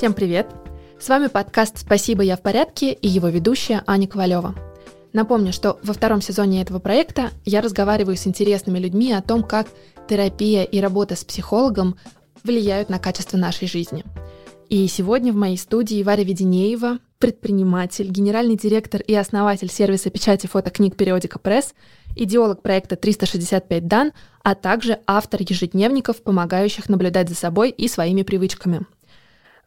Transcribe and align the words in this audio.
Всем 0.00 0.14
привет! 0.14 0.46
С 0.98 1.10
вами 1.10 1.26
подкаст 1.26 1.76
«Спасибо, 1.76 2.22
я 2.22 2.38
в 2.38 2.40
порядке» 2.40 2.94
и 2.94 3.06
его 3.06 3.28
ведущая 3.28 3.84
Аня 3.86 4.08
Ковалева. 4.08 4.54
Напомню, 5.12 5.52
что 5.52 5.78
во 5.82 5.92
втором 5.92 6.22
сезоне 6.22 6.62
этого 6.62 6.78
проекта 6.78 7.32
я 7.44 7.60
разговариваю 7.60 8.16
с 8.16 8.26
интересными 8.26 8.78
людьми 8.78 9.12
о 9.12 9.20
том, 9.20 9.42
как 9.42 9.66
терапия 10.08 10.62
и 10.62 10.80
работа 10.80 11.16
с 11.16 11.24
психологом 11.26 11.96
влияют 12.42 12.88
на 12.88 12.98
качество 12.98 13.36
нашей 13.36 13.68
жизни. 13.68 14.06
И 14.70 14.86
сегодня 14.86 15.34
в 15.34 15.36
моей 15.36 15.58
студии 15.58 16.02
Варя 16.02 16.24
Веденеева, 16.24 16.98
предприниматель, 17.18 18.08
генеральный 18.08 18.56
директор 18.56 19.02
и 19.02 19.14
основатель 19.14 19.70
сервиса 19.70 20.08
печати 20.08 20.46
фотокниг 20.46 20.96
периодика 20.96 21.38
пресс, 21.38 21.74
идеолог 22.16 22.62
проекта 22.62 22.96
365 22.96 23.86
Дан, 23.86 24.12
а 24.42 24.54
также 24.54 25.00
автор 25.06 25.42
ежедневников, 25.46 26.22
помогающих 26.22 26.88
наблюдать 26.88 27.28
за 27.28 27.34
собой 27.34 27.68
и 27.68 27.86
своими 27.86 28.22
привычками. 28.22 28.86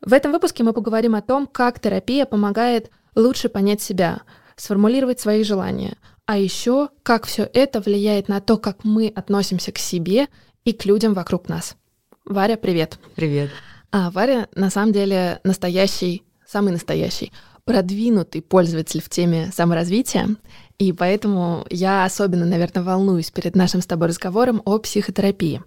В 0.06 0.12
этом 0.12 0.34
выпуске 0.34 0.64
мы 0.64 0.74
поговорим 0.74 1.16
о 1.16 1.22
том, 1.22 1.48
как 1.48 1.80
терапия 1.80 2.26
помогает 2.26 2.92
лучше 3.16 3.48
понять 3.48 3.82
себя, 3.82 4.22
сформулировать 4.58 5.22
свои 5.22 5.44
желания, 5.44 5.96
а 6.26 6.38
еще 6.38 6.90
как 7.04 7.26
все 7.26 7.50
это 7.54 7.80
влияет 7.80 8.28
на 8.28 8.42
то, 8.42 8.58
как 8.58 8.84
мы 8.84 9.08
относимся 9.08 9.72
к 9.72 9.78
себе 9.78 10.28
и 10.66 10.74
к 10.74 10.84
людям 10.84 11.14
вокруг 11.14 11.48
нас. 11.48 11.78
Варя, 12.26 12.58
привет. 12.58 13.00
Привет. 13.16 13.50
А 13.92 14.12
Варя 14.12 14.50
на 14.56 14.70
самом 14.70 14.92
деле 14.92 15.40
настоящий, 15.46 16.24
самый 16.46 16.74
настоящий, 16.74 17.32
продвинутый 17.64 18.42
пользователь 18.42 19.02
в 19.02 19.08
теме 19.08 19.52
саморазвития, 19.54 20.36
и 20.80 20.92
поэтому 20.92 21.66
я 21.70 22.04
особенно, 22.04 22.46
наверное, 22.46 22.84
волнуюсь 22.84 23.32
перед 23.32 23.56
нашим 23.56 23.82
с 23.82 23.86
тобой 23.86 24.10
разговором 24.10 24.62
о 24.66 24.80
психотерапии. 24.80 25.62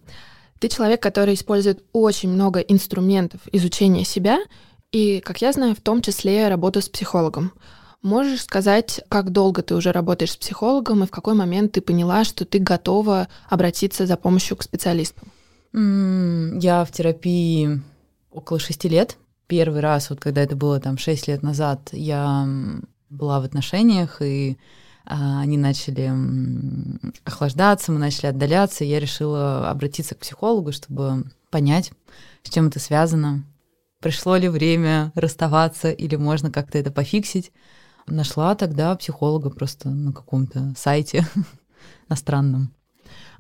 Ты 0.59 0.69
человек, 0.69 1.03
который 1.03 1.35
использует 1.35 1.85
очень 1.93 2.31
много 2.31 2.61
инструментов 2.61 3.41
изучения 3.53 4.05
себя, 4.05 4.39
и, 4.93 5.21
как 5.21 5.43
я 5.43 5.53
знаю, 5.53 5.75
в 5.75 5.81
том 5.81 6.01
числе 6.01 6.49
работу 6.49 6.81
с 6.81 6.89
психологом. 6.89 7.53
Можешь 8.03 8.43
сказать, 8.43 9.03
как 9.09 9.31
долго 9.31 9.63
ты 9.63 9.75
уже 9.75 9.91
работаешь 9.91 10.33
с 10.33 10.37
психологом 10.37 11.03
и 11.03 11.07
в 11.07 11.11
какой 11.11 11.35
момент 11.35 11.73
ты 11.73 11.81
поняла, 11.81 12.25
что 12.25 12.45
ты 12.45 12.59
готова 12.59 13.29
обратиться 13.49 14.07
за 14.07 14.17
помощью 14.17 14.57
к 14.57 14.63
специалисту? 14.63 15.27
Я 15.73 16.85
в 16.85 16.93
терапии 16.93 17.83
около 18.31 18.59
шести 18.59 18.89
лет. 18.89 19.19
Первый 19.47 19.81
раз, 19.81 20.11
вот 20.11 20.21
когда 20.21 20.43
это 20.43 20.57
было 20.57 20.81
там 20.81 20.99
шесть 20.99 21.29
лет 21.29 21.43
назад, 21.43 21.91
я 21.93 22.49
была 23.11 23.41
в 23.41 23.45
отношениях, 23.45 24.23
и 24.23 24.57
они 25.07 25.57
начали 25.57 26.13
охлаждаться, 27.25 27.93
мы 27.93 27.99
начали 27.99 28.27
отдаляться, 28.27 28.85
я 28.85 28.99
решила 28.99 29.71
обратиться 29.71 30.15
к 30.15 30.19
психологу, 30.19 30.73
чтобы 30.73 31.25
понять, 31.51 31.93
с 32.43 32.51
чем 32.51 32.69
это 32.69 32.81
связано, 32.81 33.45
пришло 34.01 34.37
ли 34.37 34.49
время 34.49 35.13
расставаться 35.15 35.91
или 35.91 36.17
можно 36.17 36.51
как-то 36.51 36.79
это 36.79 36.91
пофиксить. 36.91 37.53
Нашла 38.07 38.55
тогда 38.55 38.95
психолога 38.97 39.51
просто 39.51 39.91
на 39.91 40.13
каком-то 40.13 40.75
сайте 40.77 41.27
иностранном. 42.09 42.73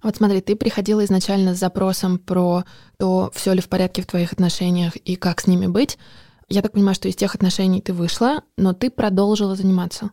Вот 0.02 0.16
смотри, 0.16 0.40
ты 0.40 0.54
приходила 0.56 1.04
изначально 1.04 1.54
с 1.54 1.58
запросом 1.58 2.18
про 2.18 2.64
то, 2.96 3.30
все 3.34 3.52
ли 3.52 3.60
в 3.60 3.68
порядке 3.68 4.02
в 4.02 4.06
твоих 4.06 4.32
отношениях 4.32 4.94
и 4.96 5.16
как 5.16 5.40
с 5.40 5.46
ними 5.46 5.66
быть. 5.66 5.98
Я 6.48 6.62
так 6.62 6.72
понимаю, 6.72 6.94
что 6.94 7.08
из 7.08 7.16
тех 7.16 7.34
отношений 7.34 7.80
ты 7.80 7.92
вышла, 7.92 8.42
но 8.56 8.72
ты 8.72 8.90
продолжила 8.90 9.56
заниматься. 9.56 10.10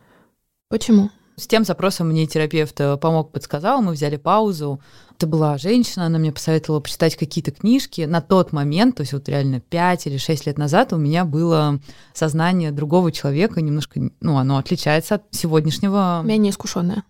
Почему? 0.68 1.10
С 1.36 1.48
тем 1.48 1.64
запросом 1.64 2.08
мне 2.08 2.26
терапевт 2.26 2.80
э, 2.80 2.96
помог, 2.96 3.32
подсказал, 3.32 3.82
мы 3.82 3.92
взяли 3.92 4.16
паузу. 4.16 4.80
Это 5.16 5.26
была 5.26 5.58
женщина, 5.58 6.06
она 6.06 6.18
мне 6.18 6.32
посоветовала 6.32 6.80
почитать 6.80 7.16
какие-то 7.16 7.50
книжки. 7.50 8.02
На 8.02 8.20
тот 8.20 8.52
момент, 8.52 8.96
то 8.96 9.00
есть 9.00 9.12
вот 9.12 9.28
реально 9.28 9.60
5 9.60 10.06
или 10.06 10.16
6 10.16 10.46
лет 10.46 10.58
назад 10.58 10.92
у 10.92 10.96
меня 10.96 11.24
было 11.24 11.80
сознание 12.12 12.70
другого 12.70 13.10
человека, 13.10 13.60
немножко, 13.60 14.00
ну, 14.20 14.38
оно 14.38 14.58
отличается 14.58 15.16
от 15.16 15.24
сегодняшнего. 15.30 16.22
Менее 16.24 16.50
искушенное. 16.50 17.02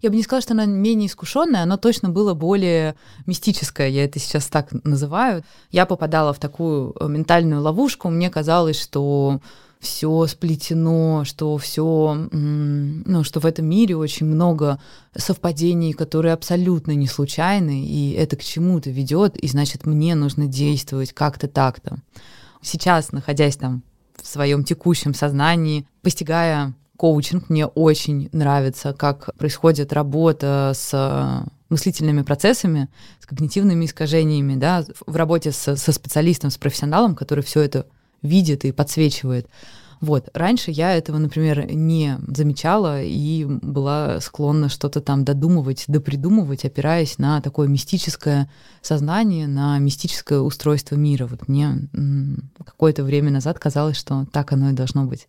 Я 0.00 0.08
бы 0.08 0.16
не 0.16 0.22
сказала, 0.22 0.40
что 0.40 0.54
она 0.54 0.64
менее 0.64 1.08
искушенная, 1.08 1.64
оно 1.64 1.76
точно 1.76 2.08
было 2.08 2.32
более 2.32 2.94
мистическое, 3.26 3.88
я 3.88 4.04
это 4.04 4.18
сейчас 4.18 4.46
так 4.46 4.68
называю. 4.84 5.44
Я 5.70 5.84
попадала 5.84 6.32
в 6.32 6.38
такую 6.38 6.94
ментальную 7.00 7.60
ловушку, 7.60 8.08
мне 8.08 8.30
казалось, 8.30 8.80
что 8.80 9.40
все 9.80 10.26
сплетено, 10.26 11.24
что 11.24 11.56
все, 11.56 12.28
ну, 12.30 13.24
что 13.24 13.40
в 13.40 13.46
этом 13.46 13.66
мире 13.66 13.96
очень 13.96 14.26
много 14.26 14.78
совпадений, 15.16 15.94
которые 15.94 16.34
абсолютно 16.34 16.92
не 16.92 17.06
случайны, 17.06 17.86
и 17.86 18.12
это 18.12 18.36
к 18.36 18.44
чему-то 18.44 18.90
ведет, 18.90 19.36
и 19.38 19.48
значит, 19.48 19.86
мне 19.86 20.14
нужно 20.14 20.46
действовать 20.46 21.14
как-то 21.14 21.48
так-то. 21.48 21.96
Сейчас, 22.60 23.12
находясь 23.12 23.56
там 23.56 23.82
в 24.22 24.26
своем 24.26 24.64
текущем 24.64 25.14
сознании, 25.14 25.88
постигая 26.02 26.74
коучинг, 26.98 27.48
мне 27.48 27.64
очень 27.64 28.28
нравится, 28.32 28.92
как 28.92 29.34
происходит 29.38 29.94
работа 29.94 30.72
с 30.74 31.46
мыслительными 31.70 32.20
процессами, 32.20 32.90
с 33.18 33.24
когнитивными 33.24 33.86
искажениями, 33.86 34.56
да, 34.56 34.84
в 35.06 35.16
работе 35.16 35.52
со, 35.52 35.76
со 35.76 35.92
специалистом, 35.92 36.50
с 36.50 36.58
профессионалом, 36.58 37.16
который 37.16 37.42
все 37.42 37.62
это 37.62 37.86
видит 38.22 38.64
и 38.64 38.72
подсвечивает. 38.72 39.48
Вот. 40.00 40.30
Раньше 40.32 40.70
я 40.70 40.94
этого, 40.94 41.18
например, 41.18 41.70
не 41.70 42.18
замечала 42.28 43.02
и 43.02 43.44
была 43.44 44.20
склонна 44.20 44.70
что-то 44.70 45.00
там 45.02 45.24
додумывать, 45.24 45.84
допридумывать, 45.88 46.64
опираясь 46.64 47.18
на 47.18 47.40
такое 47.42 47.68
мистическое 47.68 48.50
сознание, 48.80 49.46
на 49.46 49.78
мистическое 49.78 50.40
устройство 50.40 50.96
мира. 50.96 51.26
Вот 51.26 51.48
мне 51.48 51.88
какое-то 52.64 53.04
время 53.04 53.30
назад 53.30 53.58
казалось, 53.58 53.98
что 53.98 54.26
так 54.32 54.52
оно 54.52 54.70
и 54.70 54.74
должно 54.74 55.04
быть. 55.04 55.28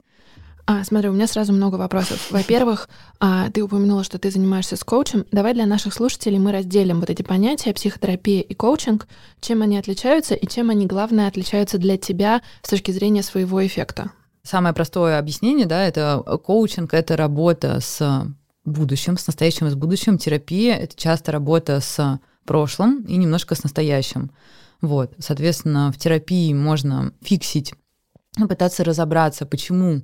А, 0.72 0.86
смотри, 0.86 1.10
у 1.10 1.12
меня 1.12 1.28
сразу 1.28 1.52
много 1.52 1.76
вопросов. 1.76 2.32
Во-первых, 2.32 2.88
а, 3.20 3.50
ты 3.50 3.62
упомянула, 3.62 4.06
что 4.06 4.18
ты 4.18 4.32
занимаешься 4.32 4.78
с 4.78 4.86
коучем. 4.86 5.26
Давай 5.30 5.54
для 5.54 5.66
наших 5.66 5.94
слушателей 5.94 6.40
мы 6.40 6.54
разделим 6.54 7.02
вот 7.02 7.10
эти 7.10 7.24
понятия 7.24 7.74
психотерапия 7.74 8.40
и 8.40 8.54
коучинг, 8.54 9.06
чем 9.42 9.64
они 9.64 9.78
отличаются 9.78 10.34
и 10.34 10.48
чем 10.48 10.70
они, 10.70 10.86
главное, 10.86 11.28
отличаются 11.28 11.78
для 11.78 11.98
тебя 11.98 12.42
с 12.62 12.70
точки 12.70 12.92
зрения 12.92 13.22
своего 13.22 13.66
эффекта. 13.68 14.12
Самое 14.44 14.74
простое 14.74 15.20
объяснение, 15.20 15.66
да, 15.66 15.86
это 15.86 16.24
коучинг, 16.42 16.94
это 16.94 17.18
работа 17.18 17.82
с 17.82 18.26
будущим, 18.64 19.18
с 19.18 19.28
настоящим 19.28 19.68
и 19.68 19.72
с 19.72 19.76
будущим. 19.76 20.18
Терапия— 20.18 20.76
это 20.78 20.96
часто 20.96 21.34
работа 21.34 21.82
с 21.82 22.18
прошлым 22.46 23.02
и 23.02 23.18
немножко 23.18 23.56
с 23.56 23.64
настоящим. 23.64 24.32
Вот, 24.80 25.16
соответственно, 25.20 25.92
в 25.92 25.98
терапии 25.98 26.54
можно 26.54 27.12
фиксить, 27.22 27.74
пытаться 28.48 28.86
разобраться, 28.86 29.46
почему 29.46 30.04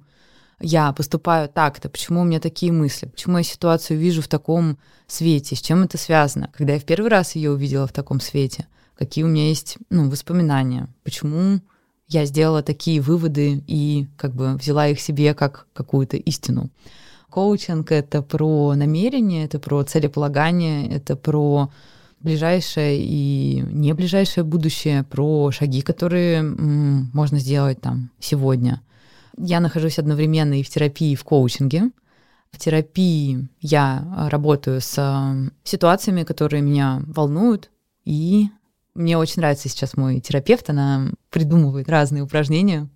я 0.59 0.91
поступаю 0.91 1.49
так-то, 1.49 1.89
почему 1.89 2.21
у 2.21 2.23
меня 2.23 2.39
такие 2.39 2.71
мысли, 2.71 3.07
почему 3.07 3.37
я 3.37 3.43
ситуацию 3.43 3.99
вижу 3.99 4.21
в 4.21 4.27
таком 4.27 4.77
свете, 5.05 5.55
с 5.55 5.61
чем 5.61 5.83
это 5.83 5.97
связано, 5.97 6.49
когда 6.53 6.73
я 6.73 6.79
в 6.79 6.85
первый 6.85 7.09
раз 7.09 7.35
ее 7.35 7.51
увидела 7.51 7.87
в 7.87 7.93
таком 7.93 8.19
свете, 8.19 8.67
какие 8.97 9.23
у 9.23 9.27
меня 9.27 9.47
есть 9.47 9.77
ну, 9.89 10.09
воспоминания, 10.09 10.87
почему 11.03 11.61
я 12.07 12.25
сделала 12.25 12.63
такие 12.63 13.01
выводы 13.01 13.63
и 13.67 14.07
как 14.17 14.33
бы 14.33 14.55
взяла 14.55 14.87
их 14.87 14.99
себе 14.99 15.33
как 15.33 15.67
какую-то 15.73 16.17
истину. 16.17 16.69
Коучинг— 17.29 17.91
это 17.93 18.21
про 18.21 18.73
намерение, 18.75 19.45
это 19.45 19.59
про 19.59 19.83
целеполагание, 19.83 20.89
это 20.89 21.15
про 21.15 21.69
ближайшее 22.21 22.99
и 22.99 23.63
не 23.69 23.93
ближайшее 23.93 24.43
будущее, 24.43 25.03
про 25.03 25.51
шаги, 25.51 25.81
которые 25.81 26.39
м, 26.39 27.11
можно 27.13 27.37
сделать 27.39 27.79
там 27.81 28.09
сегодня. 28.19 28.81
Я 29.37 29.59
нахожусь 29.59 29.99
одновременно 29.99 30.59
и 30.59 30.63
в 30.63 30.69
терапии, 30.69 31.11
и 31.11 31.15
в 31.15 31.23
коучинге. 31.23 31.91
В 32.51 32.57
терапии 32.57 33.47
я 33.59 34.03
а, 34.15 34.29
работаю 34.29 34.81
с 34.81 34.95
а, 34.97 35.35
ситуациями, 35.63 36.23
которые 36.23 36.61
меня 36.61 37.01
волнуют, 37.05 37.69
и 38.05 38.47
мне 38.97 39.17
очень 39.17 39.41
нравится 39.41 39.69
сейчас 39.69 39.95
мой 39.95 40.19
терапевт, 40.21 40.69
она 40.69 41.11
придумывает 41.29 41.87
разные 41.87 42.23
упражнения, 42.23 42.89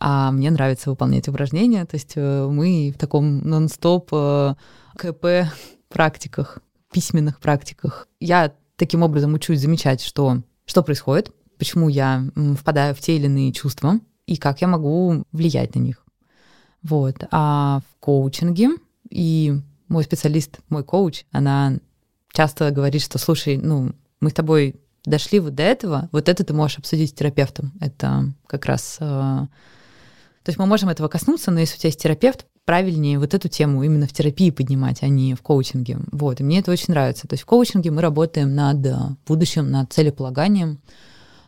а 0.00 0.32
мне 0.32 0.50
нравится 0.50 0.90
выполнять 0.90 1.28
упражнения, 1.28 1.84
то 1.84 1.94
есть 1.94 2.14
э, 2.16 2.48
мы 2.50 2.92
в 2.92 2.98
таком 2.98 3.38
нон-стоп 3.48 4.08
э, 4.12 4.54
КП 4.96 5.48
практиках, 5.88 6.58
письменных 6.92 7.38
практиках. 7.38 8.08
Я 8.18 8.52
таким 8.76 9.02
образом 9.02 9.34
учусь 9.34 9.60
замечать, 9.60 10.02
что, 10.02 10.42
что 10.64 10.82
происходит, 10.82 11.30
почему 11.58 11.88
я 11.88 12.24
впадаю 12.58 12.94
в 12.94 13.00
те 13.00 13.16
или 13.16 13.26
иные 13.26 13.52
чувства, 13.52 14.00
и 14.26 14.36
как 14.36 14.60
я 14.60 14.68
могу 14.68 15.24
влиять 15.32 15.74
на 15.74 15.80
них. 15.80 16.04
Вот. 16.82 17.16
А 17.30 17.80
в 17.90 18.00
коучинге 18.00 18.70
и 19.08 19.60
мой 19.88 20.04
специалист, 20.04 20.58
мой 20.68 20.84
коуч, 20.84 21.24
она 21.30 21.78
часто 22.32 22.70
говорит, 22.70 23.02
что, 23.02 23.18
слушай, 23.18 23.56
ну, 23.56 23.92
мы 24.20 24.30
с 24.30 24.34
тобой 24.34 24.76
дошли 25.04 25.40
вот 25.40 25.54
до 25.54 25.62
этого, 25.62 26.08
вот 26.12 26.28
это 26.28 26.44
ты 26.44 26.52
можешь 26.52 26.78
обсудить 26.78 27.10
с 27.10 27.12
терапевтом. 27.12 27.72
Это 27.80 28.32
как 28.46 28.66
раз... 28.66 28.96
Э, 29.00 29.46
то 30.42 30.50
есть 30.50 30.58
мы 30.58 30.66
можем 30.66 30.88
этого 30.88 31.08
коснуться, 31.08 31.50
но 31.50 31.60
если 31.60 31.76
у 31.76 31.78
тебя 31.78 31.88
есть 31.88 32.02
терапевт, 32.02 32.46
правильнее 32.64 33.18
вот 33.18 33.32
эту 33.32 33.48
тему 33.48 33.82
именно 33.84 34.06
в 34.06 34.12
терапии 34.12 34.50
поднимать, 34.50 35.02
а 35.02 35.08
не 35.08 35.34
в 35.34 35.42
коучинге. 35.42 35.98
Вот, 36.12 36.40
и 36.40 36.44
мне 36.44 36.58
это 36.58 36.72
очень 36.72 36.86
нравится. 36.88 37.28
То 37.28 37.34
есть 37.34 37.44
в 37.44 37.46
коучинге 37.46 37.90
мы 37.90 38.02
работаем 38.02 38.54
над 38.54 38.78
будущим, 39.26 39.70
над 39.70 39.92
целеполаганием, 39.92 40.80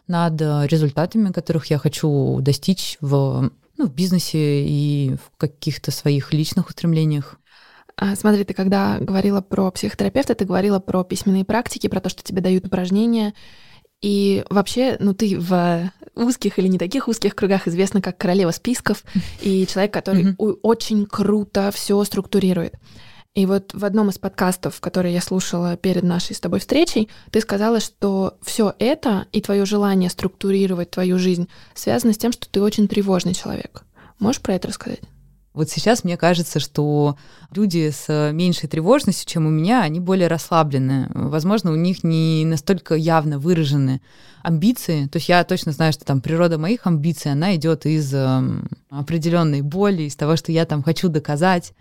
над 0.08 0.40
результатами, 0.70 1.32
которых 1.32 1.66
я 1.66 1.78
хочу 1.78 2.38
достичь 2.40 2.96
в, 3.00 3.50
ну, 3.76 3.87
в 3.87 3.94
бизнесе 3.94 4.66
и 4.66 5.14
в 5.16 5.37
каких-то 5.37 5.90
своих 5.90 6.32
личных 6.32 6.69
устремлениях. 6.69 7.38
А, 8.00 8.14
смотри, 8.14 8.44
ты 8.44 8.55
когда 8.55 8.99
говорила 9.00 9.40
про 9.40 9.70
психотерапевта, 9.72 10.37
ты 10.37 10.44
говорила 10.44 10.78
про 10.78 11.02
письменные 11.02 11.44
практики, 11.44 11.88
про 11.88 12.00
то, 12.00 12.08
что 12.08 12.22
тебе 12.22 12.40
дают 12.40 12.64
упражнения. 12.66 13.34
И 14.00 14.44
вообще, 14.50 14.96
ну 15.00 15.14
ты 15.14 15.37
в 15.38 15.90
узких 16.14 16.58
или 16.60 16.69
не 16.69 16.78
таких 16.78 17.08
узких 17.08 17.34
кругах 17.34 17.66
известна 17.66 18.00
как 18.00 18.16
королева 18.16 18.52
списков 18.52 19.05
и 19.43 19.66
человек, 19.66 19.93
который 19.93 20.37
очень 20.38 21.06
круто 21.06 21.70
все 21.72 22.02
структурирует. 22.05 22.75
И 23.35 23.47
вот 23.47 23.73
в 23.73 23.85
одном 23.85 24.09
из 24.11 24.19
подкастов, 24.19 24.81
который 24.81 25.13
я 25.13 25.21
слушала 25.21 25.77
перед 25.77 26.03
нашей 26.03 26.35
с 26.35 26.41
тобой 26.41 26.61
встречей, 26.61 27.09
ты 27.31 27.41
сказала, 27.41 27.79
что 27.81 28.37
все 28.43 28.75
это 28.79 29.27
и 29.33 29.41
твое 29.41 29.65
желание 29.65 30.11
структурировать 30.11 30.91
твою 30.91 31.19
жизнь 31.19 31.49
связано 31.75 32.13
с 32.13 32.19
тем, 32.19 32.33
что 32.33 32.49
ты 32.49 32.61
очень 32.61 32.89
тревожный 32.89 33.35
человек. 33.35 33.85
Можешь 34.19 34.41
про 34.41 34.55
это 34.55 34.69
рассказать? 34.69 35.01
Вот 35.59 35.71
сейчас 35.71 36.05
мне 36.05 36.17
кажется, 36.17 36.61
что 36.61 37.17
люди 37.53 37.91
с 37.91 38.31
меньшей 38.33 38.69
тревожностью, 38.69 39.29
чем 39.29 39.47
у 39.47 39.51
меня, 39.51 39.83
они 39.83 39.99
более 39.99 40.29
расслаблены. 40.29 41.11
Возможно, 41.13 41.73
у 41.73 41.75
них 41.75 42.05
не 42.05 42.45
настолько 42.45 42.95
явно 42.95 43.41
выражены 43.41 44.01
амбиции. 44.43 45.07
То 45.07 45.17
есть 45.17 45.29
я 45.29 45.43
точно 45.43 45.73
знаю, 45.73 45.93
что 45.93 46.05
там 46.05 46.21
природа 46.21 46.59
моих 46.59 46.87
амбиций, 46.87 47.33
она 47.33 47.57
идет 47.57 47.87
из 47.87 48.15
э, 48.15 48.41
определенной 48.91 49.63
боли, 49.63 50.03
из 50.03 50.15
того, 50.15 50.37
что 50.37 50.53
я 50.53 50.65
там 50.65 50.85
хочу 50.85 51.09
доказать. 51.09 51.73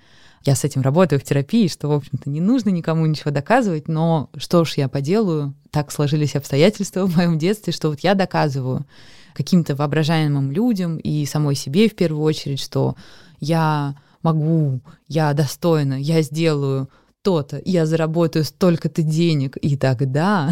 Я 0.44 0.56
с 0.56 0.64
этим 0.64 0.82
работаю 0.82 1.20
в 1.20 1.24
терапии, 1.24 1.68
что, 1.68 1.88
в 1.88 1.92
общем-то, 1.92 2.30
не 2.30 2.42
нужно 2.42 2.70
никому 2.70 3.06
ничего 3.06 3.32
доказывать, 3.32 3.88
но 3.88 4.30
что 4.38 4.64
ж 4.66 4.74
я 4.78 4.88
поделаю, 4.88 5.54
так 5.72 5.92
сложились 5.92 6.36
обстоятельства 6.36 7.06
в 7.06 7.16
моем 7.16 7.38
детстве, 7.38 7.74
что 7.74 7.90
вот 7.90 8.00
я 8.02 8.14
доказываю 8.14 8.86
каким-то 9.34 9.76
воображаемым 9.76 10.52
людям 10.52 10.98
и 10.98 11.26
самой 11.26 11.56
себе 11.56 11.90
в 11.90 11.96
первую 11.96 12.24
очередь, 12.24 12.60
что 12.60 12.96
я 13.40 13.96
могу, 14.24 14.82
я 15.08 15.34
достойна, 15.34 15.94
я 15.94 16.22
сделаю 16.22 16.90
то-то, 17.22 17.62
я 17.66 17.86
заработаю 17.86 18.46
столько-то 18.46 19.02
денег, 19.02 19.58
и 19.62 19.76
тогда 19.76 20.50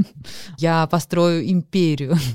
я 0.58 0.86
построю 0.86 1.50
империю. 1.50 2.16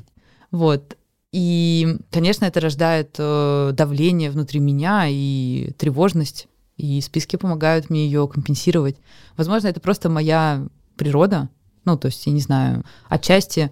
Вот. 0.51 0.97
И, 1.31 1.97
конечно, 2.11 2.45
это 2.45 2.59
рождает 2.59 3.15
э, 3.17 3.71
давление 3.73 4.29
внутри 4.29 4.59
меня 4.59 5.05
и 5.09 5.71
тревожность, 5.79 6.47
и 6.77 6.99
списки 7.01 7.35
помогают 7.35 7.89
мне 7.89 8.05
ее 8.05 8.27
компенсировать. 8.27 8.97
Возможно, 9.37 9.67
это 9.67 9.79
просто 9.79 10.09
моя 10.09 10.65
природа, 10.95 11.49
ну, 11.85 11.97
то 11.97 12.07
есть, 12.07 12.25
я 12.25 12.31
не 12.31 12.39
знаю, 12.39 12.83
отчасти 13.07 13.71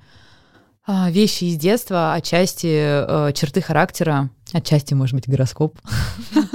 а, 0.86 1.10
вещи 1.12 1.46
из 1.46 1.58
детства, 1.58 2.14
отчасти 2.14 2.68
э, 2.68 3.34
черты 3.34 3.62
характера, 3.62 4.30
отчасти, 4.52 4.94
может 4.94 5.16
быть, 5.16 5.30
гороскоп. 5.30 5.80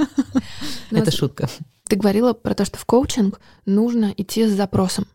Это 0.91 1.11
шутка. 1.11 1.49
Ты 1.87 1.95
говорила 1.95 2.33
про 2.33 2.53
то, 2.53 2.65
что 2.65 2.77
в 2.77 2.85
коучинг 2.85 3.39
нужно 3.65 4.13
идти 4.15 4.45
с 4.45 4.51
запросом 4.51 5.07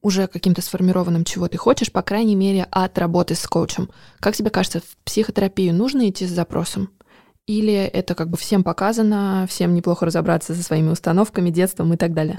уже 0.00 0.28
каким-то 0.28 0.62
сформированным, 0.62 1.24
чего 1.24 1.48
ты 1.48 1.58
хочешь, 1.58 1.90
по 1.90 2.02
крайней 2.02 2.36
мере, 2.36 2.66
от 2.70 2.96
работы 2.98 3.34
с 3.34 3.46
коучем. 3.46 3.90
Как 4.20 4.36
тебе 4.36 4.50
кажется, 4.50 4.80
в 4.80 4.96
психотерапию 5.04 5.74
нужно 5.74 6.08
идти 6.08 6.26
с 6.26 6.30
запросом? 6.30 6.90
Или 7.48 7.72
это 7.72 8.14
как 8.14 8.28
бы 8.28 8.36
всем 8.36 8.62
показано, 8.62 9.46
всем 9.48 9.72
неплохо 9.72 10.04
разобраться 10.04 10.54
со 10.54 10.62
своими 10.62 10.90
установками, 10.90 11.48
детством 11.48 11.94
и 11.94 11.96
так 11.96 12.12
далее? 12.12 12.36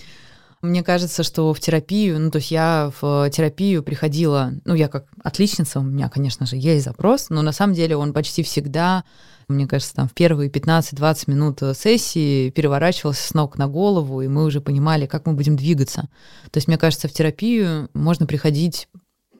Мне 0.60 0.84
кажется, 0.84 1.22
что 1.22 1.54
в 1.54 1.58
терапию, 1.58 2.20
ну, 2.20 2.30
то 2.30 2.36
есть 2.36 2.50
я 2.50 2.92
в 3.00 3.30
терапию 3.30 3.82
приходила, 3.82 4.52
ну, 4.66 4.74
я 4.74 4.88
как 4.88 5.06
отличница, 5.24 5.80
у 5.80 5.82
меня, 5.82 6.10
конечно 6.10 6.44
же, 6.44 6.56
есть 6.56 6.84
запрос, 6.84 7.30
но 7.30 7.40
на 7.40 7.52
самом 7.52 7.74
деле 7.74 7.96
он 7.96 8.12
почти 8.12 8.42
всегда, 8.42 9.04
мне 9.48 9.66
кажется, 9.66 9.94
там 9.94 10.06
в 10.06 10.12
первые 10.12 10.50
15-20 10.50 11.30
минут 11.30 11.60
сессии 11.74 12.50
переворачивался 12.50 13.26
с 13.26 13.32
ног 13.32 13.56
на 13.56 13.68
голову, 13.68 14.20
и 14.20 14.28
мы 14.28 14.44
уже 14.44 14.60
понимали, 14.60 15.06
как 15.06 15.26
мы 15.26 15.32
будем 15.32 15.56
двигаться. 15.56 16.10
То 16.50 16.58
есть, 16.58 16.68
мне 16.68 16.76
кажется, 16.76 17.08
в 17.08 17.12
терапию 17.12 17.88
можно 17.94 18.26
приходить 18.26 18.86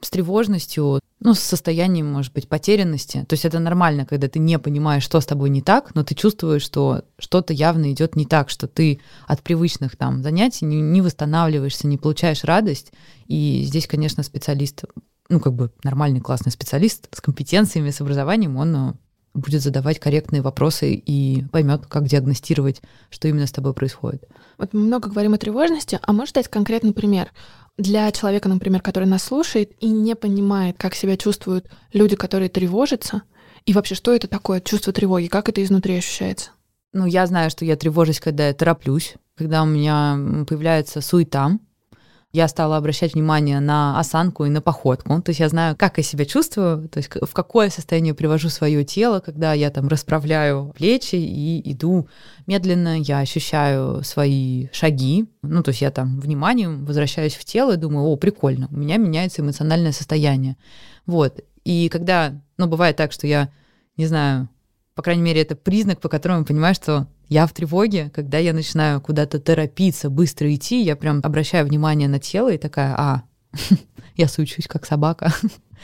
с 0.03 0.11
тревожностью, 0.11 1.01
ну, 1.21 1.33
с 1.33 1.39
состоянием, 1.39 2.11
может 2.11 2.33
быть, 2.33 2.49
потерянности. 2.49 3.25
То 3.29 3.35
есть 3.35 3.45
это 3.45 3.61
нормально, 3.61 4.05
когда 4.05 4.29
ты 4.29 4.41
не 4.41 4.59
понимаешь, 4.59 5.05
что 5.05 5.21
с 5.21 5.27
тобой 5.27 5.49
не 5.49 5.63
так, 5.63 5.95
но 5.95 6.03
ты 6.03 6.17
чувствуешь, 6.17 6.63
что 6.63 7.05
что-то 7.19 7.53
явно 7.53 7.93
идет 7.93 8.17
не 8.17 8.27
так, 8.27 8.51
что 8.51 8.67
ты 8.67 9.01
от 9.29 9.43
привычных 9.43 9.97
там 9.97 10.23
занятий 10.23 10.65
не, 10.65 10.81
не 10.81 11.01
восстанавливаешься, 11.01 11.87
не 11.87 11.99
получаешь 11.99 12.43
радость. 12.43 12.93
И 13.29 13.63
здесь, 13.65 13.87
конечно, 13.87 14.25
специалист, 14.25 14.85
ну, 15.29 15.39
как 15.39 15.55
бы 15.55 15.71
нормальный 15.85 16.21
классный 16.21 16.51
специалист 16.51 17.09
с 17.15 17.21
компетенциями, 17.21 17.91
с 17.91 18.01
образованием, 18.01 18.57
он 18.57 18.75
э, 18.77 18.93
будет 19.35 19.63
задавать 19.63 20.01
корректные 20.01 20.43
вопросы 20.43 20.95
и 20.95 21.45
поймет, 21.53 21.87
как 21.87 22.09
диагностировать, 22.09 22.83
что 23.09 23.29
именно 23.29 23.47
с 23.47 23.53
тобой 23.53 23.73
происходит. 23.73 24.25
Вот 24.59 24.75
мы 24.75 24.81
много 24.81 25.09
говорим 25.09 25.35
о 25.35 25.39
тревожности, 25.39 26.01
а 26.03 26.13
можешь 26.13 26.33
дать 26.33 26.49
конкретный 26.49 26.93
пример? 26.93 27.31
Для 27.79 28.11
человека, 28.13 28.49
например, 28.49 28.83
который 28.83 29.09
нас 29.09 29.25
слушает 29.25 29.73
и 29.81 29.89
не 29.89 30.15
понимает, 30.15 30.77
как 30.79 30.95
себя 30.95 31.17
чувствуют 31.17 31.71
люди, 31.93 32.17
которые 32.17 32.49
тревожатся, 32.49 33.23
и 33.65 33.73
вообще, 33.73 33.95
что 33.95 34.13
это 34.13 34.29
такое 34.29 34.61
чувство 34.61 34.93
тревоги, 34.93 35.27
как 35.27 35.49
это 35.49 35.63
изнутри 35.63 35.97
ощущается? 35.97 36.51
Ну, 36.93 37.07
я 37.07 37.27
знаю, 37.27 37.51
что 37.51 37.65
я 37.65 37.77
тревожусь, 37.77 38.21
когда 38.21 38.49
я 38.49 38.55
тороплюсь, 38.55 39.15
когда 39.37 39.63
у 39.63 39.67
меня 39.67 40.45
появляется 40.47 41.01
суета, 41.01 41.59
я 42.33 42.49
стала 42.49 42.79
обращать 42.79 43.13
внимание 43.13 43.61
на 43.61 43.99
осанку 43.99 44.47
и 44.47 44.51
на 44.51 44.63
походку. 44.63 45.21
То 45.21 45.31
есть 45.31 45.41
я 45.41 45.51
знаю, 45.51 45.77
как 45.77 45.99
я 45.99 46.03
себя 46.03 46.25
чувствую, 46.25 46.89
то 46.89 46.99
есть 46.99 47.11
в 47.15 47.33
какое 47.35 47.69
состояние 47.69 48.15
привожу 48.15 48.49
свое 48.49 48.85
тело, 48.85 49.21
когда 49.21 49.53
я 49.53 49.71
там 49.71 49.87
расправляю 49.89 50.73
плечи 50.75 51.17
и 51.17 51.73
иду 51.73 52.09
медленно, 52.47 52.99
я 52.99 53.19
ощущаю 53.19 54.03
свои 54.03 54.69
шаги. 54.73 55.27
Ну, 55.43 55.63
то 55.63 55.71
есть 55.71 55.83
я 55.83 55.91
там 55.91 56.21
вниманием 56.21 56.87
возвращаюсь 56.87 57.35
в 57.35 57.45
тело 57.45 57.75
и 57.75 57.77
думаю, 57.77 58.07
о, 58.07 58.17
прикольно, 58.17 58.69
у 58.71 58.77
меня 58.77 58.97
меняется 58.97 59.43
эмоциональное 59.43 59.93
состояние. 59.93 60.57
Вот. 61.05 61.41
И 61.65 61.91
когда, 61.91 62.41
ну, 62.57 62.67
бывает 62.67 62.97
так, 62.97 63.13
что 63.13 63.27
я, 63.27 63.51
не 63.99 64.07
знаю, 64.07 64.49
по 64.95 65.03
крайней 65.03 65.23
мере, 65.23 65.43
это 65.43 65.55
признак, 65.55 66.01
по 66.01 66.09
которому 66.09 66.41
я 66.41 66.47
понимаю, 66.47 66.75
что 66.75 67.07
я 67.29 67.47
в 67.47 67.53
тревоге, 67.53 68.11
когда 68.11 68.39
я 68.39 68.53
начинаю 68.53 69.01
куда-то 69.01 69.41
торопиться, 69.41 70.11
быстро 70.11 70.53
идти, 70.55 70.83
я 70.83 70.97
прям 70.97 71.21
обращаю 71.23 71.67
внимание 71.67 72.09
на 72.09 72.19
тело 72.19 72.53
и 72.53 72.59
такая, 72.59 72.95
а, 72.97 73.23
я 74.17 74.29
сучусь 74.29 74.67
как 74.67 74.87
собака, 74.87 75.33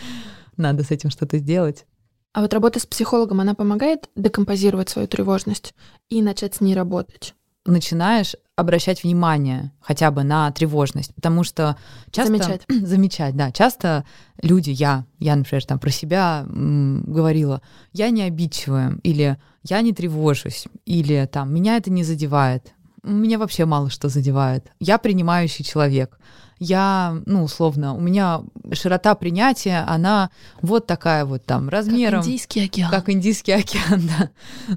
надо 0.56 0.84
с 0.84 0.90
этим 0.90 1.10
что-то 1.10 1.38
сделать. 1.38 1.86
А 2.32 2.42
вот 2.42 2.52
работа 2.52 2.78
с 2.78 2.86
психологом, 2.86 3.40
она 3.40 3.54
помогает 3.54 4.08
декомпозировать 4.14 4.88
свою 4.88 5.08
тревожность 5.08 5.74
и 6.08 6.22
начать 6.22 6.54
с 6.54 6.60
ней 6.60 6.74
работать? 6.74 7.34
Начинаешь 7.70 8.34
обращать 8.56 9.04
внимание 9.04 9.72
хотя 9.80 10.10
бы 10.10 10.24
на 10.24 10.50
тревожность, 10.50 11.14
потому 11.14 11.44
что 11.44 11.76
часто... 12.10 12.32
Замечать. 12.32 12.62
замечать, 12.68 13.36
да. 13.36 13.52
Часто 13.52 14.04
люди, 14.42 14.70
я, 14.70 15.04
я, 15.18 15.36
например, 15.36 15.64
там 15.64 15.78
про 15.78 15.90
себя 15.90 16.44
м, 16.48 17.02
говорила, 17.06 17.62
я 17.92 18.10
не 18.10 18.22
обидчивая, 18.22 18.98
или 19.02 19.38
я 19.62 19.80
не 19.80 19.92
тревожусь, 19.92 20.66
или 20.86 21.28
там, 21.30 21.54
меня 21.54 21.76
это 21.76 21.90
не 21.90 22.02
задевает, 22.02 22.72
меня 23.02 23.38
вообще 23.38 23.64
мало 23.64 23.90
что 23.90 24.08
задевает. 24.08 24.66
Я 24.80 24.98
принимающий 24.98 25.64
человек. 25.64 26.18
Я, 26.58 27.16
ну, 27.26 27.44
условно, 27.44 27.94
у 27.94 28.00
меня 28.00 28.42
широта 28.72 29.14
принятия, 29.14 29.84
она 29.86 30.30
вот 30.60 30.86
такая 30.86 31.24
вот 31.24 31.44
там 31.44 31.68
размером. 31.68 32.20
Как 32.20 32.26
Индийский 32.26 32.64
океан. 32.64 32.90
Как 32.90 33.08
Индийский 33.08 33.52
океан, 33.52 34.10
да. 34.18 34.76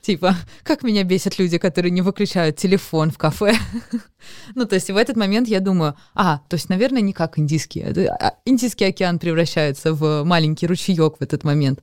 Типа, 0.00 0.34
как 0.62 0.82
меня 0.82 1.04
бесят 1.04 1.38
люди, 1.38 1.58
которые 1.58 1.90
не 1.90 2.00
выключают 2.00 2.56
телефон 2.56 3.10
в 3.10 3.18
кафе. 3.18 3.54
ну, 4.54 4.64
то 4.64 4.74
есть 4.74 4.90
в 4.90 4.96
этот 4.96 5.16
момент 5.16 5.46
я 5.46 5.60
думаю, 5.60 5.94
а, 6.14 6.40
то 6.48 6.54
есть, 6.54 6.68
наверное, 6.68 7.02
не 7.02 7.12
как 7.12 7.38
Индийский. 7.38 7.82
А, 7.82 8.34
Индийский 8.46 8.86
океан 8.86 9.18
превращается 9.18 9.92
в 9.92 10.24
маленький 10.24 10.66
ручеек 10.66 11.18
в 11.18 11.22
этот 11.22 11.44
момент 11.44 11.80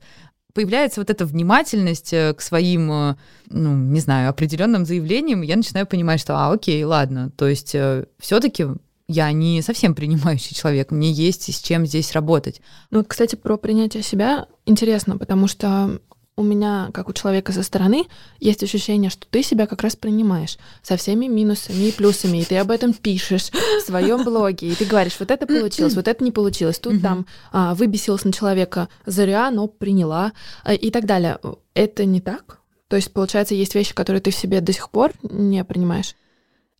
появляется 0.54 1.00
вот 1.00 1.08
эта 1.08 1.24
внимательность 1.24 2.12
э, 2.12 2.34
к 2.34 2.40
своим, 2.40 2.90
э, 2.90 3.16
ну, 3.48 3.76
не 3.76 4.00
знаю, 4.00 4.28
определенным 4.28 4.86
заявлениям, 4.86 5.42
я 5.42 5.54
начинаю 5.54 5.86
понимать, 5.86 6.18
что, 6.20 6.36
а, 6.36 6.52
окей, 6.52 6.82
ладно, 6.82 7.30
то 7.36 7.46
есть 7.46 7.76
э, 7.76 8.06
все-таки 8.18 8.66
я 9.06 9.30
не 9.30 9.62
совсем 9.62 9.94
принимающий 9.94 10.56
человек, 10.56 10.90
мне 10.90 11.12
есть 11.12 11.54
с 11.54 11.60
чем 11.60 11.86
здесь 11.86 12.12
работать. 12.12 12.60
Ну, 12.90 13.04
кстати, 13.04 13.36
про 13.36 13.56
принятие 13.56 14.02
себя 14.02 14.48
интересно, 14.66 15.16
потому 15.16 15.46
что 15.46 16.00
у 16.38 16.42
меня, 16.44 16.90
как 16.94 17.08
у 17.08 17.12
человека 17.12 17.52
со 17.52 17.64
стороны, 17.64 18.06
есть 18.38 18.62
ощущение, 18.62 19.10
что 19.10 19.26
ты 19.28 19.42
себя 19.42 19.66
как 19.66 19.82
раз 19.82 19.96
принимаешь 19.96 20.56
со 20.82 20.96
всеми 20.96 21.26
минусами 21.26 21.88
и 21.88 21.92
плюсами, 21.92 22.38
и 22.38 22.44
ты 22.44 22.56
об 22.58 22.70
этом 22.70 22.92
пишешь 22.92 23.50
в 23.50 23.84
своем 23.84 24.22
блоге, 24.22 24.68
и 24.68 24.74
ты 24.74 24.84
говоришь, 24.84 25.16
вот 25.18 25.32
это 25.32 25.46
получилось, 25.48 25.94
вот 25.94 26.06
это 26.06 26.22
не 26.22 26.30
получилось, 26.30 26.78
тут 26.78 27.02
там 27.02 27.26
а, 27.50 27.74
выбесилась 27.74 28.24
на 28.24 28.32
человека 28.32 28.88
зря, 29.04 29.50
но 29.50 29.66
приняла, 29.66 30.32
а, 30.62 30.74
и 30.74 30.90
так 30.92 31.06
далее. 31.06 31.40
Это 31.74 32.04
не 32.04 32.20
так? 32.20 32.60
То 32.86 32.94
есть, 32.94 33.12
получается, 33.12 33.56
есть 33.56 33.74
вещи, 33.74 33.92
которые 33.92 34.20
ты 34.20 34.30
в 34.30 34.36
себе 34.36 34.60
до 34.60 34.72
сих 34.72 34.90
пор 34.90 35.12
не 35.22 35.64
принимаешь? 35.64 36.14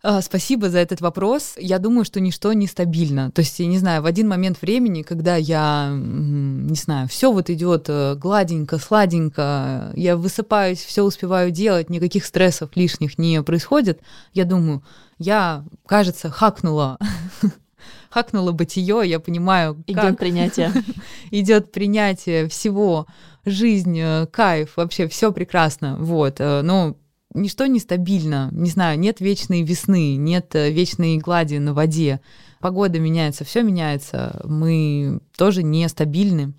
А, 0.00 0.23
спасибо 0.23 0.71
за 0.71 0.78
этот 0.78 1.00
вопрос. 1.00 1.55
Я 1.57 1.81
думаю, 1.81 2.05
что 2.05 2.21
ничто 2.21 2.52
не 2.52 2.69
стабильно. 2.69 3.33
То 3.33 3.40
есть, 3.40 3.59
я 3.59 3.67
не 3.67 3.78
знаю, 3.78 4.02
в 4.02 4.07
один 4.07 4.28
момент 4.28 4.62
времени, 4.62 5.02
когда 5.02 5.35
я, 5.35 5.90
не 5.93 6.76
знаю, 6.76 7.09
все 7.09 7.33
вот 7.33 7.50
идет 7.50 7.87
э, 7.88 8.14
гладенько, 8.14 8.78
сладенько, 8.78 9.93
я 9.97 10.17
высыпаюсь, 10.17 10.85
все 10.85 11.02
успеваю 11.02 11.50
делать, 11.50 11.90
никаких 11.90 12.25
стрессов 12.26 12.71
лишних 12.76 13.19
не 13.19 13.43
происходит, 13.43 14.00
я 14.35 14.45
думаю, 14.45 14.85
я, 15.19 15.64
кажется, 15.85 16.31
хакнула 16.31 16.99
хакнула 18.09 18.52
бытие, 18.52 19.02
я 19.05 19.19
понимаю, 19.19 19.83
идет 19.88 20.00
как 20.00 20.19
принятие. 20.19 20.73
идет 21.33 21.73
принятие 21.73 22.49
всего, 22.49 23.07
жизнь, 23.45 23.99
э, 23.99 24.26
кайф, 24.31 24.76
вообще 24.76 25.09
все 25.09 25.33
прекрасно. 25.33 25.97
Вот. 25.99 26.38
Но 26.38 26.97
ничто 27.35 27.66
не 27.66 27.80
стабильно. 27.80 28.49
Не 28.52 28.70
знаю, 28.70 28.99
нет 28.99 29.20
вечной 29.20 29.62
весны, 29.62 30.16
нет 30.16 30.54
э, 30.54 30.70
вечной 30.70 31.18
глади 31.18 31.56
на 31.56 31.75
воде. 31.75 32.20
Погода 32.61 32.99
меняется, 32.99 33.44
все 33.44 33.62
меняется. 33.62 34.40
Мы 34.44 35.20
тоже 35.37 35.62
нестабильны. 35.62 36.54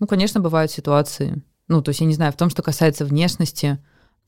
Ну, 0.00 0.06
конечно, 0.06 0.40
бывают 0.40 0.70
ситуации. 0.70 1.42
Ну, 1.68 1.82
то 1.82 1.90
есть, 1.90 2.00
я 2.00 2.06
не 2.06 2.14
знаю, 2.14 2.32
в 2.32 2.36
том, 2.36 2.50
что 2.50 2.62
касается 2.62 3.04
внешности, 3.04 3.78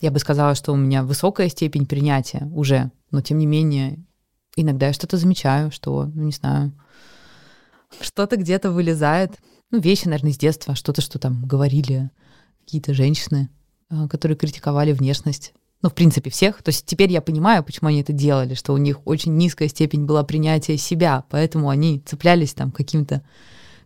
я 0.01 0.11
бы 0.11 0.19
сказала, 0.19 0.55
что 0.55 0.73
у 0.73 0.77
меня 0.77 1.03
высокая 1.03 1.49
степень 1.49 1.87
принятия 1.87 2.49
уже, 2.53 2.91
но 3.11 3.21
тем 3.21 3.39
не 3.39 3.47
менее, 3.47 4.05
иногда 4.57 4.89
я 4.89 4.93
что-то 4.93 5.17
замечаю, 5.17 5.71
что, 5.71 6.07
ну, 6.15 6.25
не 6.25 6.33
знаю, 6.33 6.73
что-то 8.01 8.37
где-то 8.37 8.71
вылезает. 8.71 9.39
Ну, 9.71 9.81
вещи, 9.81 10.07
наверное, 10.07 10.33
из 10.33 10.39
детства, 10.39 10.75
что-то, 10.75 11.01
что 11.01 11.19
там 11.19 11.45
говорили 11.45 12.11
какие-то 12.61 12.95
женщины, 12.95 13.49
э, 13.91 14.09
которые 14.09 14.37
критиковали 14.37 14.93
внешность 14.93 15.55
ну, 15.83 15.89
в 15.89 15.95
принципе, 15.95 16.31
всех. 16.31 16.63
То 16.63 16.71
есть 16.71 16.87
теперь 16.87 17.11
я 17.11 17.21
понимаю, 17.21 17.65
почему 17.65 17.89
они 17.89 18.03
это 18.03 18.13
делали, 18.13 18.55
что 18.55 18.73
у 18.73 18.77
них 18.77 19.07
очень 19.07 19.37
низкая 19.37 19.69
степень 19.69 20.05
была 20.05 20.23
принятия 20.23 20.77
себя, 20.77 21.25
поэтому 21.31 21.71
они 21.71 22.01
цеплялись 22.01 22.55
там 22.55 22.71
каким-то 22.71 23.23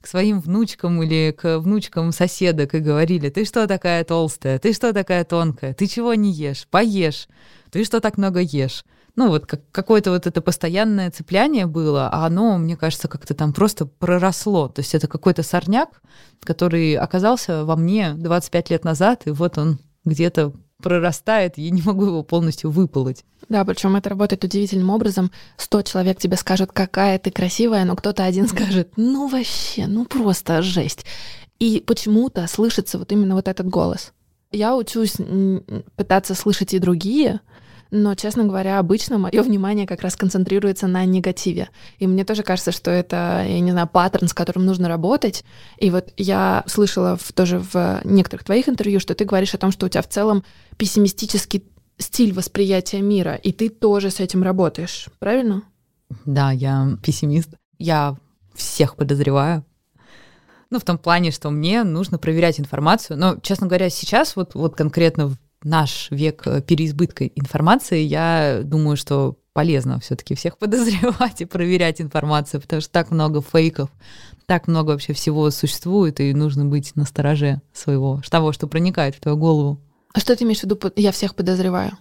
к 0.01 0.07
своим 0.07 0.41
внучкам 0.41 1.03
или 1.03 1.33
к 1.33 1.59
внучкам 1.59 2.13
соседок 2.13 2.75
и 2.75 2.81
говорили, 2.81 3.31
ты 3.31 3.47
что 3.47 3.67
такая 3.67 4.05
толстая, 4.05 4.59
ты 4.59 4.75
что 4.75 4.93
такая 4.93 5.25
тонкая, 5.25 5.73
ты 5.73 5.87
чего 5.87 6.13
не 6.13 6.31
ешь, 6.31 6.67
поешь, 6.71 7.27
ты 7.71 7.85
что 7.85 8.01
так 8.01 8.19
много 8.19 8.41
ешь. 8.41 8.85
Ну, 9.17 9.29
вот 9.29 9.47
как, 9.47 9.61
какое-то 9.71 10.11
вот 10.11 10.27
это 10.27 10.43
постоянное 10.43 11.11
цепляние 11.11 11.67
было, 11.67 12.11
а 12.13 12.27
оно, 12.27 12.59
мне 12.59 12.77
кажется, 12.77 13.09
как-то 13.09 13.33
там 13.33 13.53
просто 13.53 13.87
проросло. 13.87 14.69
То 14.69 14.81
есть 14.81 14.95
это 14.95 15.07
какой-то 15.07 15.45
сорняк, 15.45 16.03
который 16.41 16.97
оказался 16.97 17.65
во 17.65 17.77
мне 17.77 18.13
25 18.15 18.71
лет 18.71 18.85
назад, 18.85 19.23
и 19.27 19.31
вот 19.31 19.57
он 19.57 19.79
где-то 20.05 20.53
прорастает, 20.83 21.57
я 21.57 21.71
не 21.71 21.83
могу 21.83 22.07
его 22.07 22.23
полностью 22.23 22.71
выполоть. 22.71 23.25
Да, 23.49 23.65
причем 23.65 23.97
это 23.97 24.11
работает 24.11 24.45
удивительным 24.45 24.91
образом. 24.91 25.31
Сто 25.57 25.83
человек 25.83 26.19
тебе 26.19 26.37
скажут, 26.37 26.73
какая 26.73 27.19
ты 27.19 27.31
красивая, 27.31 27.85
но 27.85 27.97
кто-то 27.97 28.25
один 28.25 28.49
скажет, 28.49 28.93
ну 28.97 29.29
вообще, 29.29 29.87
ну 29.87 30.05
просто 30.05 30.63
жесть. 30.63 31.05
И 31.59 31.83
почему-то 31.87 32.47
слышится 32.47 32.99
вот 32.99 33.13
именно 33.13 33.35
вот 33.35 33.49
этот 33.49 33.69
голос. 33.69 34.13
Я 34.51 34.77
учусь 34.77 35.17
пытаться 35.97 36.35
слышать 36.35 36.75
и 36.75 36.79
другие, 36.79 37.41
но, 37.91 38.15
честно 38.15 38.45
говоря, 38.45 38.79
обычно 38.79 39.19
мое 39.19 39.43
внимание 39.43 39.87
как 39.87 40.03
раз 40.03 40.17
концентрируется 40.17 40.87
на 40.87 41.05
негативе. 41.05 41.69
И 41.99 42.07
мне 42.07 42.25
тоже 42.25 42.43
кажется, 42.43 42.73
что 42.73 42.91
это, 42.91 43.45
я 43.47 43.61
не 43.61 43.71
знаю, 43.71 43.89
паттерн, 43.89 44.29
с 44.29 44.35
которым 44.35 44.67
нужно 44.67 44.89
работать. 44.89 45.45
И 45.79 45.91
вот 45.91 46.13
я 46.17 46.65
слышала 46.67 47.17
в, 47.17 47.33
тоже 47.33 47.59
в 47.59 48.01
некоторых 48.05 48.45
твоих 48.45 48.69
интервью, 48.69 49.01
что 49.01 49.15
ты 49.15 49.25
говоришь 49.25 49.55
о 49.55 49.59
том, 49.59 49.71
что 49.71 49.87
у 49.87 49.89
тебя 49.89 50.03
в 50.03 50.09
целом 50.09 50.45
пессимистический 50.77 51.65
стиль 51.99 52.33
восприятия 52.33 53.01
мира, 53.01 53.35
и 53.35 53.53
ты 53.53 53.69
тоже 53.69 54.11
с 54.11 54.21
этим 54.21 54.43
работаешь, 54.43 55.09
правильно? 55.19 55.63
Да, 56.25 56.51
я 56.51 56.97
пессимист. 57.03 57.51
Я 57.79 58.17
всех 58.55 58.97
подозреваю. 58.97 59.65
Ну, 60.71 60.79
в 60.81 60.85
том 60.85 60.99
плане, 60.99 61.31
что 61.31 61.51
мне 61.51 61.85
нужно 61.85 62.19
проверять 62.19 62.59
информацию. 62.59 63.19
Но, 63.19 63.37
честно 63.41 63.67
говоря, 63.67 63.91
сейчас 63.91 64.35
вот, 64.35 64.55
вот 64.55 64.75
конкретно 64.75 65.37
наш 65.65 66.09
век 66.11 66.47
э, 66.47 66.63
переизбытка 66.63 67.27
информации, 67.27 68.01
я 68.03 68.61
думаю, 68.63 68.97
что 68.97 69.37
полезно 69.53 69.99
все-таки 70.01 70.35
всех 70.35 70.59
подозревать 70.59 71.41
и 71.41 71.47
проверять 71.47 72.01
информацию, 72.01 72.61
потому 72.61 72.83
что 72.83 72.93
так 72.93 73.11
много 73.11 73.41
фейков, 73.41 73.91
так 74.47 74.69
много 74.69 74.91
вообще 74.91 75.15
всего 75.15 75.51
существует, 75.51 76.21
и 76.21 76.35
нужно 76.35 76.67
быть 76.67 76.95
на 76.95 77.05
стороже 77.07 77.63
своего, 77.73 78.21
того, 78.31 78.53
что 78.53 78.67
проникает 78.67 79.17
в 79.17 79.21
твою 79.21 79.39
голову. 79.39 79.81
А 80.13 80.21
что 80.21 80.37
ты 80.37 80.45
имеешь 80.45 80.61
в 80.61 80.65
виду, 80.65 80.79
я 80.97 81.11
всех 81.11 81.35
подозреваю? 81.35 81.93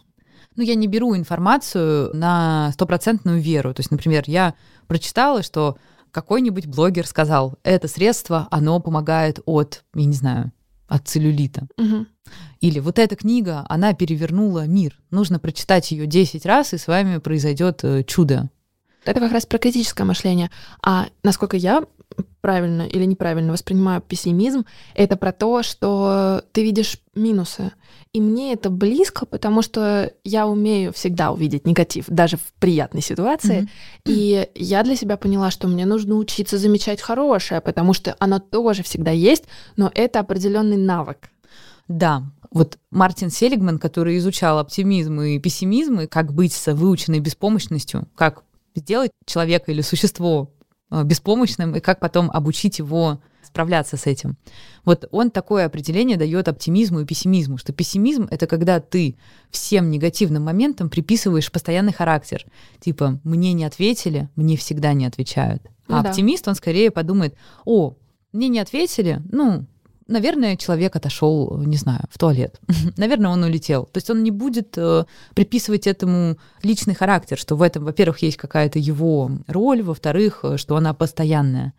Ну, 0.55 0.62
я 0.62 0.75
не 0.75 0.88
беру 0.88 1.15
информацию 1.15 2.12
на 2.13 2.72
стопроцентную 2.74 3.41
веру. 3.41 3.74
То 3.74 3.79
есть, 3.79 3.89
например, 3.89 4.24
я 4.27 4.53
прочитала, 4.86 5.41
что 5.41 5.77
какой-нибудь 6.12 6.67
блогер 6.67 7.08
сказал, 7.08 7.58
это 7.63 7.88
средство, 7.88 8.48
оно 8.51 8.79
помогает 8.79 9.39
от, 9.46 9.84
я 9.96 10.05
не 10.05 10.13
знаю, 10.13 10.51
от 10.93 11.07
целлюлита. 11.07 11.67
Угу. 11.77 12.05
Или 12.62 12.79
вот 12.79 13.00
эта 13.00 13.15
книга, 13.15 13.65
она 13.67 13.93
перевернула 13.93 14.67
мир. 14.67 15.00
Нужно 15.09 15.39
прочитать 15.39 15.91
ее 15.91 16.05
10 16.05 16.45
раз, 16.45 16.73
и 16.73 16.77
с 16.77 16.88
вами 16.88 17.17
произойдет 17.17 17.83
э, 17.83 18.03
чудо. 18.03 18.51
Это 19.03 19.19
как 19.19 19.31
раз 19.31 19.47
про 19.47 19.57
критическое 19.57 20.03
мышление. 20.03 20.51
А 20.83 21.07
насколько 21.23 21.57
я 21.57 21.83
правильно 22.41 22.84
или 22.84 23.05
неправильно 23.05 23.53
воспринимаю 23.53 24.01
пессимизм, 24.01 24.65
это 24.96 25.15
про 25.15 25.32
то, 25.32 25.63
что 25.63 26.43
ты 26.51 26.63
видишь 26.63 27.00
минусы. 27.15 27.72
И 28.12 28.22
мне 28.22 28.53
это 28.53 28.70
близко, 28.70 29.25
потому 29.25 29.62
что 29.62 30.12
я 30.24 30.48
умею 30.48 30.93
всегда 30.93 31.32
увидеть 31.32 31.65
негатив, 31.65 32.05
даже 32.08 32.38
в 32.38 32.53
приятной 32.60 33.01
ситуации. 33.01 33.62
Mm-hmm. 33.62 33.67
И 34.05 34.50
я 34.55 34.84
для 34.84 34.96
себя 34.96 35.17
поняла, 35.17 35.50
что 35.51 35.67
мне 35.67 35.86
нужно 35.86 36.15
учиться 36.15 36.58
замечать 36.58 37.01
хорошее, 37.01 37.62
потому 37.62 37.93
что 37.93 38.15
оно 38.20 38.39
тоже 38.39 38.84
всегда 38.84 39.12
есть, 39.12 39.46
но 39.77 39.91
это 39.96 40.20
определенный 40.20 40.77
навык. 40.77 41.29
Да, 41.88 42.24
вот 42.51 42.77
Мартин 42.91 43.32
Селигман, 43.32 43.79
который 43.79 44.17
изучал 44.17 44.60
оптимизм 44.60 45.22
и 45.22 45.39
пессимизм, 45.39 46.01
и 46.01 46.08
как 46.08 46.34
быть 46.34 46.53
с 46.53 46.72
выученной 46.72 47.20
беспомощностью, 47.20 48.08
как 48.15 48.43
сделать 48.75 49.12
человека 49.25 49.72
или 49.72 49.82
существо 49.82 50.51
беспомощным, 51.03 51.75
и 51.75 51.79
как 51.79 52.00
потом 52.00 52.29
обучить 52.31 52.79
его 52.79 53.19
справляться 53.43 53.97
с 53.97 54.07
этим. 54.07 54.38
Вот 54.85 55.07
он 55.12 55.29
такое 55.29 55.65
определение 55.65 56.17
дает 56.17 56.47
оптимизму 56.47 57.01
и 57.01 57.05
пессимизму, 57.05 57.57
что 57.57 57.73
пессимизм— 57.73 58.27
это 58.31 58.47
когда 58.47 58.79
ты 58.79 59.15
всем 59.51 59.89
негативным 59.91 60.43
моментам 60.43 60.89
приписываешь 60.89 61.51
постоянный 61.51 61.93
характер. 61.93 62.45
Типа, 62.79 63.19
мне 63.23 63.53
не 63.53 63.65
ответили, 63.65 64.29
мне 64.35 64.57
всегда 64.57 64.93
не 64.93 65.05
отвечают. 65.05 65.63
А 65.88 66.01
ну, 66.01 66.09
оптимист, 66.09 66.47
он 66.47 66.55
скорее 66.55 66.89
подумает, 66.89 67.35
о, 67.65 67.95
мне 68.31 68.47
не 68.47 68.59
ответили, 68.59 69.21
ну, 69.31 69.65
наверное, 70.07 70.57
человек 70.57 70.95
отошел, 70.95 71.57
не 71.57 71.77
знаю, 71.77 72.01
в 72.10 72.17
туалет. 72.17 72.60
наверное, 72.98 73.31
он 73.31 73.43
улетел. 73.43 73.86
То 73.86 73.98
есть 73.98 74.10
он 74.10 74.24
не 74.24 74.31
будет 74.31 74.77
э, 74.77 75.05
приписывать 75.36 75.88
этому 75.88 76.38
личный 76.62 76.95
характер, 76.95 77.38
что 77.38 77.55
в 77.55 77.62
этом, 77.62 77.86
во-первых, 77.86 78.19
есть 78.19 78.38
какая-то 78.38 78.79
его 78.79 79.31
роль, 79.48 79.81
во-вторых, 79.81 80.39
э, 80.43 80.57
что 80.57 80.75
она 80.75 80.93
постоянная. 80.93 81.74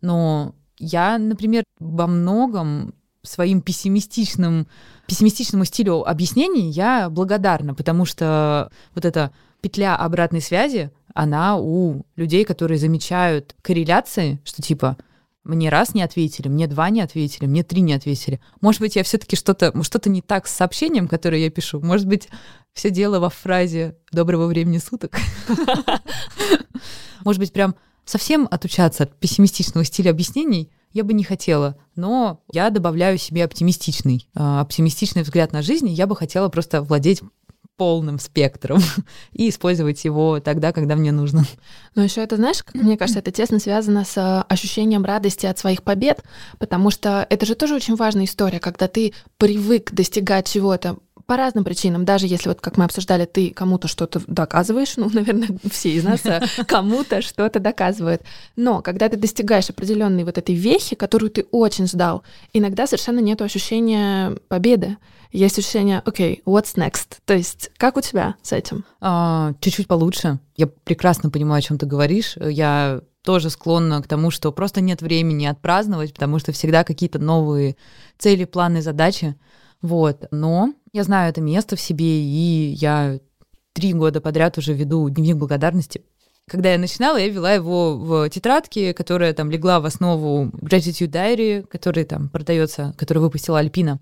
Но 0.00 0.54
я, 0.78 1.18
например, 1.18 1.64
во 1.78 2.06
многом 2.06 2.94
своим 3.22 3.60
пессимистичным, 3.60 4.66
пессимистичному 5.06 5.64
стилю 5.64 6.08
объяснений 6.08 6.70
я 6.70 7.10
благодарна, 7.10 7.74
потому 7.74 8.04
что 8.04 8.70
вот 8.94 9.04
эта 9.04 9.32
петля 9.60 9.96
обратной 9.96 10.40
связи, 10.40 10.90
она 11.14 11.58
у 11.58 12.02
людей, 12.16 12.44
которые 12.44 12.78
замечают 12.78 13.54
корреляции, 13.62 14.40
что 14.44 14.62
типа 14.62 14.96
мне 15.44 15.70
раз 15.70 15.94
не 15.94 16.02
ответили, 16.02 16.48
мне 16.48 16.66
два 16.66 16.90
не 16.90 17.00
ответили, 17.00 17.46
мне 17.46 17.62
три 17.62 17.80
не 17.80 17.94
ответили. 17.94 18.40
Может 18.60 18.80
быть, 18.80 18.96
я 18.96 19.02
все-таки 19.02 19.36
что-то, 19.36 19.72
что-то 19.82 20.10
не 20.10 20.20
так 20.20 20.46
с 20.46 20.54
сообщением, 20.54 21.08
которое 21.08 21.42
я 21.42 21.50
пишу. 21.50 21.80
Может 21.80 22.06
быть, 22.06 22.28
все 22.72 22.90
дело 22.90 23.20
во 23.20 23.30
фразе 23.30 23.96
«доброго 24.12 24.46
времени 24.46 24.78
суток». 24.78 25.18
Может 27.24 27.40
быть, 27.40 27.52
прям 27.52 27.74
совсем 28.04 28.48
отучаться 28.50 29.04
от 29.04 29.18
пессимистичного 29.18 29.84
стиля 29.84 30.10
объяснений 30.10 30.70
я 30.92 31.04
бы 31.04 31.12
не 31.12 31.22
хотела, 31.22 31.76
но 31.94 32.42
я 32.52 32.68
добавляю 32.70 33.16
себе 33.16 33.44
оптимистичный, 33.44 34.28
а, 34.34 34.60
оптимистичный 34.60 35.22
взгляд 35.22 35.52
на 35.52 35.62
жизнь, 35.62 35.88
и 35.88 35.92
я 35.92 36.06
бы 36.06 36.16
хотела 36.16 36.48
просто 36.48 36.82
владеть 36.82 37.22
полным 37.80 38.18
спектром 38.18 38.78
и 39.32 39.48
использовать 39.48 40.04
его 40.04 40.38
тогда, 40.38 40.70
когда 40.70 40.96
мне 40.96 41.12
нужно. 41.12 41.46
Но 41.94 42.04
еще 42.04 42.22
это, 42.22 42.36
знаешь, 42.36 42.62
мне 42.74 42.98
кажется, 42.98 43.20
это 43.20 43.30
тесно 43.30 43.58
связано 43.58 44.04
с 44.04 44.18
э, 44.18 44.44
ощущением 44.52 45.02
радости 45.02 45.46
от 45.46 45.58
своих 45.58 45.82
побед, 45.82 46.22
потому 46.58 46.90
что 46.90 47.26
это 47.30 47.46
же 47.46 47.54
тоже 47.54 47.74
очень 47.74 47.96
важная 47.96 48.26
история, 48.26 48.60
когда 48.60 48.86
ты 48.86 49.14
привык 49.38 49.92
достигать 49.92 50.46
чего-то 50.46 50.98
по 51.26 51.36
разным 51.36 51.64
причинам, 51.64 52.04
даже 52.04 52.26
если 52.26 52.48
вот, 52.48 52.60
как 52.60 52.76
мы 52.76 52.84
обсуждали, 52.84 53.24
ты 53.24 53.50
кому-то 53.50 53.88
что-то 53.88 54.20
доказываешь, 54.26 54.96
ну, 54.96 55.08
наверное, 55.12 55.48
все 55.70 55.90
из 55.90 56.04
нас 56.04 56.24
э, 56.24 56.40
кому-то 56.66 57.22
что-то 57.22 57.60
доказывают. 57.60 58.22
Но 58.56 58.82
когда 58.82 59.08
ты 59.08 59.16
достигаешь 59.16 59.70
определенной 59.70 60.24
вот 60.24 60.38
этой 60.38 60.54
вехи, 60.54 60.96
которую 60.96 61.30
ты 61.30 61.46
очень 61.50 61.86
ждал, 61.86 62.22
иногда 62.52 62.86
совершенно 62.86 63.20
нет 63.20 63.40
ощущения 63.42 64.36
победы. 64.48 64.96
Есть 65.32 65.58
ощущение, 65.58 66.02
окей, 66.04 66.42
okay, 66.44 66.44
what's 66.44 66.74
next? 66.76 67.18
То 67.24 67.34
есть, 67.34 67.70
как 67.76 67.96
у 67.96 68.00
тебя 68.00 68.34
с 68.42 68.52
этим? 68.52 68.84
А, 69.00 69.52
чуть-чуть 69.60 69.86
получше. 69.86 70.40
Я 70.56 70.66
прекрасно 70.66 71.30
понимаю, 71.30 71.60
о 71.60 71.62
чем 71.62 71.78
ты 71.78 71.86
говоришь. 71.86 72.36
Я 72.36 73.00
тоже 73.22 73.50
склонна 73.50 74.02
к 74.02 74.08
тому, 74.08 74.30
что 74.30 74.50
просто 74.52 74.80
нет 74.80 75.02
времени 75.02 75.46
отпраздновать, 75.46 76.14
потому 76.14 76.38
что 76.38 76.52
всегда 76.52 76.84
какие-то 76.84 77.18
новые 77.18 77.76
цели, 78.18 78.44
планы, 78.44 78.82
задачи. 78.82 79.36
Вот. 79.82 80.26
Но 80.30 80.74
я 80.92 81.04
знаю 81.04 81.30
это 81.30 81.40
место 81.40 81.76
в 81.76 81.80
себе, 81.80 82.22
и 82.22 82.72
я 82.72 83.18
три 83.72 83.92
года 83.92 84.20
подряд 84.20 84.58
уже 84.58 84.74
веду 84.74 85.08
дневник 85.08 85.36
благодарности. 85.36 86.04
Когда 86.48 86.72
я 86.72 86.78
начинала, 86.78 87.16
я 87.16 87.28
вела 87.28 87.52
его 87.52 87.96
в 87.96 88.28
тетрадке, 88.28 88.92
которая 88.92 89.32
там 89.34 89.50
легла 89.50 89.78
в 89.78 89.84
основу 89.86 90.46
Gratitude 90.46 91.08
Diary, 91.10 91.64
который 91.66 92.04
там 92.04 92.28
продается, 92.28 92.92
который 92.98 93.18
выпустила 93.18 93.60
Альпина. 93.60 94.00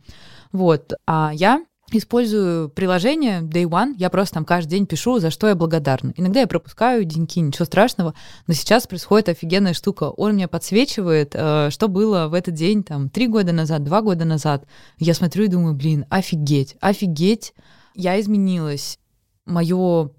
Вот. 0.53 0.95
А 1.07 1.31
я 1.35 1.63
использую 1.91 2.69
приложение 2.69 3.41
Day 3.41 3.65
One, 3.65 3.95
я 3.97 4.11
просто 4.11 4.35
там 4.35 4.45
каждый 4.45 4.71
день 4.71 4.87
пишу, 4.87 5.19
за 5.19 5.31
что 5.31 5.49
я 5.49 5.55
благодарна. 5.55 6.13
Иногда 6.17 6.41
я 6.41 6.47
пропускаю 6.47 7.05
деньки, 7.05 7.41
ничего 7.41 7.65
страшного, 7.65 8.15
но 8.47 8.55
сейчас 8.55 8.87
происходит 8.87 9.29
офигенная 9.29 9.75
штука. 9.75 10.05
Он 10.05 10.35
мне 10.35 10.49
подсвечивает, 10.49 11.33
э, 11.35 11.71
что 11.71 11.89
было 11.89 12.29
в 12.29 12.35
этот 12.35 12.55
день, 12.55 12.83
там, 12.83 13.09
три 13.09 13.27
года 13.27 13.53
назад, 13.53 13.85
два 13.85 14.03
года 14.03 14.25
назад. 14.25 14.65
Я 14.99 15.15
смотрю 15.15 15.45
и 15.45 15.49
думаю, 15.49 15.75
блин, 15.75 16.05
офигеть, 16.11 16.77
офигеть, 16.81 17.55
я 17.95 18.21
изменилась, 18.21 18.99
мое 19.47 20.11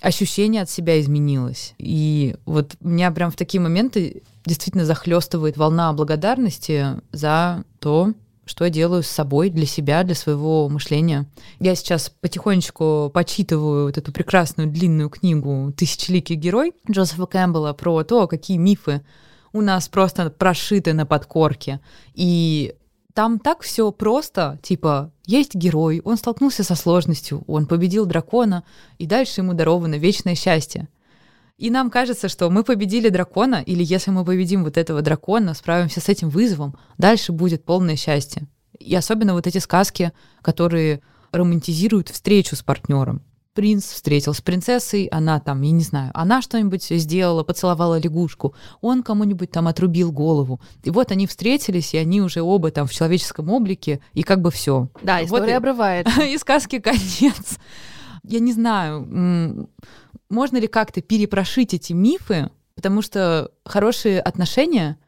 ощущение 0.00 0.62
от 0.62 0.70
себя 0.70 1.00
изменилось. 1.00 1.74
И 1.78 2.36
вот 2.44 2.76
меня 2.80 3.10
прям 3.10 3.30
в 3.30 3.36
такие 3.36 3.60
моменты 3.60 4.22
действительно 4.44 4.84
захлестывает 4.84 5.56
волна 5.56 5.92
благодарности 5.92 7.00
за 7.12 7.64
то, 7.80 8.12
что 8.48 8.64
я 8.64 8.70
делаю 8.70 9.02
с 9.02 9.08
собой, 9.08 9.50
для 9.50 9.66
себя, 9.66 10.02
для 10.02 10.14
своего 10.14 10.68
мышления. 10.68 11.26
Я 11.60 11.74
сейчас 11.74 12.10
потихонечку 12.20 13.10
почитываю 13.12 13.86
вот 13.86 13.98
эту 13.98 14.10
прекрасную 14.10 14.70
длинную 14.70 15.10
книгу 15.10 15.72
«Тысячеликий 15.76 16.34
герой» 16.34 16.72
Джозефа 16.90 17.26
Кэмпбелла 17.26 17.74
про 17.74 18.02
то, 18.04 18.26
какие 18.26 18.56
мифы 18.56 19.02
у 19.52 19.60
нас 19.60 19.88
просто 19.88 20.30
прошиты 20.30 20.94
на 20.94 21.04
подкорке. 21.04 21.80
И 22.14 22.74
там 23.12 23.38
так 23.38 23.60
все 23.62 23.92
просто, 23.92 24.58
типа, 24.62 25.12
есть 25.26 25.54
герой, 25.54 26.00
он 26.04 26.16
столкнулся 26.16 26.64
со 26.64 26.74
сложностью, 26.74 27.44
он 27.46 27.66
победил 27.66 28.06
дракона, 28.06 28.64
и 28.98 29.06
дальше 29.06 29.42
ему 29.42 29.52
даровано 29.52 29.96
вечное 29.96 30.34
счастье. 30.34 30.88
И 31.58 31.70
нам 31.70 31.90
кажется, 31.90 32.28
что 32.28 32.48
мы 32.50 32.62
победили 32.62 33.08
дракона, 33.08 33.56
или 33.56 33.82
если 33.82 34.12
мы 34.12 34.24
победим 34.24 34.62
вот 34.62 34.76
этого 34.76 35.02
дракона, 35.02 35.54
справимся 35.54 36.00
с 36.00 36.08
этим 36.08 36.30
вызовом, 36.30 36.76
дальше 36.98 37.32
будет 37.32 37.64
полное 37.64 37.96
счастье. 37.96 38.46
И 38.78 38.94
особенно 38.94 39.32
вот 39.34 39.48
эти 39.48 39.58
сказки, 39.58 40.12
которые 40.40 41.00
романтизируют 41.32 42.10
встречу 42.10 42.54
с 42.54 42.62
партнером. 42.62 43.22
Принц 43.54 43.86
встретил 43.86 44.34
с 44.34 44.40
принцессой, 44.40 45.06
она 45.06 45.40
там, 45.40 45.62
я 45.62 45.72
не 45.72 45.82
знаю, 45.82 46.12
она 46.14 46.42
что-нибудь 46.42 46.84
сделала, 46.84 47.42
поцеловала 47.42 47.98
лягушку, 47.98 48.54
он 48.80 49.02
кому-нибудь 49.02 49.50
там 49.50 49.66
отрубил 49.66 50.12
голову. 50.12 50.60
И 50.84 50.90
вот 50.90 51.10
они 51.10 51.26
встретились, 51.26 51.92
и 51.92 51.98
они 51.98 52.22
уже 52.22 52.40
оба 52.40 52.70
там 52.70 52.86
в 52.86 52.92
человеческом 52.92 53.50
облике, 53.50 54.00
и 54.14 54.22
как 54.22 54.42
бы 54.42 54.52
все. 54.52 54.90
Да, 55.02 55.24
история 55.24 55.54
вот 55.54 55.56
обрывает. 55.56 56.06
И 56.24 56.38
сказки 56.38 56.78
конец. 56.78 57.58
Я 58.22 58.38
не 58.38 58.52
знаю, 58.52 59.68
можно 60.30 60.58
ли 60.58 60.66
как-то 60.66 61.00
перепрошить 61.00 61.74
эти 61.74 61.92
мифы, 61.92 62.50
потому 62.74 63.02
что 63.02 63.50
хорошие 63.64 64.20
отношения, 64.20 64.98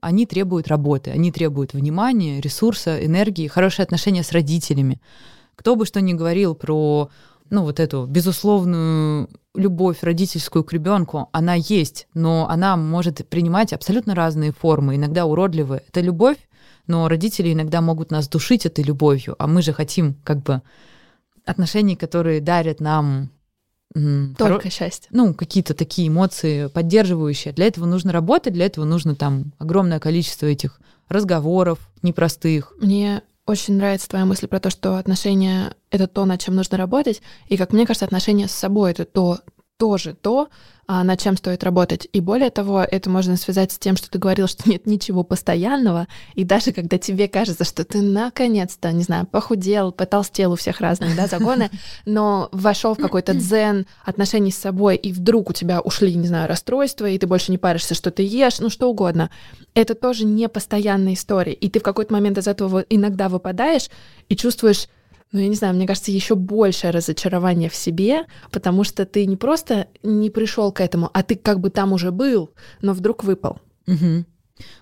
они 0.00 0.26
требуют 0.26 0.68
работы, 0.68 1.10
они 1.10 1.32
требуют 1.32 1.72
внимания, 1.72 2.40
ресурса, 2.40 3.04
энергии, 3.04 3.48
хорошие 3.48 3.84
отношения 3.84 4.22
с 4.22 4.32
родителями. 4.32 5.00
Кто 5.54 5.74
бы 5.74 5.86
что 5.86 6.00
ни 6.00 6.12
говорил 6.12 6.54
про 6.54 7.10
ну, 7.48 7.62
вот 7.62 7.80
эту 7.80 8.06
безусловную 8.06 9.28
любовь 9.54 10.02
родительскую 10.02 10.64
к 10.64 10.72
ребенку, 10.72 11.28
она 11.32 11.54
есть, 11.54 12.08
но 12.12 12.48
она 12.48 12.76
может 12.76 13.26
принимать 13.28 13.72
абсолютно 13.72 14.14
разные 14.14 14.52
формы, 14.52 14.96
иногда 14.96 15.26
уродливые. 15.26 15.82
Это 15.88 16.00
любовь, 16.00 16.38
но 16.86 17.08
родители 17.08 17.52
иногда 17.52 17.80
могут 17.80 18.10
нас 18.10 18.28
душить 18.28 18.66
этой 18.66 18.84
любовью, 18.84 19.34
а 19.38 19.46
мы 19.46 19.62
же 19.62 19.72
хотим 19.72 20.14
как 20.24 20.42
бы 20.42 20.62
отношений, 21.44 21.96
которые 21.96 22.40
дарят 22.40 22.80
нам 22.80 23.30
только 24.36 24.62
хоро... 24.62 24.70
счастье. 24.70 25.08
Ну, 25.12 25.34
какие-то 25.34 25.74
такие 25.74 26.08
эмоции 26.08 26.66
поддерживающие. 26.66 27.54
Для 27.54 27.66
этого 27.66 27.86
нужно 27.86 28.12
работать, 28.12 28.52
для 28.52 28.66
этого 28.66 28.84
нужно 28.84 29.14
там 29.14 29.52
огромное 29.58 30.00
количество 30.00 30.46
этих 30.46 30.80
разговоров 31.08 31.78
непростых. 32.02 32.72
Мне 32.80 33.22
очень 33.46 33.76
нравится 33.76 34.08
твоя 34.08 34.24
мысль 34.24 34.48
про 34.48 34.60
то, 34.60 34.70
что 34.70 34.96
отношения— 34.96 35.74
это 35.90 36.08
то, 36.08 36.24
над 36.24 36.40
чем 36.40 36.56
нужно 36.56 36.76
работать. 36.76 37.22
И, 37.48 37.56
как 37.56 37.72
мне 37.72 37.86
кажется, 37.86 38.04
отношения 38.04 38.48
с 38.48 38.52
собой— 38.52 38.90
это 38.92 39.04
то, 39.04 39.38
тоже 39.78 40.14
то, 40.14 40.48
а, 40.88 41.02
над 41.02 41.20
чем 41.20 41.36
стоит 41.36 41.64
работать. 41.64 42.08
И 42.12 42.20
более 42.20 42.50
того, 42.50 42.82
это 42.82 43.10
можно 43.10 43.36
связать 43.36 43.72
с 43.72 43.78
тем, 43.78 43.96
что 43.96 44.08
ты 44.08 44.18
говорил, 44.18 44.46
что 44.46 44.68
нет 44.70 44.86
ничего 44.86 45.24
постоянного, 45.24 46.06
и 46.34 46.44
даже 46.44 46.72
когда 46.72 46.96
тебе 46.96 47.28
кажется, 47.28 47.64
что 47.64 47.84
ты 47.84 48.00
наконец-то, 48.00 48.92
не 48.92 49.02
знаю, 49.02 49.26
похудел, 49.26 49.92
потолстел, 49.92 50.52
у 50.52 50.56
всех 50.56 50.80
разные 50.80 51.14
да, 51.16 51.26
загоны, 51.26 51.70
но 52.06 52.48
вошел 52.52 52.94
в 52.94 52.98
какой-то 52.98 53.34
дзен 53.34 53.86
отношений 54.04 54.52
с 54.52 54.58
собой, 54.58 54.96
и 54.96 55.12
вдруг 55.12 55.50
у 55.50 55.52
тебя 55.52 55.80
ушли, 55.80 56.14
не 56.14 56.28
знаю, 56.28 56.48
расстройства, 56.48 57.06
и 57.06 57.18
ты 57.18 57.26
больше 57.26 57.50
не 57.50 57.58
паришься, 57.58 57.94
что 57.94 58.10
ты 58.10 58.22
ешь, 58.22 58.60
ну 58.60 58.70
что 58.70 58.88
угодно. 58.88 59.30
Это 59.74 59.94
тоже 59.94 60.24
не 60.24 60.48
постоянная 60.48 61.14
история. 61.14 61.52
И 61.52 61.68
ты 61.68 61.80
в 61.80 61.82
какой-то 61.82 62.12
момент 62.12 62.38
из 62.38 62.46
этого 62.46 62.84
иногда 62.88 63.28
выпадаешь 63.28 63.90
и 64.28 64.36
чувствуешь 64.36 64.86
ну, 65.32 65.40
я 65.40 65.48
не 65.48 65.56
знаю, 65.56 65.74
мне 65.74 65.86
кажется, 65.86 66.10
еще 66.10 66.34
большее 66.34 66.90
разочарование 66.90 67.68
в 67.68 67.74
себе, 67.74 68.24
потому 68.50 68.84
что 68.84 69.04
ты 69.04 69.26
не 69.26 69.36
просто 69.36 69.88
не 70.02 70.30
пришел 70.30 70.72
к 70.72 70.80
этому, 70.80 71.10
а 71.12 71.22
ты 71.22 71.36
как 71.36 71.60
бы 71.60 71.70
там 71.70 71.92
уже 71.92 72.10
был, 72.12 72.50
но 72.80 72.92
вдруг 72.92 73.24
выпал. 73.24 73.60
Угу. 73.86 74.24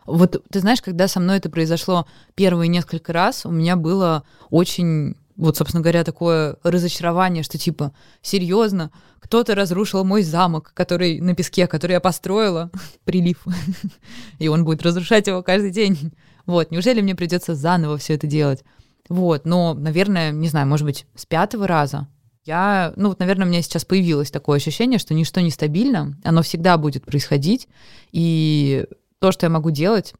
Вот 0.06 0.44
ты 0.50 0.60
знаешь, 0.60 0.82
когда 0.82 1.08
со 1.08 1.18
мной 1.18 1.38
это 1.38 1.50
произошло 1.50 2.06
первые 2.34 2.68
несколько 2.68 3.12
раз, 3.12 3.44
у 3.46 3.50
меня 3.50 3.76
было 3.76 4.24
очень 4.50 5.16
вот, 5.36 5.56
собственно 5.56 5.82
говоря, 5.82 6.04
такое 6.04 6.56
разочарование, 6.62 7.42
что 7.42 7.58
типа, 7.58 7.92
серьезно, 8.22 8.92
кто-то 9.18 9.56
разрушил 9.56 10.04
мой 10.04 10.22
замок, 10.22 10.70
который 10.74 11.20
на 11.20 11.34
песке, 11.34 11.66
который 11.66 11.92
я 11.92 12.00
построила, 12.00 12.70
прилив, 13.04 13.44
и 14.38 14.48
он 14.48 14.64
будет 14.64 14.82
разрушать 14.82 15.26
его 15.26 15.42
каждый 15.42 15.70
день. 15.70 16.12
Вот, 16.46 16.70
неужели 16.70 17.00
мне 17.00 17.14
придется 17.14 17.54
заново 17.54 17.98
все 17.98 18.14
это 18.14 18.26
делать? 18.26 18.62
Вот, 19.08 19.44
но, 19.44 19.74
наверное, 19.74 20.32
не 20.32 20.48
знаю, 20.48 20.66
может 20.66 20.86
быть, 20.86 21.06
с 21.14 21.26
пятого 21.26 21.66
раза 21.66 22.08
я, 22.44 22.92
ну 22.96 23.08
вот, 23.08 23.20
наверное, 23.20 23.46
у 23.46 23.50
меня 23.50 23.62
сейчас 23.62 23.84
появилось 23.84 24.30
такое 24.30 24.58
ощущение, 24.58 24.98
что 24.98 25.14
ничто 25.14 25.40
не 25.40 25.50
стабильно, 25.50 26.16
оно 26.24 26.42
всегда 26.42 26.76
будет 26.76 27.04
происходить, 27.04 27.68
и 28.12 28.86
то, 29.18 29.32
что 29.32 29.46
я 29.46 29.50
могу 29.50 29.70
делать, 29.70 30.14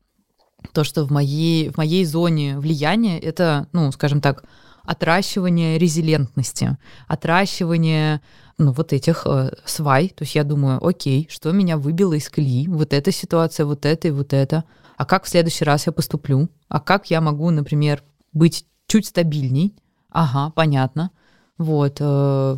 то, 0.72 0.84
что 0.84 1.04
в 1.04 1.10
моей, 1.10 1.68
в 1.68 1.76
моей 1.76 2.04
зоне 2.04 2.58
влияния, 2.58 3.18
это, 3.18 3.68
ну, 3.72 3.92
скажем 3.92 4.20
так, 4.20 4.44
отращивание 4.82 5.78
резилентности, 5.78 6.78
отращивание 7.06 8.20
ну, 8.58 8.72
вот 8.72 8.92
этих 8.92 9.26
э, 9.26 9.52
свай. 9.64 10.08
То 10.08 10.24
есть 10.24 10.34
я 10.34 10.44
думаю, 10.44 10.84
окей, 10.86 11.26
что 11.30 11.52
меня 11.52 11.76
выбило 11.76 12.14
из 12.14 12.28
колеи? 12.28 12.66
Вот 12.68 12.92
эта 12.92 13.10
ситуация, 13.10 13.66
вот 13.66 13.84
это 13.86 14.08
и 14.08 14.10
вот 14.10 14.32
это. 14.32 14.64
А 14.96 15.04
как 15.04 15.24
в 15.24 15.28
следующий 15.28 15.64
раз 15.64 15.86
я 15.86 15.92
поступлю? 15.92 16.48
А 16.68 16.80
как 16.80 17.10
я 17.10 17.20
могу, 17.20 17.50
например, 17.50 18.02
быть 18.32 18.66
чуть 18.86 19.06
стабильней. 19.06 19.74
Ага, 20.10 20.50
понятно. 20.54 21.10
Вот. 21.58 21.96
Э, 22.00 22.56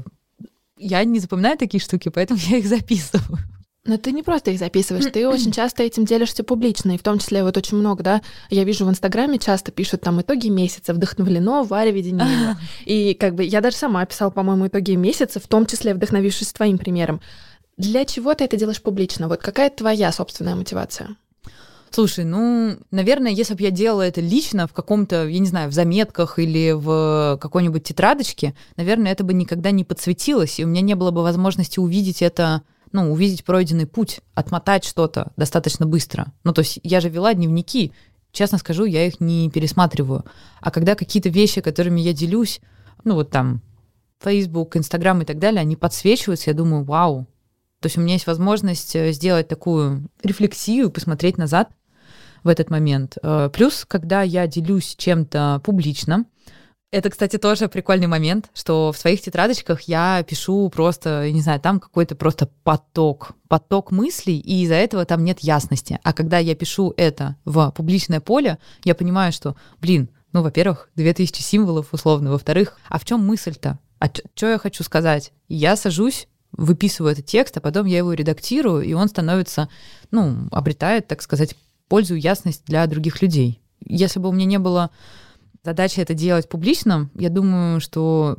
я 0.78 1.04
не 1.04 1.18
запоминаю 1.18 1.56
такие 1.58 1.80
штуки, 1.80 2.08
поэтому 2.08 2.40
я 2.48 2.58
их 2.58 2.66
записываю. 2.66 3.38
Но 3.86 3.98
ты 3.98 4.10
не 4.10 4.22
просто 4.22 4.50
их 4.50 4.58
записываешь, 4.58 5.10
ты 5.12 5.28
очень 5.28 5.52
часто 5.52 5.84
этим 5.84 6.04
делишься 6.04 6.42
публично, 6.42 6.92
и 6.92 6.98
в 6.98 7.02
том 7.02 7.20
числе 7.20 7.44
вот 7.44 7.56
очень 7.56 7.76
много, 7.76 8.02
да, 8.02 8.22
я 8.50 8.64
вижу 8.64 8.84
в 8.84 8.90
Инстаграме 8.90 9.38
часто 9.38 9.70
пишут 9.70 10.00
там 10.00 10.20
итоги 10.20 10.48
месяца, 10.48 10.92
вдохновлено, 10.92 11.62
Варя 11.62 11.92
Веденеева. 11.92 12.58
И 12.84 13.14
как 13.14 13.36
бы 13.36 13.44
я 13.44 13.60
даже 13.60 13.76
сама 13.76 14.04
писала, 14.04 14.30
по-моему, 14.30 14.66
итоги 14.66 14.96
месяца, 14.96 15.38
в 15.38 15.46
том 15.46 15.66
числе 15.66 15.94
вдохновившись 15.94 16.52
твоим 16.52 16.78
примером. 16.78 17.20
Для 17.76 18.04
чего 18.04 18.34
ты 18.34 18.44
это 18.44 18.56
делаешь 18.56 18.82
публично? 18.82 19.28
Вот 19.28 19.40
какая 19.40 19.70
твоя 19.70 20.10
собственная 20.10 20.56
мотивация? 20.56 21.16
Слушай, 21.90 22.24
ну, 22.24 22.76
наверное, 22.90 23.30
если 23.30 23.54
бы 23.54 23.62
я 23.62 23.70
делала 23.70 24.02
это 24.02 24.20
лично 24.20 24.66
в 24.66 24.72
каком-то, 24.72 25.26
я 25.26 25.38
не 25.38 25.46
знаю, 25.46 25.70
в 25.70 25.72
заметках 25.72 26.38
или 26.38 26.72
в 26.72 27.38
какой-нибудь 27.40 27.84
тетрадочке, 27.84 28.54
наверное, 28.76 29.12
это 29.12 29.24
бы 29.24 29.32
никогда 29.32 29.70
не 29.70 29.84
подсветилось, 29.84 30.58
и 30.58 30.64
у 30.64 30.68
меня 30.68 30.80
не 30.82 30.94
было 30.94 31.10
бы 31.10 31.22
возможности 31.22 31.78
увидеть 31.78 32.22
это, 32.22 32.62
ну, 32.92 33.12
увидеть 33.12 33.44
пройденный 33.44 33.86
путь, 33.86 34.20
отмотать 34.34 34.84
что-то 34.84 35.32
достаточно 35.36 35.86
быстро. 35.86 36.32
Ну, 36.44 36.52
то 36.52 36.60
есть 36.60 36.80
я 36.82 37.00
же 37.00 37.08
вела 37.08 37.32
дневники, 37.32 37.92
честно 38.32 38.58
скажу, 38.58 38.84
я 38.84 39.06
их 39.06 39.20
не 39.20 39.50
пересматриваю. 39.50 40.24
А 40.60 40.70
когда 40.70 40.94
какие-то 40.94 41.28
вещи, 41.28 41.60
которыми 41.60 42.00
я 42.00 42.12
делюсь, 42.12 42.60
ну 43.04 43.14
вот 43.14 43.30
там 43.30 43.62
Facebook, 44.22 44.76
Instagram 44.76 45.22
и 45.22 45.24
так 45.24 45.38
далее, 45.38 45.60
они 45.60 45.76
подсвечиваются, 45.76 46.50
я 46.50 46.54
думаю, 46.54 46.84
вау. 46.84 47.26
То 47.80 47.86
есть 47.86 47.98
у 47.98 48.00
меня 48.00 48.14
есть 48.14 48.26
возможность 48.26 48.96
э, 48.96 49.12
сделать 49.12 49.48
такую 49.48 50.08
рефлексию, 50.22 50.90
посмотреть 50.90 51.38
назад 51.38 51.70
в 52.42 52.48
этот 52.48 52.70
момент. 52.70 53.18
Э, 53.22 53.50
плюс, 53.52 53.84
когда 53.86 54.22
я 54.22 54.46
делюсь 54.46 54.94
чем-то 54.96 55.60
публично, 55.64 56.24
это, 56.92 57.10
кстати, 57.10 57.36
тоже 57.36 57.68
прикольный 57.68 58.06
момент, 58.06 58.48
что 58.54 58.92
в 58.92 58.96
своих 58.96 59.20
тетрадочках 59.20 59.82
я 59.82 60.22
пишу 60.22 60.70
просто, 60.70 61.30
не 61.30 61.40
знаю, 61.40 61.60
там 61.60 61.80
какой-то 61.80 62.14
просто 62.14 62.48
поток, 62.62 63.32
поток 63.48 63.90
мыслей, 63.90 64.38
и 64.38 64.62
из-за 64.62 64.76
этого 64.76 65.04
там 65.04 65.24
нет 65.24 65.40
ясности. 65.40 65.98
А 66.04 66.12
когда 66.12 66.38
я 66.38 66.54
пишу 66.54 66.94
это 66.96 67.36
в 67.44 67.70
публичное 67.72 68.20
поле, 68.20 68.58
я 68.84 68.94
понимаю, 68.94 69.32
что, 69.32 69.56
блин, 69.80 70.08
ну, 70.32 70.42
во-первых, 70.42 70.88
2000 70.94 71.42
символов 71.42 71.92
условно, 71.92 72.30
во-вторых, 72.30 72.78
а 72.88 72.98
в 72.98 73.04
чем 73.04 73.26
мысль-то? 73.26 73.78
А 73.98 74.06
что 74.34 74.46
я 74.46 74.58
хочу 74.58 74.84
сказать? 74.84 75.32
Я 75.48 75.76
сажусь, 75.76 76.28
выписываю 76.56 77.12
этот 77.12 77.26
текст, 77.26 77.56
а 77.56 77.60
потом 77.60 77.86
я 77.86 77.98
его 77.98 78.12
редактирую, 78.12 78.82
и 78.82 78.92
он 78.92 79.08
становится, 79.08 79.68
ну, 80.10 80.48
обретает, 80.50 81.06
так 81.06 81.22
сказать, 81.22 81.54
пользу 81.88 82.14
и 82.14 82.20
ясность 82.20 82.64
для 82.66 82.86
других 82.86 83.22
людей. 83.22 83.60
Если 83.84 84.18
бы 84.18 84.28
у 84.28 84.32
меня 84.32 84.46
не 84.46 84.58
было 84.58 84.90
задача 85.64 86.00
это 86.00 86.14
делать 86.14 86.48
публично, 86.48 87.10
я 87.14 87.28
думаю, 87.28 87.80
что 87.80 88.38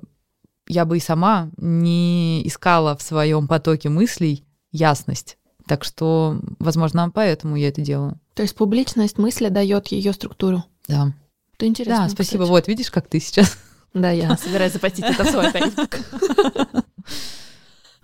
я 0.67 0.86
бы 0.86 0.97
и 0.97 1.01
сама 1.01 1.49
не 1.58 2.45
искала 2.45 2.95
в 2.97 3.01
своем 3.01 3.47
потоке 3.47 3.89
мыслей 3.89 4.43
ясность. 4.71 5.38
Так 5.67 5.84
что, 5.84 6.39
возможно, 6.60 7.10
поэтому 7.13 7.56
я 7.56 7.69
это 7.69 7.82
делаю. 7.82 8.19
То 8.34 8.43
есть 8.43 8.56
публичность 8.56 9.17
мысли 9.17 9.49
дает 9.49 9.88
ее 9.88 10.13
структуру. 10.13 10.63
Да. 10.88 11.13
Это 11.56 11.67
интересно. 11.67 12.03
Да, 12.03 12.10
спасибо. 12.10 12.43
Кстати. 12.43 12.49
Вот, 12.49 12.67
видишь, 12.67 12.91
как 12.91 13.08
ты 13.08 13.19
сейчас. 13.19 13.58
Да, 13.93 14.12
я 14.12 14.38
собираюсь 14.43 14.73
запостить 14.73 15.06
это 15.06 15.23
в 15.23 15.30
свой 15.30 15.51
Facebook. 15.51 15.97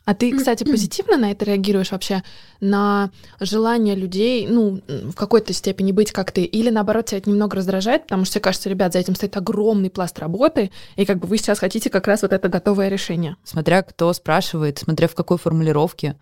А 0.06 0.14
ты, 0.14 0.36
кстати, 0.36 0.64
позитивно 0.66 1.18
на 1.18 1.32
это 1.32 1.46
реагируешь 1.46 1.92
вообще? 1.92 2.24
На 2.60 3.10
желание 3.40 3.96
людей, 3.96 4.48
ну, 4.48 4.82
в 4.88 5.14
какой-то 5.14 5.54
степени 5.54 5.94
быть 5.94 6.12
как 6.12 6.32
ты? 6.32 6.44
Или 6.44 6.70
наоборот, 6.70 7.06
тебя 7.06 7.20
это 7.20 7.30
немного 7.30 7.56
раздражает, 7.56 8.04
потому 8.04 8.26
что, 8.26 8.40
кажется, 8.42 8.70
ребят, 8.70 8.94
за 8.94 9.00
этим 9.00 9.16
стоит 9.16 9.38
огромный 9.38 9.90
пласт 9.90 10.20
работы, 10.20 10.72
и 10.98 11.06
как 11.06 11.20
бы 11.20 11.28
вы 11.28 11.38
сейчас 11.38 11.60
хотите 11.60 11.90
как 11.90 12.08
раз 12.08 12.22
вот 12.22 12.34
это 12.34 12.50
готовое 12.50 12.90
решение? 12.90 13.38
Смотря 13.44 13.82
кто 13.82 14.12
спрашивает, 14.12 14.80
смотря 14.80 15.08
в 15.08 15.16
какой 15.16 15.38
формулировке. 15.38 16.18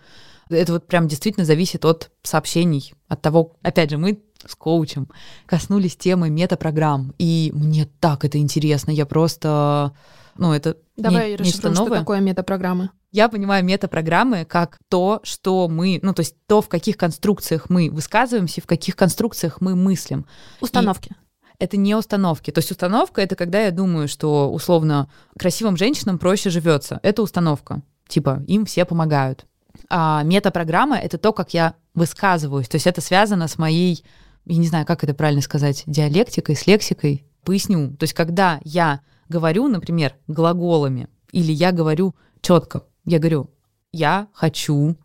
Это 0.49 0.73
вот 0.73 0.85
прям 0.85 1.07
действительно 1.07 1.45
зависит 1.45 1.85
от 1.85 2.11
сообщений, 2.23 2.93
от 3.07 3.21
того, 3.21 3.55
опять 3.63 3.89
же, 3.89 3.97
мы 3.97 4.21
с 4.45 4.55
коучем 4.55 5.07
коснулись 5.45 5.95
темы 5.95 6.29
метапрограмм, 6.29 7.13
и 7.17 7.51
мне 7.53 7.87
так 7.99 8.25
это 8.25 8.37
интересно, 8.37 8.91
я 8.91 9.05
просто, 9.05 9.93
ну, 10.37 10.53
это 10.53 10.77
Давай 10.97 11.31
не, 11.31 11.35
расшифруем, 11.35 11.75
что 11.75 11.89
такое 11.89 12.19
метапрограммы. 12.19 12.89
Я 13.11 13.27
понимаю 13.27 13.63
метапрограммы 13.65 14.45
как 14.45 14.79
то, 14.89 15.19
что 15.23 15.67
мы, 15.67 15.99
ну, 16.01 16.13
то 16.13 16.21
есть 16.21 16.35
то, 16.47 16.61
в 16.61 16.69
каких 16.69 16.97
конструкциях 16.97 17.69
мы 17.69 17.89
высказываемся, 17.89 18.61
в 18.61 18.67
каких 18.67 18.95
конструкциях 18.95 19.59
мы 19.59 19.75
мыслим. 19.75 20.25
Установки. 20.61 21.09
И 21.09 21.31
это 21.61 21.77
не 21.77 21.93
установки. 21.93 22.49
То 22.49 22.57
есть 22.57 22.71
установка 22.71 23.21
это 23.21 23.35
когда 23.35 23.61
я 23.61 23.71
думаю, 23.71 24.07
что 24.07 24.51
условно 24.51 25.09
красивым 25.37 25.77
женщинам 25.77 26.17
проще 26.17 26.49
живется. 26.49 26.99
Это 27.03 27.21
установка. 27.21 27.83
Типа 28.07 28.43
им 28.47 28.65
все 28.65 28.83
помогают. 28.83 29.45
А 29.87 30.23
метапрограмма 30.23 30.97
это 30.97 31.19
то, 31.19 31.33
как 31.33 31.53
я 31.53 31.75
высказываюсь. 31.93 32.67
То 32.67 32.75
есть 32.75 32.87
это 32.87 32.99
связано 32.99 33.47
с 33.47 33.59
моей, 33.59 34.03
я 34.45 34.57
не 34.57 34.67
знаю, 34.67 34.87
как 34.87 35.03
это 35.03 35.13
правильно 35.13 35.41
сказать, 35.41 35.83
диалектикой, 35.85 36.55
с 36.55 36.65
лексикой. 36.65 37.27
Поясню. 37.43 37.95
То 37.95 38.05
есть 38.05 38.13
когда 38.13 38.59
я 38.63 39.01
говорю, 39.31 39.67
например, 39.67 40.15
глаголами, 40.27 41.07
или 41.31 41.51
я 41.51 41.71
говорю 41.71 42.15
четко, 42.41 42.83
я 43.05 43.17
говорю, 43.19 43.49
я 43.91 44.27
хочу 44.33 44.95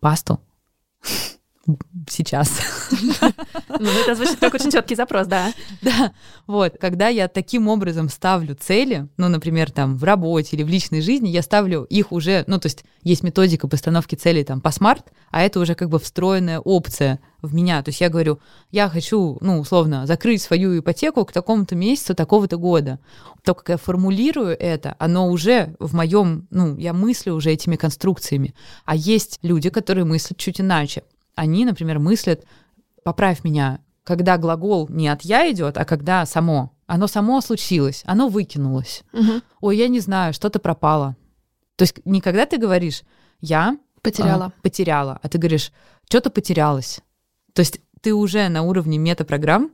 пасту 0.00 0.40
сейчас. 2.08 2.60
Ну, 3.80 3.88
это 3.88 4.14
звучит 4.14 4.38
как 4.38 4.54
очень 4.54 4.70
четкий 4.70 4.94
запрос, 4.94 5.26
да. 5.26 5.52
Да, 5.82 6.12
вот, 6.46 6.76
когда 6.80 7.08
я 7.08 7.26
таким 7.28 7.68
образом 7.68 8.08
ставлю 8.08 8.54
цели, 8.54 9.08
ну, 9.16 9.28
например, 9.28 9.70
там, 9.70 9.96
в 9.96 10.04
работе 10.04 10.56
или 10.56 10.62
в 10.62 10.68
личной 10.68 11.00
жизни, 11.00 11.28
я 11.28 11.42
ставлю 11.42 11.84
их 11.84 12.12
уже, 12.12 12.44
ну, 12.46 12.58
то 12.58 12.66
есть 12.66 12.84
есть 13.02 13.22
методика 13.22 13.66
постановки 13.66 14.14
целей 14.14 14.44
там 14.44 14.60
по 14.60 14.70
смарт, 14.70 15.06
а 15.30 15.42
это 15.42 15.58
уже 15.60 15.74
как 15.74 15.88
бы 15.88 15.98
встроенная 15.98 16.60
опция 16.60 17.18
в 17.40 17.54
меня. 17.54 17.82
То 17.82 17.88
есть 17.88 18.00
я 18.00 18.08
говорю, 18.08 18.38
я 18.70 18.88
хочу, 18.88 19.38
ну, 19.40 19.58
условно, 19.58 20.06
закрыть 20.06 20.42
свою 20.42 20.78
ипотеку 20.78 21.24
к 21.24 21.32
такому-то 21.32 21.74
месяцу, 21.74 22.14
такого-то 22.14 22.56
года. 22.56 23.00
То, 23.42 23.54
как 23.54 23.68
я 23.70 23.76
формулирую 23.76 24.56
это, 24.58 24.94
оно 24.98 25.28
уже 25.28 25.74
в 25.80 25.94
моем, 25.94 26.46
ну, 26.50 26.76
я 26.76 26.92
мыслю 26.92 27.34
уже 27.34 27.50
этими 27.50 27.76
конструкциями. 27.76 28.54
А 28.84 28.94
есть 28.94 29.38
люди, 29.42 29.70
которые 29.70 30.04
мыслят 30.04 30.38
чуть 30.38 30.60
иначе. 30.60 31.02
Они, 31.34 31.64
например, 31.64 31.98
мыслят, 31.98 32.44
поправь 33.04 33.44
меня, 33.44 33.80
когда 34.04 34.38
глагол 34.38 34.88
не 34.88 35.08
от 35.08 35.22
я 35.22 35.50
идет, 35.50 35.78
а 35.78 35.84
когда 35.84 36.26
само. 36.26 36.72
Оно 36.86 37.06
само 37.06 37.40
случилось, 37.40 38.02
оно 38.04 38.28
выкинулось. 38.28 39.02
Угу. 39.12 39.40
Ой, 39.60 39.76
я 39.76 39.88
не 39.88 40.00
знаю, 40.00 40.34
что-то 40.34 40.58
пропало. 40.58 41.16
То 41.76 41.82
есть 41.82 42.00
никогда 42.04 42.44
ты 42.44 42.58
говоришь, 42.58 43.02
я 43.40 43.78
потеряла, 44.02 44.46
а, 44.46 44.52
потеряла, 44.62 45.18
а 45.22 45.28
ты 45.28 45.38
говоришь, 45.38 45.72
что-то 46.08 46.30
потерялось. 46.30 47.00
То 47.54 47.60
есть 47.60 47.80
ты 48.00 48.12
уже 48.12 48.48
на 48.48 48.62
уровне 48.62 48.98
метапрограмм 48.98 49.70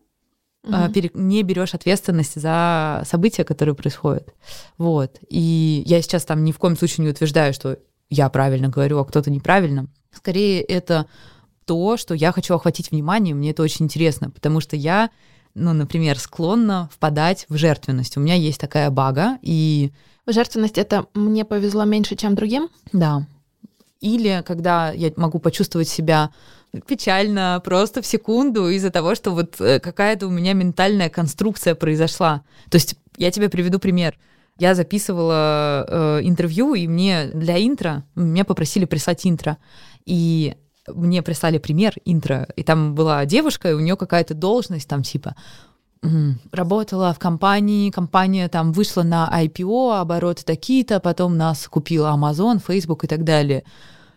угу. 0.62 0.72
а, 0.72 0.88
пере, 0.90 1.10
не 1.14 1.42
берешь 1.42 1.74
ответственность 1.74 2.40
за 2.40 3.02
события, 3.06 3.44
которые 3.44 3.74
происходят. 3.74 4.34
Вот. 4.76 5.18
И 5.28 5.82
я 5.86 6.00
сейчас 6.02 6.24
там 6.24 6.44
ни 6.44 6.52
в 6.52 6.58
коем 6.58 6.76
случае 6.76 7.04
не 7.04 7.10
утверждаю, 7.10 7.52
что 7.52 7.78
я 8.10 8.28
правильно 8.28 8.68
говорю, 8.68 8.98
а 8.98 9.04
кто-то 9.04 9.30
неправильно. 9.30 9.88
Скорее, 10.12 10.62
это 10.62 11.06
то, 11.68 11.98
что 11.98 12.14
я 12.14 12.32
хочу 12.32 12.54
охватить 12.54 12.90
внимание, 12.90 13.34
мне 13.34 13.50
это 13.50 13.62
очень 13.62 13.84
интересно, 13.84 14.30
потому 14.30 14.60
что 14.60 14.74
я, 14.74 15.10
ну, 15.54 15.74
например, 15.74 16.18
склонна 16.18 16.88
впадать 16.90 17.44
в 17.50 17.58
жертвенность. 17.58 18.16
У 18.16 18.20
меня 18.20 18.34
есть 18.34 18.58
такая 18.58 18.90
бага, 18.90 19.38
и... 19.42 19.92
Жертвенность— 20.26 20.78
это 20.78 21.06
«мне 21.12 21.44
повезло 21.44 21.84
меньше, 21.84 22.16
чем 22.16 22.34
другим»? 22.34 22.70
Да. 22.92 23.26
Или 24.00 24.42
когда 24.46 24.92
я 24.92 25.12
могу 25.16 25.40
почувствовать 25.40 25.88
себя 25.88 26.30
печально 26.86 27.60
просто 27.62 28.00
в 28.00 28.06
секунду 28.06 28.68
из-за 28.70 28.90
того, 28.90 29.14
что 29.14 29.32
вот 29.32 29.60
э, 29.60 29.78
какая-то 29.78 30.26
у 30.26 30.30
меня 30.30 30.54
ментальная 30.54 31.10
конструкция 31.10 31.74
произошла. 31.74 32.42
То 32.70 32.76
есть 32.76 32.96
я 33.16 33.30
тебе 33.30 33.48
приведу 33.48 33.78
пример. 33.78 34.18
Я 34.58 34.74
записывала 34.74 35.86
э, 35.88 36.20
интервью, 36.22 36.74
и 36.74 36.86
мне 36.86 37.30
для 37.32 37.58
интро, 37.58 38.04
меня 38.14 38.44
попросили 38.44 38.86
прислать 38.86 39.26
интро. 39.26 39.58
И 40.04 40.56
мне 40.94 41.22
прислали 41.22 41.58
пример 41.58 41.94
интро, 42.04 42.48
и 42.56 42.62
там 42.62 42.94
была 42.94 43.24
девушка, 43.24 43.70
и 43.70 43.74
у 43.74 43.80
нее 43.80 43.96
какая-то 43.96 44.34
должность 44.34 44.88
там 44.88 45.02
типа 45.02 45.34
работала 46.52 47.12
в 47.12 47.18
компании, 47.18 47.90
компания 47.90 48.48
там 48.48 48.72
вышла 48.72 49.02
на 49.02 49.28
IPO, 49.42 49.98
обороты 49.98 50.44
такие-то, 50.44 51.00
потом 51.00 51.36
нас 51.36 51.66
купила 51.66 52.14
Amazon, 52.16 52.62
Facebook 52.64 53.04
и 53.04 53.08
так 53.08 53.24
далее. 53.24 53.64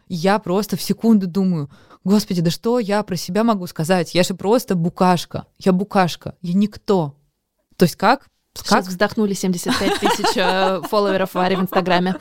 Я 0.07 0.39
просто 0.39 0.77
в 0.77 0.81
секунду 0.81 1.27
думаю, 1.27 1.69
господи, 2.03 2.41
да 2.41 2.51
что 2.51 2.79
я 2.79 3.01
про 3.03 3.15
себя 3.15 3.43
могу 3.43 3.65
сказать? 3.67 4.13
Я 4.13 4.23
же 4.23 4.35
просто 4.35 4.75
букашка, 4.75 5.45
я 5.57 5.71
букашка, 5.71 6.35
я 6.41 6.53
никто. 6.53 7.15
То 7.77 7.85
есть 7.85 7.95
как? 7.95 8.27
Сейчас 8.53 8.69
как? 8.69 8.87
вздохнули 8.87 9.33
75 9.33 9.99
тысяч 9.99 10.35
э, 10.35 10.81
фолловеров 10.89 11.33
Варе 11.33 11.57
в 11.57 11.61
Инстаграме. 11.61 12.15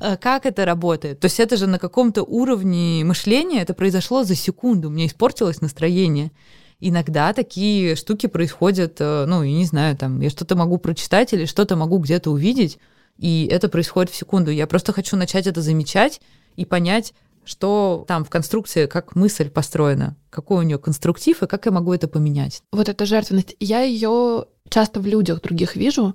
Э, 0.00 0.16
как 0.16 0.46
это 0.46 0.64
работает? 0.64 1.20
То 1.20 1.26
есть 1.26 1.40
это 1.40 1.56
же 1.56 1.66
на 1.66 1.78
каком-то 1.78 2.22
уровне 2.22 3.04
мышления, 3.04 3.62
это 3.62 3.74
произошло 3.74 4.24
за 4.24 4.34
секунду, 4.34 4.90
меня 4.90 5.06
испортилось 5.06 5.60
настроение. 5.60 6.32
Иногда 6.80 7.32
такие 7.32 7.96
штуки 7.96 8.26
происходят, 8.26 8.96
э, 9.00 9.24
ну, 9.26 9.42
я 9.42 9.52
не 9.52 9.64
знаю, 9.64 9.96
там, 9.96 10.20
я 10.20 10.30
что-то 10.30 10.56
могу 10.56 10.78
прочитать 10.78 11.32
или 11.32 11.44
что-то 11.44 11.76
могу 11.76 11.98
где-то 11.98 12.30
увидеть, 12.30 12.78
и 13.18 13.48
это 13.50 13.68
происходит 13.68 14.10
в 14.10 14.16
секунду. 14.16 14.50
Я 14.50 14.66
просто 14.66 14.92
хочу 14.92 15.16
начать 15.16 15.46
это 15.46 15.60
замечать 15.60 16.20
и 16.56 16.64
понять, 16.64 17.14
что 17.44 18.04
там 18.06 18.24
в 18.24 18.30
конструкции, 18.30 18.86
как 18.86 19.16
мысль 19.16 19.48
построена, 19.48 20.16
какой 20.30 20.58
у 20.58 20.62
нее 20.62 20.78
конструктив 20.78 21.42
и 21.42 21.46
как 21.46 21.66
я 21.66 21.72
могу 21.72 21.94
это 21.94 22.06
поменять. 22.06 22.62
Вот 22.72 22.88
эта 22.88 23.06
жертвенность, 23.06 23.56
я 23.58 23.80
ее 23.80 24.44
часто 24.68 25.00
в 25.00 25.06
людях 25.06 25.40
других 25.40 25.74
вижу, 25.74 26.14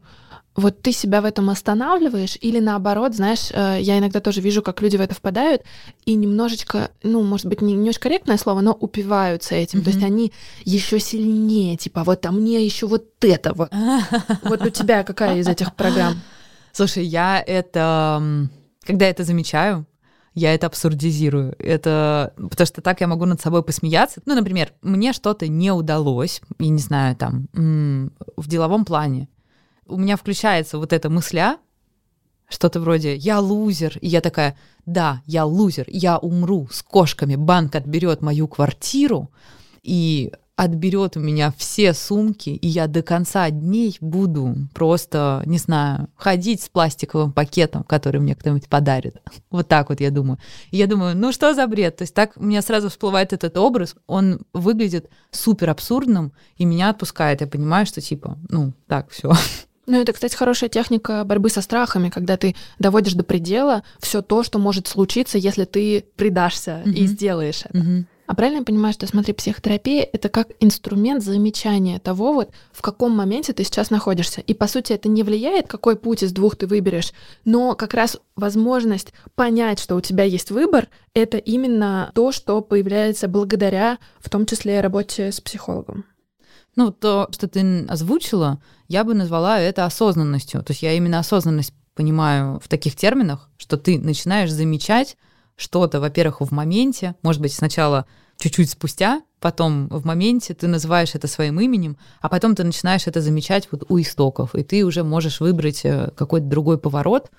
вот 0.55 0.81
ты 0.81 0.91
себя 0.91 1.21
в 1.21 1.25
этом 1.25 1.49
останавливаешь 1.49 2.37
или 2.39 2.59
наоборот, 2.59 3.15
знаешь, 3.15 3.49
э, 3.51 3.77
я 3.81 3.97
иногда 3.97 4.19
тоже 4.19 4.41
вижу, 4.41 4.61
как 4.61 4.81
люди 4.81 4.97
в 4.97 5.01
это 5.01 5.15
впадают 5.15 5.63
и 6.05 6.13
немножечко, 6.13 6.91
ну, 7.01 7.23
может 7.23 7.47
быть, 7.47 7.61
не, 7.61 7.73
не 7.73 7.89
очень 7.89 7.99
корректное 7.99 8.37
слово, 8.37 8.61
но 8.61 8.71
упиваются 8.73 9.55
этим. 9.55 9.79
Mm-hmm. 9.79 9.83
То 9.83 9.89
есть 9.89 10.03
они 10.03 10.33
еще 10.63 10.99
сильнее, 10.99 11.75
типа, 11.77 12.03
вот 12.03 12.25
а 12.25 12.31
мне 12.31 12.63
еще 12.63 12.87
вот 12.87 13.05
это 13.21 13.53
вот. 13.53 13.71
Вот 14.43 14.61
у 14.65 14.69
тебя 14.69 15.03
какая 15.03 15.39
из 15.39 15.47
этих 15.47 15.73
программ? 15.75 16.21
Слушай, 16.71 17.05
я 17.05 17.43
это, 17.45 18.49
когда 18.85 19.07
это 19.07 19.23
замечаю, 19.23 19.85
я 20.35 20.53
это 20.53 20.67
абсурдизирую. 20.67 21.55
Это 21.59 22.33
потому 22.35 22.65
что 22.65 22.81
так 22.81 23.01
я 23.01 23.07
могу 23.07 23.25
над 23.25 23.41
собой 23.41 23.63
посмеяться. 23.63 24.21
Ну, 24.25 24.35
например, 24.35 24.73
мне 24.81 25.13
что-то 25.13 25.47
не 25.47 25.71
удалось, 25.71 26.41
я 26.59 26.69
не 26.69 26.79
знаю, 26.79 27.15
там, 27.15 27.47
в 27.53 28.47
деловом 28.47 28.85
плане 28.85 29.27
у 29.93 29.97
меня 29.97 30.17
включается 30.17 30.77
вот 30.77 30.93
эта 30.93 31.09
мысля, 31.09 31.57
что-то 32.49 32.79
вроде 32.79 33.15
«я 33.15 33.39
лузер», 33.39 33.97
и 34.01 34.07
я 34.07 34.21
такая 34.21 34.57
«да, 34.85 35.21
я 35.25 35.45
лузер, 35.45 35.85
я 35.87 36.17
умру 36.17 36.67
с 36.71 36.83
кошками, 36.83 37.35
банк 37.35 37.75
отберет 37.75 38.21
мою 38.21 38.47
квартиру, 38.47 39.31
и 39.81 40.31
отберет 40.55 41.17
у 41.17 41.19
меня 41.19 41.53
все 41.57 41.93
сумки, 41.93 42.49
и 42.49 42.67
я 42.67 42.87
до 42.87 43.01
конца 43.01 43.49
дней 43.49 43.97
буду 44.01 44.55
просто, 44.73 45.41
не 45.45 45.57
знаю, 45.57 46.09
ходить 46.15 46.61
с 46.61 46.69
пластиковым 46.69 47.31
пакетом, 47.31 47.83
который 47.83 48.21
мне 48.21 48.35
кто-нибудь 48.35 48.69
подарит. 48.69 49.15
Вот 49.49 49.67
так 49.67 49.89
вот 49.89 50.01
я 50.01 50.09
думаю. 50.09 50.39
И 50.71 50.77
я 50.77 50.87
думаю, 50.87 51.15
ну 51.15 51.31
что 51.31 51.53
за 51.53 51.67
бред? 51.67 51.97
То 51.97 52.03
есть 52.03 52.13
так 52.13 52.33
у 52.35 52.43
меня 52.43 52.61
сразу 52.61 52.89
всплывает 52.89 53.33
этот 53.33 53.57
образ, 53.57 53.95
он 54.07 54.41
выглядит 54.51 55.09
супер 55.31 55.69
абсурдным, 55.69 56.33
и 56.57 56.65
меня 56.65 56.89
отпускает. 56.89 57.41
Я 57.41 57.47
понимаю, 57.47 57.85
что 57.85 58.01
типа, 58.01 58.37
ну, 58.49 58.73
так, 58.87 59.09
все. 59.09 59.31
Ну, 59.85 60.01
это, 60.01 60.13
кстати, 60.13 60.35
хорошая 60.35 60.69
техника 60.69 61.23
борьбы 61.25 61.49
со 61.49 61.61
страхами, 61.61 62.09
когда 62.09 62.37
ты 62.37 62.55
доводишь 62.79 63.13
до 63.13 63.23
предела 63.23 63.83
все 63.99 64.21
то, 64.21 64.43
что 64.43 64.59
может 64.59 64.87
случиться, 64.87 65.37
если 65.37 65.65
ты 65.65 66.05
предашься 66.15 66.81
mm-hmm. 66.85 66.93
и 66.93 67.07
сделаешь 67.07 67.61
это. 67.65 67.77
Mm-hmm. 67.77 68.05
А 68.25 68.35
правильно 68.35 68.59
я 68.59 68.63
понимаю, 68.63 68.93
что, 68.93 69.05
смотри, 69.05 69.33
психотерапия— 69.33 70.07
это 70.13 70.29
как 70.29 70.47
инструмент 70.61 71.23
замечания 71.23 71.99
того, 71.99 72.33
вот 72.33 72.51
в 72.71 72.81
каком 72.81 73.11
моменте 73.11 73.51
ты 73.51 73.65
сейчас 73.65 73.89
находишься. 73.89 74.39
И, 74.41 74.53
по 74.53 74.67
сути, 74.67 74.93
это 74.93 75.09
не 75.09 75.23
влияет, 75.23 75.67
какой 75.67 75.97
путь 75.97 76.23
из 76.23 76.31
двух 76.31 76.55
ты 76.55 76.65
выберешь, 76.65 77.11
но 77.43 77.75
как 77.75 77.93
раз 77.93 78.17
возможность 78.37 79.13
понять, 79.35 79.79
что 79.79 79.95
у 79.95 80.01
тебя 80.01 80.23
есть 80.23 80.51
выбор, 80.51 80.87
это 81.13 81.37
именно 81.37 82.11
то, 82.15 82.31
что 82.31 82.61
появляется 82.61 83.27
благодаря, 83.27 83.97
в 84.19 84.29
том 84.29 84.45
числе, 84.45 84.79
работе 84.79 85.31
с 85.31 85.41
психологом. 85.41 86.05
Ну, 86.75 86.91
то, 86.91 87.27
что 87.31 87.47
ты 87.47 87.85
озвучила, 87.85 88.59
я 88.87 89.03
бы 89.03 89.13
назвала 89.13 89.59
это 89.59 89.85
осознанностью. 89.85 90.63
То 90.63 90.71
есть 90.71 90.81
я 90.81 90.93
именно 90.93 91.19
осознанность 91.19 91.73
понимаю 91.93 92.59
в 92.63 92.67
таких 92.67 92.95
терминах, 92.95 93.49
что 93.57 93.77
ты 93.77 93.99
начинаешь 93.99 94.51
замечать 94.51 95.17
что-то, 95.55 95.99
во-первых, 95.99 96.41
в 96.41 96.51
моменте, 96.51 97.15
может 97.21 97.41
быть, 97.41 97.53
сначала 97.53 98.05
чуть-чуть 98.37 98.71
спустя, 98.71 99.21
потом 99.39 99.87
в 99.89 100.05
моменте 100.05 100.53
ты 100.53 100.67
называешь 100.67 101.13
это 101.13 101.27
своим 101.27 101.59
именем, 101.59 101.97
а 102.21 102.29
потом 102.29 102.55
ты 102.55 102.63
начинаешь 102.63 103.05
это 103.05 103.21
замечать 103.21 103.67
вот 103.71 103.83
у 103.89 103.99
истоков, 103.99 104.55
и 104.55 104.63
ты 104.63 104.83
уже 104.83 105.03
можешь 105.03 105.39
выбрать 105.39 105.81
э, 105.85 106.11
какой-то 106.15 106.47
другой 106.47 106.79
поворот 106.79 107.29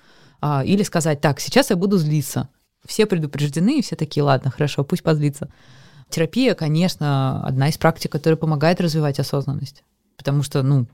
а, 0.41 0.63
или 0.63 0.83
сказать, 0.83 1.19
так, 1.19 1.39
сейчас 1.39 1.69
я 1.71 1.75
буду 1.75 1.97
злиться. 1.97 2.49
Все 2.85 3.05
предупреждены, 3.05 3.79
и 3.79 3.81
все 3.81 3.95
такие, 3.95 4.23
ладно, 4.23 4.51
хорошо, 4.51 4.83
пусть 4.83 5.03
позлится. 5.03 5.49
Терапия, 6.09 6.55
конечно, 6.55 7.45
одна 7.45 7.69
из 7.69 7.77
практик, 7.77 8.11
которая 8.11 8.37
помогает 8.37 8.79
развивать 8.79 9.19
осознанность, 9.19 9.83
потому 10.17 10.43
что, 10.43 10.63
ну, 10.63 10.87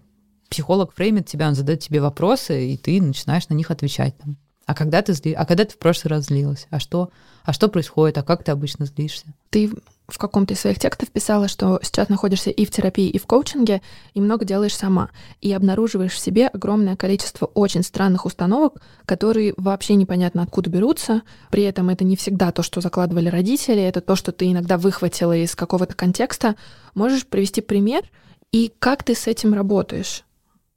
психолог 0.49 0.93
фреймит 0.93 1.27
тебя, 1.27 1.47
он 1.47 1.55
задает 1.55 1.79
тебе 1.79 2.01
вопросы, 2.01 2.73
и 2.73 2.77
ты 2.77 3.01
начинаешь 3.01 3.47
на 3.49 3.53
них 3.53 3.71
отвечать. 3.71 4.17
Там. 4.17 4.37
А 4.65 4.73
когда 4.73 5.01
ты 5.01 5.13
зли... 5.13 5.33
а 5.33 5.45
когда 5.45 5.65
ты 5.65 5.73
в 5.73 5.77
прошлый 5.77 6.11
раз 6.11 6.25
злилась? 6.25 6.67
А 6.69 6.79
что, 6.79 7.09
а 7.43 7.53
что 7.53 7.67
происходит? 7.67 8.17
А 8.17 8.23
как 8.23 8.43
ты 8.43 8.51
обычно 8.51 8.85
злишься? 8.85 9.25
Ты 9.49 9.71
в 10.11 10.17
каком-то 10.17 10.53
из 10.53 10.59
своих 10.59 10.79
текстов 10.79 11.09
писала, 11.09 11.47
что 11.47 11.79
сейчас 11.81 12.09
находишься 12.09 12.49
и 12.49 12.65
в 12.65 12.71
терапии, 12.71 13.09
и 13.09 13.17
в 13.17 13.25
коучинге, 13.25 13.81
и 14.13 14.21
много 14.21 14.45
делаешь 14.45 14.75
сама, 14.75 15.09
и 15.39 15.51
обнаруживаешь 15.53 16.13
в 16.13 16.19
себе 16.19 16.47
огромное 16.47 16.95
количество 16.95 17.45
очень 17.45 17.83
странных 17.83 18.25
установок, 18.25 18.81
которые 19.05 19.53
вообще 19.57 19.95
непонятно 19.95 20.43
откуда 20.43 20.69
берутся. 20.69 21.21
При 21.49 21.63
этом 21.63 21.89
это 21.89 22.03
не 22.03 22.15
всегда 22.15 22.51
то, 22.51 22.63
что 22.63 22.81
закладывали 22.81 23.29
родители, 23.29 23.81
это 23.81 24.01
то, 24.01 24.15
что 24.15 24.31
ты 24.31 24.51
иногда 24.51 24.77
выхватила 24.77 25.35
из 25.35 25.55
какого-то 25.55 25.95
контекста. 25.95 26.55
Можешь 26.93 27.25
привести 27.25 27.61
пример, 27.61 28.03
и 28.51 28.71
как 28.79 29.03
ты 29.03 29.15
с 29.15 29.27
этим 29.27 29.53
работаешь? 29.53 30.23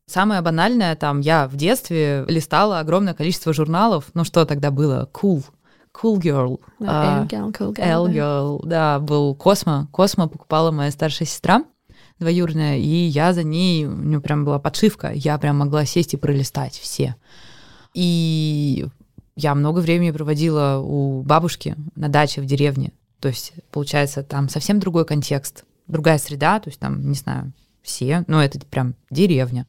Самое 0.07 0.43
банальное, 0.43 0.95
там, 0.97 1.21
я 1.21 1.49
в 1.49 1.57
детстве 1.57 2.25
листала 2.29 2.79
огромное 2.79 3.15
количество 3.15 3.55
журналов. 3.55 4.11
Ну, 4.13 4.25
что 4.25 4.45
тогда 4.45 4.71
было? 4.71 5.09
Cool. 5.13 5.43
Cool 5.95 6.21
Girl. 6.21 6.61
Да, 6.81 7.23
L-Girl, 7.23 7.53
Cool 7.53 7.75
Girl. 7.75 8.09
L-Girl, 8.09 8.67
да, 8.67 8.99
был 8.99 9.35
Космо. 9.35 9.89
Космо 9.93 10.29
покупала 10.29 10.71
моя 10.71 10.91
старшая 10.91 11.27
сестра 11.27 11.65
двоюродная, 12.19 12.79
и 12.79 12.87
я 12.87 13.33
за 13.33 13.43
ней, 13.43 13.87
у 13.87 13.93
нее 13.95 14.21
прям 14.21 14.45
была 14.45 14.59
подшивка, 14.59 15.11
я 15.13 15.37
прям 15.39 15.59
могла 15.59 15.85
сесть 15.85 16.15
и 16.15 16.17
пролистать 16.17 16.75
все. 16.79 17.17
И 17.93 18.87
я 19.37 19.55
много 19.55 19.81
времени 19.81 20.11
проводила 20.11 20.81
у 20.83 21.23
бабушки 21.23 21.77
на 21.97 22.09
даче 22.09 22.41
в 22.41 22.47
деревне. 22.47 22.93
То 23.21 23.29
есть, 23.29 23.53
получается, 23.71 24.23
там 24.23 24.49
совсем 24.49 24.79
другой 24.79 25.05
контекст, 25.05 25.65
другая 25.87 26.19
среда, 26.19 26.61
то 26.61 26.69
есть 26.69 26.79
там, 26.79 27.09
не 27.09 27.15
знаю, 27.15 27.53
все, 27.83 28.25
но 28.27 28.43
это 28.43 28.59
прям 28.61 28.95
деревня. 29.11 29.67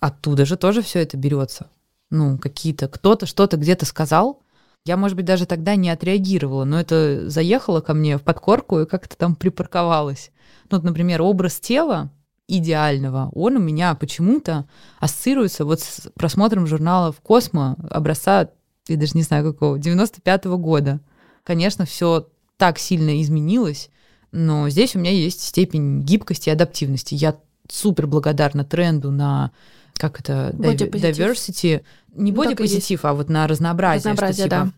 Оттуда 0.00 0.44
же 0.46 0.56
тоже 0.56 0.82
все 0.82 1.00
это 1.00 1.16
берется. 1.16 1.68
Ну, 2.10 2.38
какие-то, 2.38 2.88
кто-то 2.88 3.26
что-то 3.26 3.56
где-то 3.56 3.84
сказал, 3.84 4.42
я, 4.88 4.96
может 4.96 5.16
быть, 5.16 5.26
даже 5.26 5.46
тогда 5.46 5.76
не 5.76 5.90
отреагировала, 5.90 6.64
но 6.64 6.80
это 6.80 7.28
заехало 7.28 7.80
ко 7.80 7.92
мне 7.92 8.16
в 8.16 8.22
подкорку 8.22 8.80
и 8.80 8.86
как-то 8.86 9.16
там 9.16 9.36
припарковалось. 9.36 10.32
Ну, 10.70 10.78
вот, 10.78 10.84
например, 10.84 11.20
образ 11.22 11.60
тела 11.60 12.10
идеального, 12.48 13.30
он 13.34 13.56
у 13.56 13.60
меня 13.60 13.94
почему-то 13.94 14.66
ассоциируется 14.98 15.66
вот 15.66 15.80
с 15.80 16.08
просмотром 16.14 16.66
журналов 16.66 17.16
«Космо» 17.22 17.76
образца, 17.90 18.48
я 18.88 18.96
даже 18.96 19.12
не 19.14 19.22
знаю 19.22 19.52
какого, 19.52 19.76
95-го 19.76 20.56
года. 20.56 21.00
Конечно, 21.44 21.84
все 21.84 22.26
так 22.56 22.78
сильно 22.78 23.20
изменилось, 23.20 23.90
но 24.32 24.70
здесь 24.70 24.96
у 24.96 24.98
меня 24.98 25.10
есть 25.10 25.42
степень 25.42 26.00
гибкости 26.00 26.48
и 26.48 26.52
адаптивности. 26.52 27.14
Я 27.14 27.36
супер 27.70 28.06
благодарна 28.06 28.64
тренду 28.64 29.10
на 29.10 29.52
как 29.98 30.20
это, 30.20 30.52
diversity, 30.56 31.82
не 32.14 32.32
ну, 32.32 32.38
бодипозитив, 32.38 33.04
а 33.04 33.12
вот 33.12 33.28
на 33.28 33.46
разнообразие. 33.46 34.12
Разнообразие, 34.12 34.46
что, 34.46 34.56
типа, 34.56 34.64
да. 34.66 34.72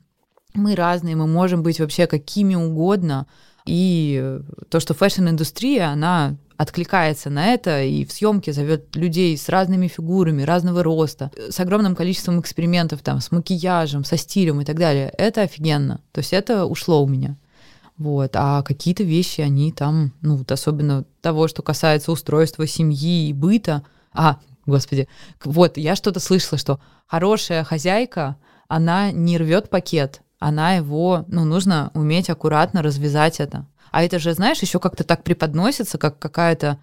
Мы 0.55 0.75
разные, 0.75 1.15
мы 1.15 1.27
можем 1.27 1.63
быть 1.63 1.79
вообще 1.79 2.07
какими 2.07 2.55
угодно. 2.55 3.27
И 3.67 4.41
то, 4.69 4.81
что 4.81 4.95
fashion-индустрия, 4.95 5.93
она 5.93 6.37
откликается 6.57 7.31
на 7.31 7.55
это 7.55 7.83
и 7.83 8.05
в 8.05 8.13
съемке 8.13 8.53
зовет 8.53 8.95
людей 8.95 9.37
с 9.37 9.49
разными 9.49 9.87
фигурами, 9.87 10.43
разного 10.43 10.83
роста, 10.83 11.31
с 11.49 11.59
огромным 11.59 11.95
количеством 11.97 12.41
экспериментов 12.41 13.01
там, 13.01 13.21
с 13.21 13.31
макияжем, 13.31 14.05
со 14.05 14.19
стилем 14.19 14.61
и 14.61 14.65
так 14.65 14.79
далее. 14.79 15.13
Это 15.17 15.43
офигенно. 15.43 16.01
То 16.13 16.19
есть 16.19 16.33
это 16.33 16.67
ушло 16.67 17.03
у 17.03 17.07
меня. 17.07 17.37
Вот. 17.97 18.33
А 18.35 18.63
какие-то 18.63 19.05
вещи, 19.05 19.41
они 19.41 19.73
там, 19.73 20.13
ну, 20.21 20.37
вот 20.37 20.51
особенно 20.53 21.05
того, 21.21 21.49
что 21.49 21.63
касается 21.63 22.13
устройства 22.13 22.67
семьи 22.67 23.29
и 23.29 23.33
быта. 23.33 23.83
А, 24.13 24.39
господи, 24.67 25.09
вот 25.45 25.77
я 25.77 25.97
что-то 25.97 26.21
слышала, 26.21 26.59
что 26.59 26.81
хорошая 27.07 27.65
хозяйка, 27.65 28.37
она 28.69 29.11
не 29.11 29.39
рвет 29.39 29.71
пакет, 29.71 30.23
она 30.39 30.75
его, 30.75 31.25
ну, 31.29 31.45
нужно 31.45 31.91
уметь 31.95 32.31
аккуратно 32.31 32.83
развязать 32.83 33.41
это. 33.41 33.67
А 33.91 34.03
это 34.03 34.19
же, 34.19 34.33
знаешь, 34.35 34.61
еще 34.61 34.79
как-то 34.79 35.05
так 35.05 35.23
преподносится, 35.25 35.99
как 35.99 36.19
какая-то, 36.19 36.79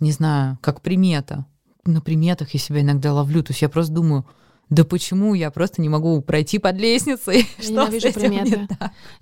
не 0.00 0.12
знаю, 0.12 0.58
как 0.60 0.80
примета. 0.80 1.46
На 1.84 2.00
приметах 2.00 2.54
я 2.54 2.60
себя 2.60 2.80
иногда 2.80 3.12
ловлю. 3.12 3.42
То 3.42 3.52
есть 3.52 3.62
я 3.62 3.68
просто 3.68 3.92
думаю, 3.92 4.26
да 4.68 4.84
почему 4.84 5.34
я 5.34 5.50
просто 5.50 5.80
не 5.80 5.88
могу 5.88 6.20
пройти 6.22 6.58
под 6.58 6.76
лестницей? 6.76 7.46
Я 7.58 7.68
ненавижу 7.70 8.12
приметы. 8.12 8.68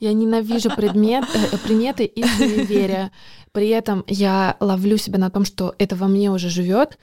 Я 0.01 0.13
ненавижу 0.13 0.71
предмет, 0.75 1.25
э, 1.35 1.59
приметы 1.59 2.05
и 2.05 2.25
суеверия. 2.25 3.11
При 3.53 3.69
этом 3.69 4.05
я 4.07 4.57
ловлю 4.61 4.97
себя 4.97 5.19
на 5.19 5.31
том, 5.31 5.45
что 5.45 5.75
это 5.79 5.97
во 5.97 6.09
мне 6.09 6.31
уже 6.31 6.49
живет, 6.49 6.99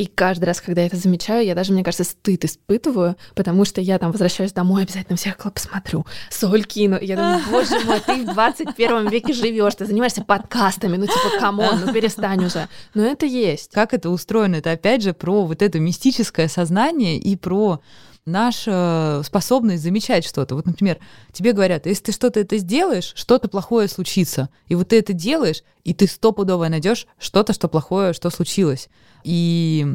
и 0.00 0.06
каждый 0.06 0.46
раз, 0.46 0.62
когда 0.62 0.80
я 0.80 0.86
это 0.86 0.96
замечаю, 0.96 1.44
я 1.44 1.54
даже, 1.54 1.74
мне 1.74 1.84
кажется, 1.84 2.04
стыд 2.04 2.46
испытываю, 2.46 3.16
потому 3.34 3.66
что 3.66 3.82
я 3.82 3.98
там 3.98 4.12
возвращаюсь 4.12 4.50
домой, 4.50 4.84
обязательно 4.84 5.18
в 5.18 5.20
зеркало 5.20 5.50
посмотрю, 5.50 6.06
соль 6.30 6.64
кину. 6.64 6.96
И 6.96 7.04
я 7.04 7.16
думаю, 7.16 7.40
боже 7.50 7.78
мой, 7.84 8.00
ты 8.00 8.22
в 8.22 8.32
21 8.32 9.10
веке 9.10 9.34
живешь, 9.34 9.74
ты 9.74 9.84
занимаешься 9.84 10.24
подкастами, 10.24 10.96
ну 10.96 11.04
типа, 11.04 11.38
come 11.38 11.63
on, 11.63 11.82
ну 11.84 11.92
перестань 11.92 12.46
уже. 12.46 12.66
Но 12.94 13.04
это 13.04 13.26
есть. 13.26 13.72
Как 13.72 13.92
это 13.92 14.08
устроено? 14.08 14.56
Это 14.56 14.70
опять 14.70 15.02
же 15.02 15.12
про 15.12 15.44
вот 15.44 15.60
это 15.60 15.78
мистическое 15.78 16.48
сознание 16.48 17.18
и 17.18 17.36
про 17.36 17.82
наша 18.30 19.22
способность 19.24 19.82
замечать 19.82 20.24
что-то. 20.24 20.54
Вот, 20.54 20.66
например, 20.66 20.98
тебе 21.32 21.52
говорят, 21.52 21.86
если 21.86 22.04
ты 22.04 22.12
что-то 22.12 22.40
это 22.40 22.56
сделаешь, 22.58 23.12
что-то 23.14 23.48
плохое 23.48 23.88
случится. 23.88 24.48
И 24.66 24.74
вот 24.74 24.88
ты 24.88 24.98
это 24.98 25.12
делаешь, 25.12 25.62
и 25.84 25.92
ты 25.92 26.06
стопудово 26.06 26.68
найдешь 26.68 27.06
что-то, 27.18 27.52
что 27.52 27.68
плохое, 27.68 28.12
что 28.12 28.30
случилось. 28.30 28.88
И 29.24 29.86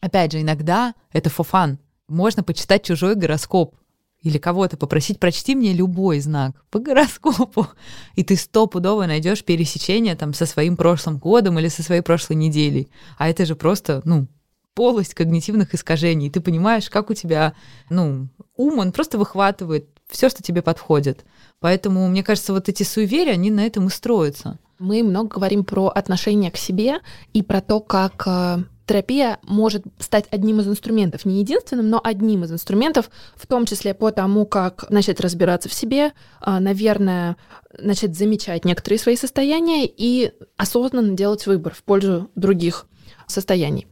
опять 0.00 0.32
же, 0.32 0.40
иногда 0.40 0.94
это 1.12 1.30
фофан. 1.30 1.78
Можно 2.08 2.42
почитать 2.42 2.84
чужой 2.84 3.14
гороскоп 3.14 3.76
или 4.22 4.38
кого-то 4.38 4.76
попросить, 4.76 5.18
прочти 5.18 5.54
мне 5.54 5.72
любой 5.72 6.20
знак 6.20 6.62
по 6.70 6.78
гороскопу, 6.78 7.68
и 8.14 8.22
ты 8.22 8.36
стопудово 8.36 9.06
найдешь 9.06 9.44
пересечение 9.44 10.14
там 10.14 10.34
со 10.34 10.46
своим 10.46 10.76
прошлым 10.76 11.18
годом 11.18 11.58
или 11.58 11.68
со 11.68 11.82
своей 11.82 12.02
прошлой 12.02 12.36
неделей. 12.36 12.90
А 13.16 13.28
это 13.28 13.46
же 13.46 13.56
просто, 13.56 14.02
ну, 14.04 14.26
полость 14.74 15.14
когнитивных 15.14 15.74
искажений. 15.74 16.30
Ты 16.30 16.40
понимаешь, 16.40 16.90
как 16.90 17.10
у 17.10 17.14
тебя, 17.14 17.54
ну, 17.88 18.28
ум, 18.56 18.78
он 18.78 18.92
просто 18.92 19.18
выхватывает 19.18 19.88
все, 20.08 20.28
что 20.28 20.42
тебе 20.42 20.62
подходит. 20.62 21.24
Поэтому, 21.60 22.06
мне 22.08 22.22
кажется, 22.22 22.52
вот 22.52 22.68
эти 22.68 22.82
суеверия, 22.82 23.34
они 23.34 23.50
на 23.50 23.66
этом 23.66 23.86
и 23.86 23.90
строятся. 23.90 24.58
Мы 24.78 25.02
много 25.02 25.36
говорим 25.36 25.64
про 25.64 25.88
отношение 25.88 26.50
к 26.50 26.56
себе 26.56 27.00
и 27.32 27.42
про 27.42 27.60
то, 27.60 27.80
как 27.80 28.22
э, 28.26 28.58
терапия 28.90 29.38
может 29.42 29.84
стать 29.98 30.24
одним 30.32 30.60
из 30.60 30.66
инструментов, 30.66 31.24
не 31.24 31.40
единственным, 31.40 31.90
но 31.90 32.00
одним 32.02 32.42
из 32.42 32.50
инструментов, 32.50 33.08
в 33.36 33.46
том 33.46 33.64
числе 33.66 33.94
по 33.94 34.10
тому, 34.10 34.46
как 34.46 34.90
начать 34.90 35.20
разбираться 35.20 35.68
в 35.68 35.74
себе, 35.74 36.12
а, 36.40 36.58
наверное, 36.58 37.36
начать 37.78 38.16
замечать 38.16 38.64
некоторые 38.64 38.98
свои 38.98 39.14
состояния 39.14 39.86
и 39.86 40.32
осознанно 40.56 41.14
делать 41.14 41.46
выбор 41.46 41.72
в 41.72 41.84
пользу 41.84 42.30
других 42.34 42.86
состояний. 43.28 43.86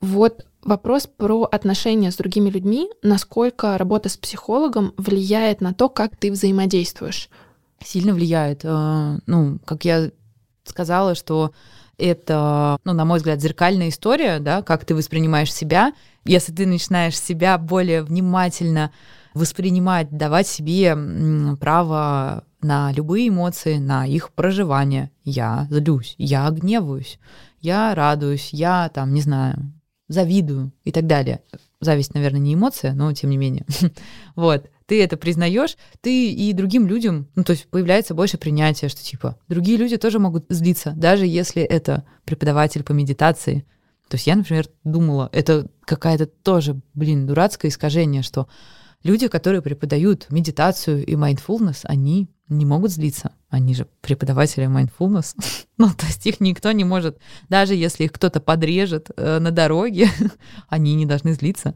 Вот 0.00 0.46
вопрос 0.62 1.06
про 1.06 1.42
отношения 1.44 2.10
с 2.10 2.16
другими 2.16 2.50
людьми, 2.50 2.88
насколько 3.02 3.78
работа 3.78 4.08
с 4.08 4.16
психологом 4.16 4.94
влияет 4.96 5.60
на 5.60 5.74
то, 5.74 5.88
как 5.88 6.16
ты 6.16 6.30
взаимодействуешь. 6.30 7.28
Сильно 7.82 8.12
влияет. 8.14 8.60
Э, 8.64 9.18
ну, 9.26 9.58
как 9.64 9.84
я 9.84 10.10
сказала, 10.64 11.14
что 11.14 11.52
это, 11.96 12.78
ну, 12.84 12.92
на 12.92 13.04
мой 13.04 13.18
взгляд, 13.18 13.40
зеркальная 13.40 13.88
история, 13.88 14.38
да, 14.38 14.62
как 14.62 14.84
ты 14.84 14.94
воспринимаешь 14.94 15.52
себя. 15.52 15.92
Если 16.24 16.52
ты 16.52 16.66
начинаешь 16.66 17.18
себя 17.18 17.58
более 17.58 18.02
внимательно 18.02 18.92
воспринимать, 19.34 20.10
давать 20.10 20.46
себе 20.46 20.96
право 21.60 22.44
на 22.60 22.92
любые 22.92 23.28
эмоции, 23.28 23.78
на 23.78 24.06
их 24.06 24.32
проживание. 24.32 25.10
Я 25.24 25.66
злюсь, 25.70 26.14
я 26.18 26.48
гневаюсь, 26.50 27.18
я 27.60 27.94
радуюсь, 27.94 28.50
я 28.52 28.88
там, 28.88 29.14
не 29.14 29.20
знаю, 29.20 29.72
завидую 30.08 30.72
и 30.84 30.90
так 30.90 31.06
далее. 31.06 31.40
Зависть, 31.80 32.14
наверное, 32.14 32.40
не 32.40 32.54
эмоция, 32.54 32.92
но 32.94 33.12
тем 33.12 33.30
не 33.30 33.36
менее. 33.36 33.64
вот 34.36 34.68
ты 34.86 35.02
это 35.02 35.16
признаешь, 35.16 35.76
ты 36.00 36.32
и 36.32 36.52
другим 36.54 36.86
людям, 36.86 37.28
ну, 37.36 37.44
то 37.44 37.52
есть 37.52 37.68
появляется 37.68 38.14
больше 38.14 38.38
принятия, 38.38 38.88
что 38.88 39.02
типа 39.02 39.38
другие 39.46 39.76
люди 39.76 39.98
тоже 39.98 40.18
могут 40.18 40.46
злиться, 40.48 40.92
даже 40.96 41.26
если 41.26 41.62
это 41.62 42.04
преподаватель 42.24 42.82
по 42.82 42.92
медитации. 42.92 43.66
То 44.08 44.14
есть 44.14 44.26
я, 44.26 44.34
например, 44.34 44.66
думала, 44.84 45.28
это 45.32 45.68
какая-то 45.84 46.26
тоже, 46.26 46.80
блин, 46.94 47.26
дурацкое 47.26 47.70
искажение, 47.70 48.22
что 48.22 48.48
люди, 49.02 49.28
которые 49.28 49.60
преподают 49.60 50.26
медитацию 50.30 51.04
и 51.04 51.14
mindfulness, 51.14 51.80
они 51.84 52.30
не 52.48 52.64
могут 52.64 52.90
злиться. 52.90 53.32
Они 53.48 53.74
же 53.74 53.86
преподаватели 54.02 54.66
mindfulness. 54.66 55.34
ну, 55.78 55.88
то 55.90 56.06
есть 56.06 56.26
их 56.26 56.40
никто 56.40 56.70
не 56.72 56.84
может, 56.84 57.18
даже 57.48 57.74
если 57.74 58.04
их 58.04 58.12
кто-то 58.12 58.40
подрежет 58.40 59.10
э, 59.16 59.38
на 59.38 59.50
дороге, 59.50 60.08
они 60.68 60.94
не 60.94 61.06
должны 61.06 61.32
злиться. 61.32 61.74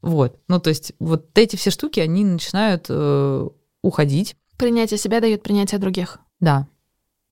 Вот. 0.00 0.38
Ну, 0.48 0.60
то 0.60 0.70
есть 0.70 0.92
вот 1.00 1.36
эти 1.36 1.56
все 1.56 1.70
штуки, 1.70 2.00
они 2.00 2.24
начинают 2.24 2.86
э, 2.88 3.48
уходить. 3.82 4.36
Принятие 4.56 4.98
себя 4.98 5.20
дает 5.20 5.42
принятие 5.42 5.80
других. 5.80 6.18
Да. 6.40 6.68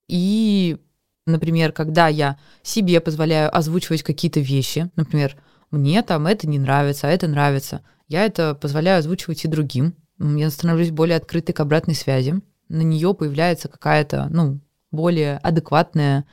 И, 0.09 0.77
например, 1.25 1.71
когда 1.71 2.07
я 2.07 2.37
себе 2.63 2.99
позволяю 2.99 3.55
озвучивать 3.55 4.03
какие-то 4.03 4.39
вещи, 4.41 4.89
например, 4.95 5.37
мне 5.71 6.01
там 6.01 6.27
это 6.27 6.47
не 6.47 6.59
нравится, 6.59 7.07
а 7.07 7.11
это 7.11 7.27
нравится, 7.27 7.81
я 8.07 8.25
это 8.25 8.55
позволяю 8.55 8.99
озвучивать 8.99 9.43
и 9.45 9.49
другим. 9.49 9.95
Я 10.19 10.49
становлюсь 10.49 10.91
более 10.91 11.17
открытой 11.17 11.53
к 11.53 11.59
обратной 11.59 11.95
связи. 11.95 12.41
На 12.69 12.81
нее 12.81 13.13
появляется 13.13 13.67
какая-то, 13.67 14.27
ну, 14.29 14.59
более 14.91 15.37
адекватная 15.37 16.25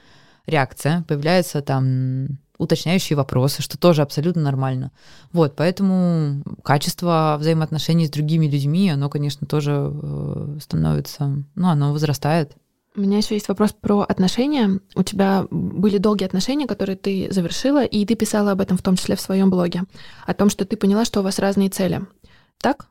реакция, 0.47 1.05
появляется 1.09 1.62
там 1.62 2.38
уточняющие 2.59 3.16
вопросы, 3.16 3.62
что 3.62 3.79
тоже 3.79 4.03
абсолютно 4.03 4.42
нормально. 4.42 4.92
Вот, 5.33 5.57
поэтому 5.57 6.42
качество 6.62 7.37
взаимоотношений 7.38 8.07
с 8.07 8.11
другими 8.11 8.47
людьми, 8.47 8.90
оно, 8.90 9.11
конечно, 9.11 9.47
тоже 9.47 9.90
э, 9.92 10.59
становится, 10.61 11.44
ну, 11.55 11.68
оно 11.68 11.92
возрастает. 11.92 12.57
У 12.97 13.01
меня 13.01 13.18
еще 13.18 13.35
есть 13.35 13.49
вопрос 13.49 13.73
про 13.73 14.03
отношения. 14.03 14.79
У 14.94 15.03
тебя 15.03 15.47
были 15.51 15.99
долгие 15.99 16.27
отношения, 16.27 16.68
которые 16.68 16.97
ты 16.97 17.27
завершила, 17.31 17.85
и 17.85 18.07
ты 18.07 18.14
писала 18.14 18.53
об 18.53 18.61
этом 18.61 18.79
в 18.79 18.83
том 18.83 18.94
числе 18.94 19.16
в 19.16 19.20
своем 19.20 19.51
блоге, 19.51 19.83
о 20.25 20.33
том, 20.33 20.49
что 20.49 20.64
ты 20.64 20.77
поняла, 20.77 21.05
что 21.05 21.20
у 21.20 21.23
вас 21.25 21.40
разные 21.40 21.70
цели. 21.70 22.03
Так? 22.59 22.87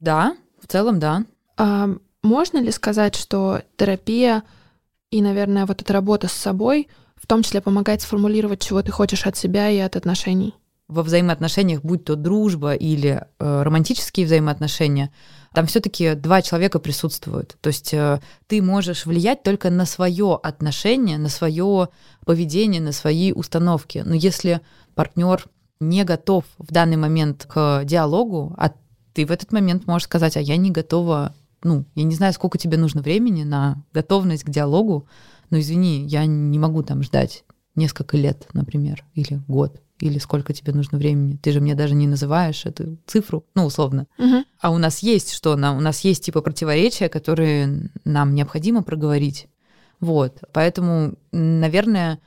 Да, 0.00 0.36
в 0.60 0.66
целом, 0.66 0.98
да. 0.98 1.24
А 1.56 1.88
можно 2.24 2.58
ли 2.58 2.72
сказать, 2.72 3.14
что 3.14 3.62
терапия 3.76 4.42
и, 5.10 5.22
наверное, 5.22 5.66
вот 5.66 5.82
эта 5.82 5.92
работа 5.92 6.26
с 6.26 6.32
собой— 6.32 6.88
в 7.24 7.26
том 7.26 7.42
числе 7.42 7.62
помогает 7.62 8.02
сформулировать, 8.02 8.60
чего 8.60 8.82
ты 8.82 8.92
хочешь 8.92 9.26
от 9.26 9.34
себя 9.34 9.70
и 9.70 9.78
от 9.78 9.96
отношений. 9.96 10.54
Во 10.88 11.02
взаимоотношениях, 11.02 11.80
будь 11.82 12.04
то 12.04 12.16
дружба 12.16 12.74
или 12.74 13.24
э, 13.38 13.62
романтические 13.62 14.26
взаимоотношения, 14.26 15.10
там 15.54 15.66
все-таки 15.66 16.14
два 16.14 16.42
человека 16.42 16.78
присутствуют. 16.78 17.56
То 17.62 17.68
есть 17.68 17.94
э, 17.94 18.20
ты 18.46 18.60
можешь 18.60 19.06
влиять 19.06 19.42
только 19.42 19.70
на 19.70 19.86
свое 19.86 20.38
отношение, 20.42 21.16
на 21.16 21.30
свое 21.30 21.88
поведение, 22.26 22.82
на 22.82 22.92
свои 22.92 23.32
установки. 23.32 24.02
Но 24.04 24.14
если 24.14 24.60
партнер 24.94 25.46
не 25.80 26.04
готов 26.04 26.44
в 26.58 26.70
данный 26.70 26.98
момент 26.98 27.46
к 27.48 27.84
диалогу, 27.84 28.54
а 28.58 28.72
ты 29.14 29.24
в 29.24 29.30
этот 29.30 29.50
момент 29.50 29.86
можешь 29.86 30.04
сказать, 30.04 30.36
а 30.36 30.42
я 30.42 30.58
не 30.58 30.70
готова, 30.70 31.34
ну, 31.64 31.86
я 31.94 32.04
не 32.04 32.14
знаю, 32.14 32.32
сколько 32.32 32.58
тебе 32.58 32.76
нужно 32.76 33.02
времени 33.02 33.42
на 33.42 33.82
готовность 33.92 34.44
к 34.44 34.50
диалогу, 34.50 35.08
ну 35.50 35.58
извини, 35.58 36.06
я 36.06 36.26
не 36.26 36.58
могу 36.58 36.82
там 36.82 37.02
ждать 37.02 37.44
несколько 37.74 38.16
лет, 38.16 38.46
например, 38.52 39.04
или 39.14 39.42
год, 39.48 39.80
или 39.98 40.18
сколько 40.18 40.52
тебе 40.52 40.72
нужно 40.72 40.98
времени. 40.98 41.38
Ты 41.42 41.52
же 41.52 41.60
мне 41.60 41.74
даже 41.74 41.94
не 41.94 42.06
называешь 42.06 42.66
эту 42.66 42.98
цифру, 43.06 43.44
ну, 43.54 43.64
условно. 43.64 44.06
Угу. 44.18 44.44
А 44.60 44.70
у 44.70 44.78
нас 44.78 45.00
есть 45.00 45.32
что? 45.32 45.56
На, 45.56 45.76
у 45.76 45.80
нас 45.80 46.00
есть 46.00 46.24
типа 46.24 46.40
противоречия, 46.40 47.08
которые 47.08 47.90
нам 48.04 48.34
необходимо 48.34 48.82
проговорить. 48.82 49.48
Вот. 50.00 50.42
Поэтому, 50.52 51.14
наверное, 51.32 52.20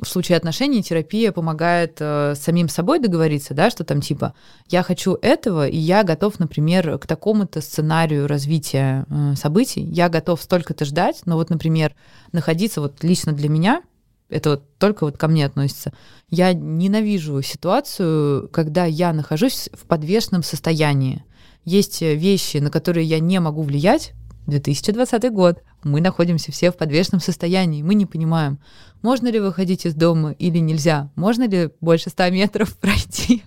в 0.00 0.06
случае 0.08 0.36
отношений 0.36 0.82
терапия 0.82 1.30
помогает 1.30 1.98
э, 2.00 2.34
самим 2.36 2.68
собой 2.68 2.98
договориться, 2.98 3.54
да, 3.54 3.70
что 3.70 3.84
там 3.84 4.00
типа 4.00 4.34
я 4.68 4.82
хочу 4.82 5.16
этого, 5.22 5.68
и 5.68 5.76
я 5.76 6.02
готов, 6.02 6.40
например, 6.40 6.98
к 6.98 7.06
такому-то 7.06 7.60
сценарию 7.60 8.26
развития 8.26 9.06
э, 9.08 9.34
событий, 9.36 9.82
я 9.82 10.08
готов 10.08 10.42
столько-то 10.42 10.84
ждать, 10.84 11.22
но 11.26 11.36
вот, 11.36 11.50
например, 11.50 11.94
находиться 12.32 12.80
вот 12.80 13.04
лично 13.04 13.32
для 13.32 13.48
меня, 13.48 13.82
это 14.28 14.50
вот 14.50 14.78
только 14.78 15.04
вот 15.04 15.16
ко 15.16 15.28
мне 15.28 15.46
относится, 15.46 15.92
я 16.28 16.52
ненавижу 16.54 17.40
ситуацию, 17.42 18.48
когда 18.48 18.86
я 18.86 19.12
нахожусь 19.12 19.70
в 19.72 19.86
подвешенном 19.86 20.42
состоянии. 20.42 21.24
Есть 21.64 22.00
вещи, 22.02 22.56
на 22.56 22.70
которые 22.70 23.06
я 23.06 23.20
не 23.20 23.38
могу 23.38 23.62
влиять, 23.62 24.12
2020 24.46 25.32
год. 25.32 25.62
Мы 25.84 26.00
находимся 26.00 26.50
все 26.50 26.72
в 26.72 26.76
подвешенном 26.76 27.20
состоянии. 27.20 27.82
Мы 27.82 27.94
не 27.94 28.06
понимаем, 28.06 28.58
можно 29.02 29.28
ли 29.28 29.38
выходить 29.38 29.86
из 29.86 29.94
дома 29.94 30.32
или 30.32 30.58
нельзя. 30.58 31.10
Можно 31.14 31.46
ли 31.46 31.70
больше 31.80 32.10
100 32.10 32.30
метров 32.30 32.76
пройти 32.80 33.44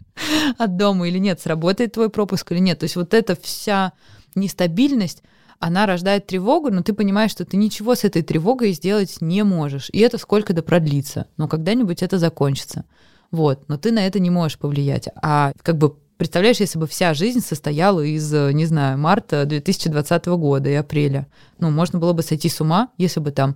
от 0.57 0.77
дома 0.77 1.07
или 1.07 1.17
нет. 1.17 1.41
Сработает 1.41 1.93
твой 1.93 2.09
пропуск 2.09 2.51
или 2.51 2.59
нет. 2.59 2.79
То 2.79 2.83
есть 2.83 2.95
вот 2.95 3.13
эта 3.13 3.35
вся 3.35 3.93
нестабильность, 4.35 5.23
она 5.59 5.87
рождает 5.87 6.27
тревогу, 6.27 6.69
но 6.69 6.83
ты 6.83 6.93
понимаешь, 6.93 7.31
что 7.31 7.43
ты 7.43 7.57
ничего 7.57 7.95
с 7.95 8.03
этой 8.03 8.21
тревогой 8.21 8.73
сделать 8.73 9.17
не 9.21 9.43
можешь. 9.43 9.89
И 9.91 9.99
это 9.99 10.19
сколько-то 10.19 10.61
продлится. 10.61 11.27
Но 11.37 11.47
когда-нибудь 11.47 12.03
это 12.03 12.19
закончится. 12.19 12.85
Вот. 13.31 13.67
Но 13.67 13.77
ты 13.77 13.91
на 13.91 14.05
это 14.05 14.19
не 14.19 14.29
можешь 14.29 14.59
повлиять. 14.59 15.09
А 15.15 15.53
как 15.63 15.77
бы 15.77 15.95
Представляешь, 16.17 16.59
если 16.59 16.79
бы 16.79 16.87
вся 16.87 17.13
жизнь 17.13 17.41
состояла 17.41 18.01
из, 18.01 18.31
не 18.31 18.65
знаю, 18.65 18.97
марта 18.97 19.45
2020 19.45 20.25
года 20.25 20.69
и 20.69 20.73
апреля. 20.73 21.27
Ну, 21.59 21.69
можно 21.69 21.99
было 21.99 22.13
бы 22.13 22.23
сойти 22.23 22.49
с 22.49 22.59
ума, 22.59 22.89
если 22.97 23.19
бы 23.19 23.31
там 23.31 23.55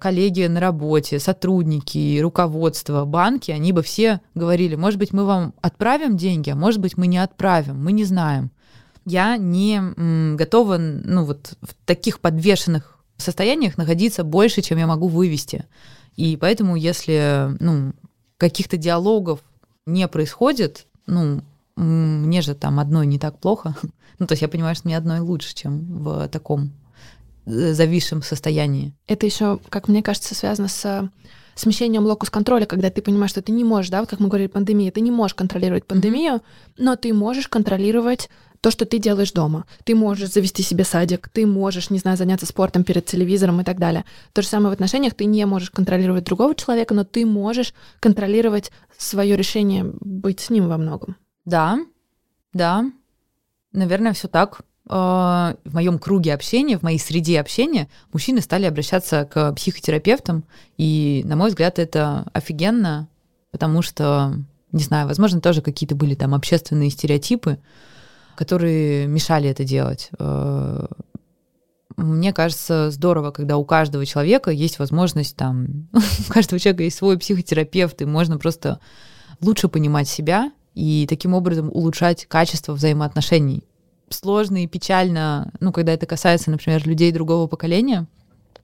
коллеги 0.00 0.46
на 0.46 0.58
работе, 0.58 1.20
сотрудники, 1.20 2.18
руководство, 2.20 3.04
банки, 3.04 3.52
они 3.52 3.72
бы 3.72 3.82
все 3.82 4.20
говорили, 4.34 4.74
может 4.74 4.98
быть, 4.98 5.12
мы 5.12 5.24
вам 5.24 5.54
отправим 5.60 6.16
деньги, 6.16 6.50
а 6.50 6.56
может 6.56 6.80
быть, 6.80 6.96
мы 6.96 7.06
не 7.06 7.18
отправим, 7.18 7.84
мы 7.84 7.92
не 7.92 8.04
знаем. 8.04 8.50
Я 9.04 9.36
не 9.36 10.34
готова 10.36 10.78
ну, 10.78 11.24
вот 11.24 11.56
в 11.62 11.74
таких 11.84 12.20
подвешенных 12.20 12.98
состояниях 13.16 13.76
находиться 13.76 14.24
больше, 14.24 14.62
чем 14.62 14.78
я 14.78 14.86
могу 14.86 15.08
вывести. 15.08 15.66
И 16.16 16.36
поэтому, 16.36 16.76
если 16.76 17.56
ну, 17.60 17.92
каких-то 18.38 18.76
диалогов 18.76 19.40
не 19.86 20.08
происходит, 20.08 20.86
ну, 21.06 21.42
мне 21.80 22.42
же 22.42 22.54
там 22.54 22.78
одной 22.78 23.06
не 23.06 23.18
так 23.18 23.38
плохо. 23.38 23.74
Ну, 24.18 24.26
то 24.26 24.32
есть 24.32 24.42
я 24.42 24.48
понимаю, 24.48 24.74
что 24.74 24.86
мне 24.86 24.98
одной 24.98 25.20
лучше, 25.20 25.54
чем 25.54 26.02
в 26.02 26.28
таком 26.28 26.72
э, 27.46 27.72
зависшем 27.72 28.22
состоянии. 28.22 28.92
Это 29.06 29.24
еще, 29.24 29.58
как 29.70 29.88
мне 29.88 30.02
кажется, 30.02 30.34
связано 30.34 30.68
с 30.68 31.08
смещением 31.54 32.04
локус 32.04 32.28
контроля, 32.28 32.66
когда 32.66 32.90
ты 32.90 33.00
понимаешь, 33.00 33.30
что 33.30 33.40
ты 33.40 33.52
не 33.52 33.64
можешь, 33.64 33.90
да, 33.90 34.00
вот 34.00 34.10
как 34.10 34.20
мы 34.20 34.28
говорили, 34.28 34.48
пандемия, 34.48 34.92
ты 34.92 35.00
не 35.00 35.10
можешь 35.10 35.34
контролировать 35.34 35.86
пандемию, 35.86 36.34
mm-hmm. 36.34 36.72
но 36.76 36.96
ты 36.96 37.14
можешь 37.14 37.48
контролировать 37.48 38.28
то, 38.60 38.70
что 38.70 38.84
ты 38.84 38.98
делаешь 38.98 39.32
дома. 39.32 39.64
Ты 39.84 39.94
можешь 39.94 40.30
завести 40.30 40.62
себе 40.62 40.84
садик, 40.84 41.28
ты 41.28 41.46
можешь, 41.46 41.90
не 41.90 41.98
знаю, 41.98 42.18
заняться 42.18 42.46
спортом 42.46 42.84
перед 42.84 43.06
телевизором 43.06 43.60
и 43.60 43.64
так 43.64 43.78
далее. 43.78 44.04
То 44.34 44.42
же 44.42 44.48
самое 44.48 44.70
в 44.70 44.72
отношениях, 44.74 45.14
ты 45.14 45.24
не 45.24 45.46
можешь 45.46 45.70
контролировать 45.70 46.24
другого 46.24 46.54
человека, 46.54 46.94
но 46.94 47.04
ты 47.04 47.24
можешь 47.24 47.72
контролировать 48.00 48.70
свое 48.98 49.36
решение 49.36 49.90
быть 50.00 50.40
с 50.40 50.50
ним 50.50 50.68
во 50.68 50.76
многом. 50.76 51.16
Да, 51.44 51.78
да, 52.52 52.90
наверное, 53.72 54.12
все 54.12 54.28
так. 54.28 54.62
А, 54.92 55.54
в 55.64 55.74
моем 55.74 56.00
круге 56.00 56.34
общения, 56.34 56.76
в 56.76 56.82
моей 56.82 56.98
среде 56.98 57.40
общения 57.40 57.88
мужчины 58.12 58.40
стали 58.40 58.66
обращаться 58.66 59.24
к 59.24 59.52
психотерапевтам, 59.52 60.44
и, 60.78 61.22
на 61.24 61.36
мой 61.36 61.50
взгляд, 61.50 61.78
это 61.78 62.26
офигенно. 62.32 63.08
потому 63.52 63.82
что, 63.82 64.34
не 64.72 64.82
знаю, 64.82 65.06
возможно, 65.06 65.40
тоже 65.40 65.62
какие-то 65.62 65.94
были 65.94 66.14
там 66.14 66.34
общественные 66.34 66.90
стереотипы, 66.90 67.58
которые 68.36 69.06
мешали 69.06 69.48
это 69.48 69.64
делать. 69.64 70.10
Э, 70.18 70.86
мне 71.96 72.32
кажется, 72.32 72.90
здорово, 72.90 73.30
когда 73.30 73.56
у 73.58 73.64
каждого 73.64 74.04
человека 74.06 74.50
есть 74.50 74.78
возможность 74.78 75.36
там, 75.36 75.88
у 76.28 76.32
каждого 76.32 76.58
человека 76.58 76.82
есть 76.82 76.98
свой 76.98 77.18
психотерапевт, 77.18 78.02
и 78.02 78.06
можно 78.06 78.38
просто 78.38 78.80
лучше 79.40 79.68
понимать 79.68 80.08
себя 80.08 80.50
и 80.74 81.06
таким 81.08 81.34
образом 81.34 81.70
улучшать 81.72 82.26
качество 82.26 82.72
взаимоотношений. 82.72 83.64
Сложно 84.08 84.64
и 84.64 84.66
печально, 84.66 85.52
ну, 85.60 85.72
когда 85.72 85.92
это 85.92 86.06
касается, 86.06 86.50
например, 86.50 86.86
людей 86.86 87.12
другого 87.12 87.46
поколения, 87.46 88.06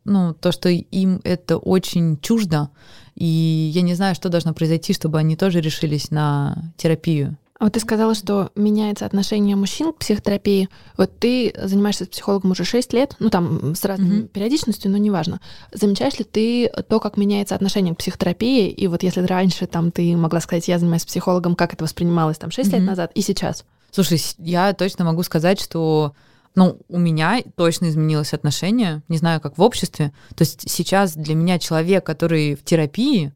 ну, 0.05 0.35
то, 0.35 0.53
что 0.53 0.69
им 0.69 1.21
это 1.25 1.57
очень 1.57 2.19
чуждо, 2.21 2.71
и 3.15 3.71
я 3.75 3.83
не 3.83 3.95
знаю, 3.95 4.15
что 4.15 4.29
должно 4.29 4.55
произойти, 4.55 4.93
чтобы 4.93 5.19
они 5.19 5.37
тоже 5.37 5.61
решились 5.61 6.11
на 6.11 6.73
терапию. 6.77 7.37
А 7.59 7.65
вот 7.65 7.73
ты 7.73 7.81
сказала, 7.81 8.15
что 8.15 8.51
меняется 8.55 9.07
отношение 9.07 9.57
мужчин 9.57 9.93
к 9.93 9.99
психотерапии. 9.99 10.69
Вот 10.99 11.19
ты 11.19 11.55
занимаешься 11.57 12.05
с 12.05 12.09
психологом 12.09 12.51
уже 12.51 12.65
6 12.65 12.93
лет, 12.93 13.17
ну 13.19 13.31
там 13.31 13.75
с 13.75 13.85
разной 13.85 14.21
mm-hmm. 14.21 14.29
периодичностью, 14.29 14.91
но 14.91 14.99
неважно. 14.99 15.41
Замечаешь 15.73 16.19
ли 16.19 16.25
ты 16.25 16.71
то, 16.89 17.01
как 17.01 17.17
меняется 17.17 17.55
отношение 17.55 17.95
к 17.95 17.99
психотерапии? 17.99 18.69
И 18.69 18.87
вот 18.89 19.03
если 19.03 19.23
раньше 19.23 19.67
там 19.67 19.91
ты 19.91 20.17
могла 20.17 20.41
сказать, 20.41 20.69
я 20.69 20.79
занимаюсь 20.79 21.07
психологом, 21.07 21.57
как 21.57 21.73
это 21.73 21.85
воспринималось 21.85 22.37
там 22.37 22.51
6 22.51 22.69
mm-hmm. 22.69 22.77
лет 22.77 22.85
назад 22.85 23.11
и 23.15 23.23
сейчас? 23.23 23.65
Слушай, 23.91 24.21
я 24.39 24.75
точно 24.75 25.07
могу 25.07 25.23
сказать, 25.23 25.59
что 25.59 26.13
ну, 26.55 26.79
у 26.89 26.99
меня 26.99 27.43
точно 27.55 27.89
изменилось 27.89 28.35
отношение, 28.35 29.03
не 29.09 29.17
знаю, 29.17 29.41
как 29.41 29.57
в 29.57 29.63
обществе. 29.63 30.13
То 30.35 30.43
есть 30.43 30.69
сейчас 30.69 31.15
для 31.15 31.35
меня 31.35 31.59
человек, 31.59 32.05
который 32.05 32.55
в 32.55 32.65
терапии, 32.65 33.33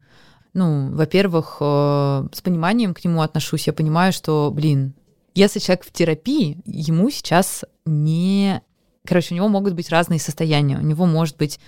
ну, 0.53 0.89
во-первых, 0.93 1.57
э, 1.59 2.27
с 2.33 2.41
пониманием 2.41 2.93
к 2.93 3.03
нему 3.03 3.21
отношусь. 3.21 3.67
Я 3.67 3.73
понимаю, 3.73 4.13
что, 4.13 4.51
блин, 4.53 4.93
если 5.33 5.59
человек 5.59 5.85
в 5.85 5.91
терапии, 5.91 6.61
ему 6.65 7.09
сейчас 7.09 7.63
не... 7.85 8.61
Короче, 9.05 9.33
у 9.33 9.37
него 9.37 9.47
могут 9.47 9.73
быть 9.73 9.89
разные 9.89 10.19
состояния. 10.19 10.77
У 10.77 10.83
него 10.83 11.05
может 11.05 11.37
быть 11.37 11.59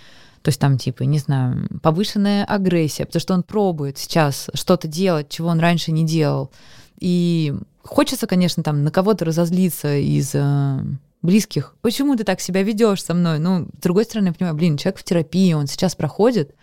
то 0.43 0.49
есть 0.49 0.59
там 0.59 0.77
типа, 0.77 1.03
не 1.03 1.19
знаю, 1.19 1.69
повышенная 1.81 2.43
агрессия, 2.43 3.05
потому 3.05 3.21
что 3.21 3.33
он 3.33 3.43
пробует 3.43 3.97
сейчас 3.97 4.49
что-то 4.53 4.89
делать, 4.89 5.29
чего 5.29 5.47
он 5.47 5.61
раньше 5.61 5.93
не 5.93 6.05
делал. 6.05 6.51
И 6.99 7.53
хочется, 7.81 8.27
конечно, 8.27 8.61
там 8.61 8.83
на 8.83 8.91
кого-то 8.91 9.23
разозлиться 9.23 9.95
из 9.95 10.31
э, 10.33 10.79
близких. 11.21 11.75
Почему 11.81 12.17
ты 12.17 12.25
так 12.25 12.41
себя 12.41 12.61
ведешь 12.61 13.03
со 13.03 13.13
мной? 13.13 13.39
Ну, 13.39 13.69
с 13.77 13.81
другой 13.81 14.03
стороны, 14.03 14.27
я 14.27 14.33
понимаю, 14.33 14.55
блин, 14.55 14.77
человек 14.77 14.99
в 14.99 15.05
терапии, 15.05 15.53
он 15.53 15.67
сейчас 15.67 15.95
проходит, 15.95 16.53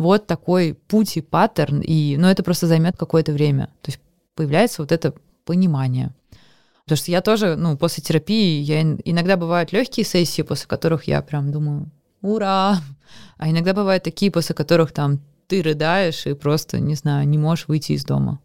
вот 0.00 0.26
такой 0.26 0.72
путь 0.88 1.18
и 1.18 1.20
паттерн, 1.20 1.80
и, 1.80 2.16
ну, 2.16 2.26
это 2.28 2.42
просто 2.42 2.66
займет 2.66 2.96
какое-то 2.96 3.32
время. 3.32 3.66
То 3.82 3.90
есть 3.90 4.00
появляется 4.34 4.80
вот 4.80 4.92
это 4.92 5.12
понимание. 5.44 6.14
Потому 6.84 6.96
что 6.96 7.10
я 7.10 7.20
тоже, 7.20 7.56
ну, 7.56 7.76
после 7.76 8.02
терапии, 8.02 8.62
я 8.62 8.80
иногда 8.80 9.36
бывают 9.36 9.72
легкие 9.72 10.06
сессии, 10.06 10.40
после 10.40 10.66
которых 10.66 11.04
я 11.04 11.20
прям 11.20 11.52
думаю, 11.52 11.90
ура! 12.22 12.80
А 13.36 13.50
иногда 13.50 13.74
бывают 13.74 14.02
такие, 14.02 14.32
после 14.32 14.54
которых 14.54 14.92
там 14.92 15.20
ты 15.48 15.62
рыдаешь 15.62 16.26
и 16.26 16.32
просто, 16.32 16.80
не 16.80 16.94
знаю, 16.94 17.28
не 17.28 17.36
можешь 17.36 17.68
выйти 17.68 17.92
из 17.92 18.04
дома. 18.04 18.40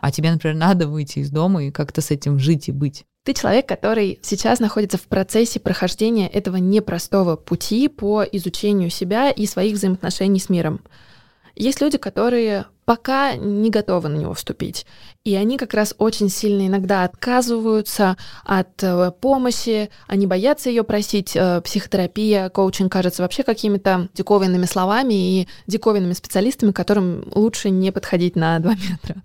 А 0.00 0.12
тебе, 0.12 0.30
например, 0.30 0.56
надо 0.56 0.86
выйти 0.86 1.18
из 1.18 1.30
дома 1.30 1.64
и 1.64 1.72
как-то 1.72 2.02
с 2.02 2.12
этим 2.12 2.38
жить 2.38 2.68
и 2.68 2.72
быть. 2.72 3.04
Ты 3.24 3.34
человек, 3.34 3.68
который 3.68 4.18
сейчас 4.22 4.58
находится 4.58 4.98
в 4.98 5.02
процессе 5.02 5.60
прохождения 5.60 6.28
этого 6.28 6.56
непростого 6.56 7.36
пути 7.36 7.86
по 7.86 8.24
изучению 8.24 8.90
себя 8.90 9.30
и 9.30 9.46
своих 9.46 9.74
взаимоотношений 9.74 10.40
с 10.40 10.48
миром. 10.48 10.80
Есть 11.54 11.80
люди, 11.80 11.98
которые 11.98 12.66
пока 12.84 13.34
не 13.36 13.70
готовы 13.70 14.08
на 14.08 14.16
него 14.16 14.34
вступить. 14.34 14.86
И 15.22 15.36
они 15.36 15.56
как 15.56 15.72
раз 15.72 15.94
очень 15.98 16.28
сильно 16.28 16.66
иногда 16.66 17.04
отказываются 17.04 18.16
от 18.44 18.82
э, 18.82 19.12
помощи, 19.20 19.88
они 20.08 20.26
боятся 20.26 20.68
ее 20.68 20.82
просить. 20.82 21.36
Э, 21.36 21.60
психотерапия, 21.60 22.48
коучинг 22.48 22.90
кажется 22.90 23.22
вообще 23.22 23.44
какими-то 23.44 24.08
диковинными 24.14 24.66
словами 24.66 25.14
и 25.14 25.48
диковинными 25.68 26.14
специалистами, 26.14 26.72
которым 26.72 27.24
лучше 27.32 27.70
не 27.70 27.92
подходить 27.92 28.34
на 28.34 28.58
два 28.58 28.74
метра. 28.90 29.22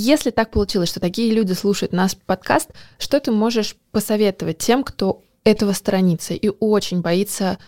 Если 0.00 0.30
так 0.30 0.52
получилось, 0.52 0.90
что 0.90 1.00
такие 1.00 1.34
люди 1.34 1.54
слушают 1.54 1.92
наш 1.92 2.16
подкаст, 2.16 2.70
что 3.00 3.18
ты 3.18 3.32
можешь 3.32 3.74
посоветовать 3.90 4.58
тем, 4.58 4.84
кто 4.84 5.24
этого 5.42 5.72
сторонится 5.72 6.34
и 6.34 6.52
очень 6.60 7.00
боится 7.00 7.58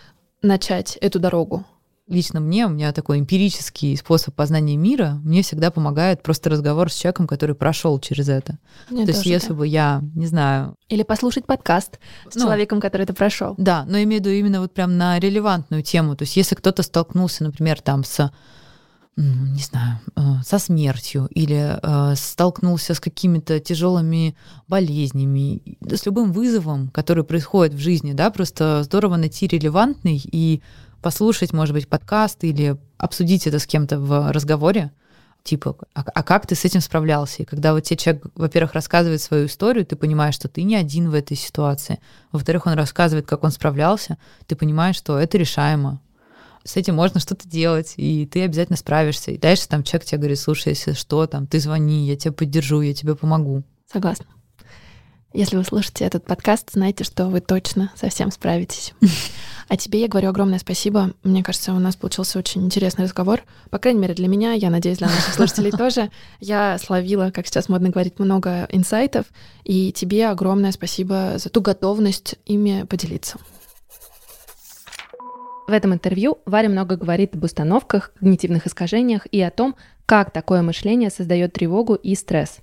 начать 0.41 0.97
эту 1.01 1.18
дорогу? 1.18 1.64
Лично 2.07 2.39
мне, 2.39 2.66
у 2.66 2.68
меня 2.68 2.93
такой 2.93 3.18
эмпирический 3.18 3.97
способ 3.97 4.37
познания 4.37 4.76
мира, 4.76 5.18
мне 5.24 5.43
всегда 5.43 5.72
помогает 5.72 6.22
просто 6.22 6.51
разговор 6.51 6.93
с 6.93 6.95
человеком, 6.95 7.26
который 7.26 7.57
прошел 7.57 7.99
через 7.99 8.28
это. 8.28 8.59
Мне 8.91 9.07
То 9.07 9.11
есть, 9.11 9.26
если 9.26 9.49
да. 9.49 9.55
бы 9.55 9.66
я, 9.66 10.01
не 10.14 10.26
знаю... 10.26 10.76
Или 10.89 11.03
послушать 11.03 11.47
подкаст 11.47 11.99
с 12.31 12.37
ну, 12.37 12.43
человеком, 12.43 12.81
который 12.81 13.03
это 13.03 13.12
прошел. 13.12 13.57
Да, 13.59 13.85
но 13.87 13.97
имею 13.99 14.22
в 14.22 14.24
виду 14.24 14.31
именно 14.31 14.61
вот 14.61 14.72
прям 14.72 14.97
на 14.97 15.18
релевантную 15.18 15.83
тему. 15.83 16.14
То 16.14 16.22
есть, 16.22 16.37
если 16.37 16.55
кто-то 16.55 16.85
столкнулся, 16.85 17.43
например, 17.43 17.81
там 17.81 18.05
с 18.05 18.31
не 19.23 19.62
знаю, 19.62 19.99
э, 20.16 20.21
со 20.45 20.59
смертью 20.59 21.29
или 21.31 21.79
э, 21.83 22.14
столкнулся 22.16 22.95
с 22.95 23.01
какими-то 23.01 23.61
тяжелыми 23.61 24.35
болезнями, 24.68 25.77
с 25.83 26.07
любым 26.07 26.33
вызовом, 26.33 26.89
который 26.89 27.25
происходит 27.25 27.75
в 27.75 27.79
жизни, 27.79 28.12
да, 28.12 28.31
просто 28.31 28.83
здорово 28.83 29.16
найти 29.16 29.47
релевантный 29.47 30.21
и 30.25 30.62
послушать, 31.03 31.53
может 31.53 31.75
быть, 31.75 31.89
подкаст 31.89 32.45
или 32.45 32.77
обсудить 32.99 33.47
это 33.47 33.59
с 33.59 33.66
кем-то 33.66 33.99
в 33.99 34.33
разговоре, 34.33 34.91
типа, 35.43 35.77
а, 35.95 36.03
а 36.03 36.23
как 36.23 36.47
ты 36.47 36.55
с 36.55 36.64
этим 36.64 36.81
справлялся? 36.81 37.43
И 37.43 37.47
когда 37.47 37.73
вот 37.73 37.81
тебе 37.81 37.97
человек, 37.97 38.25
во-первых, 38.35 38.75
рассказывает 38.75 39.21
свою 39.21 39.47
историю, 39.47 39.87
ты 39.87 39.97
понимаешь, 39.97 40.35
что 40.35 40.49
ты 40.49 40.62
не 40.62 40.77
один 40.77 41.11
в 41.11 41.14
этой 41.14 41.37
ситуации. 41.37 41.99
Во-вторых, 42.33 42.66
он 42.66 42.75
рассказывает, 42.75 43.27
как 43.27 43.45
он 43.45 43.51
справлялся, 43.51 44.18
ты 44.47 44.57
понимаешь, 44.57 44.97
что 44.97 45.18
это 45.18 45.39
решаемо 45.39 46.01
с 46.64 46.76
этим 46.76 46.94
можно 46.94 47.20
что-то 47.20 47.48
делать, 47.48 47.94
и 47.96 48.26
ты 48.26 48.44
обязательно 48.44 48.76
справишься. 48.76 49.30
И 49.30 49.38
дальше 49.38 49.68
там 49.68 49.82
человек 49.82 50.06
тебе 50.06 50.18
говорит, 50.18 50.38
слушай, 50.38 50.68
если 50.68 50.92
что, 50.92 51.26
там, 51.26 51.46
ты 51.46 51.61
звони, 51.61 52.06
я 52.06 52.16
тебя 52.16 52.32
поддержу, 52.32 52.80
я 52.80 52.94
тебе 52.94 53.14
помогу. 53.14 53.62
Согласна. 53.90 54.26
Если 55.32 55.56
вы 55.56 55.64
слушаете 55.64 56.04
этот 56.04 56.24
подкаст, 56.24 56.70
знайте, 56.72 57.04
что 57.04 57.26
вы 57.26 57.40
точно 57.40 57.92
совсем 57.96 58.30
справитесь. 58.30 58.94
А 59.68 59.76
тебе 59.76 60.00
я 60.00 60.08
говорю 60.08 60.30
огромное 60.30 60.58
спасибо. 60.58 61.12
Мне 61.22 61.44
кажется, 61.44 61.72
у 61.72 61.78
нас 61.78 61.94
получился 61.94 62.40
очень 62.40 62.64
интересный 62.64 63.04
разговор. 63.04 63.42
По 63.70 63.78
крайней 63.78 64.00
мере, 64.00 64.14
для 64.14 64.26
меня, 64.26 64.52
я 64.52 64.68
надеюсь, 64.68 64.98
для 64.98 65.06
наших 65.06 65.32
слушателей 65.32 65.70
тоже. 65.78 66.11
Я 66.40 66.76
словила, 66.78 67.30
как 67.30 67.46
сейчас 67.46 67.68
модно 67.68 67.90
говорить, 67.90 68.18
много 68.18 68.66
инсайтов. 68.72 69.26
И 69.62 69.92
тебе 69.92 70.26
огромное 70.26 70.72
спасибо 70.72 71.34
за 71.36 71.50
ту 71.50 71.61
готовность 71.61 72.34
ими 72.46 72.82
поделиться. 72.82 73.38
В 75.71 75.73
этом 75.73 75.95
интервью 75.95 76.39
Варя 76.47 76.68
много 76.68 76.97
говорит 76.97 77.37
об 77.37 77.45
установках, 77.45 78.12
когнитивных 78.18 78.66
искажениях 78.66 79.29
и 79.31 79.41
о 79.41 79.53
том, 79.53 79.77
как 80.05 80.33
такое 80.33 80.62
мышление 80.62 81.11
создает 81.11 81.53
тревогу 81.53 81.95
и 81.95 82.16
стресс. 82.16 82.59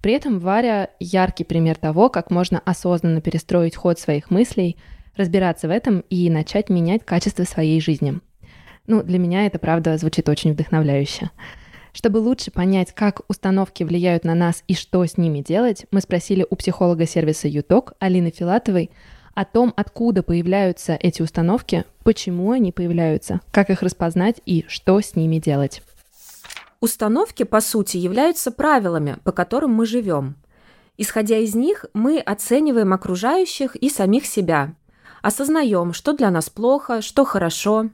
При 0.00 0.12
этом 0.12 0.38
Варя 0.38 0.90
яркий 1.00 1.42
пример 1.42 1.74
того, 1.74 2.08
как 2.08 2.30
можно 2.30 2.62
осознанно 2.64 3.20
перестроить 3.20 3.74
ход 3.74 3.98
своих 3.98 4.30
мыслей, 4.30 4.76
разбираться 5.16 5.66
в 5.66 5.72
этом 5.72 6.04
и 6.08 6.30
начать 6.30 6.70
менять 6.70 7.04
качество 7.04 7.42
своей 7.42 7.80
жизни. 7.80 8.20
Ну, 8.86 9.02
для 9.02 9.18
меня 9.18 9.46
это, 9.46 9.58
правда, 9.58 9.98
звучит 9.98 10.28
очень 10.28 10.52
вдохновляюще. 10.52 11.30
Чтобы 11.92 12.18
лучше 12.18 12.52
понять, 12.52 12.92
как 12.94 13.22
установки 13.26 13.82
влияют 13.82 14.22
на 14.22 14.36
нас 14.36 14.62
и 14.68 14.74
что 14.74 15.04
с 15.04 15.16
ними 15.16 15.40
делать, 15.40 15.86
мы 15.90 16.00
спросили 16.00 16.46
у 16.48 16.54
психолога 16.54 17.08
сервиса 17.08 17.48
ЮТОК 17.48 17.94
Алины 17.98 18.30
Филатовой 18.30 18.92
о 19.36 19.44
том, 19.44 19.74
откуда 19.76 20.22
появляются 20.22 20.94
эти 20.98 21.20
установки, 21.20 21.84
почему 22.02 22.52
они 22.52 22.72
появляются, 22.72 23.42
как 23.52 23.68
их 23.68 23.82
распознать 23.82 24.40
и 24.46 24.64
что 24.66 24.98
с 24.98 25.14
ними 25.14 25.36
делать. 25.36 25.82
Установки, 26.80 27.42
по 27.42 27.60
сути, 27.60 27.98
являются 27.98 28.50
правилами, 28.50 29.18
по 29.24 29.32
которым 29.32 29.74
мы 29.74 29.84
живем. 29.84 30.36
Исходя 30.96 31.36
из 31.36 31.54
них, 31.54 31.84
мы 31.92 32.18
оцениваем 32.18 32.94
окружающих 32.94 33.76
и 33.76 33.90
самих 33.90 34.24
себя, 34.24 34.74
осознаем, 35.20 35.92
что 35.92 36.14
для 36.14 36.30
нас 36.30 36.48
плохо, 36.48 37.02
что 37.02 37.26
хорошо. 37.26 37.90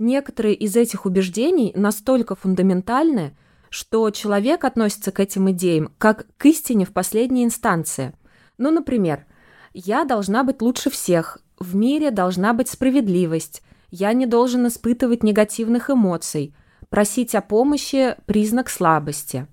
Некоторые 0.00 0.56
из 0.56 0.74
этих 0.74 1.06
убеждений 1.06 1.72
настолько 1.76 2.34
фундаментальны, 2.34 3.36
что 3.70 4.10
человек 4.10 4.64
относится 4.64 5.12
к 5.12 5.20
этим 5.20 5.48
идеям 5.52 5.92
как 5.98 6.26
к 6.36 6.46
истине 6.46 6.86
в 6.86 6.92
последней 6.92 7.44
инстанции. 7.44 8.14
Ну, 8.58 8.72
например, 8.72 9.26
я 9.74 10.04
должна 10.04 10.44
быть 10.44 10.62
лучше 10.62 10.90
всех, 10.90 11.38
в 11.58 11.74
мире 11.74 12.10
должна 12.10 12.52
быть 12.52 12.68
справедливость, 12.68 13.62
я 13.90 14.12
не 14.12 14.26
должен 14.26 14.66
испытывать 14.66 15.22
негативных 15.22 15.90
эмоций, 15.90 16.54
просить 16.88 17.34
о 17.34 17.40
помощи– 17.40 18.16
признак 18.26 18.68
слабости. 18.68 19.46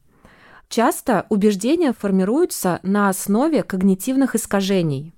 Часто 0.70 1.26
убеждения 1.30 1.94
формируются 1.94 2.80
на 2.84 3.10
основе 3.10 3.64
когнитивных 3.64 4.36
искажений. 4.36 5.14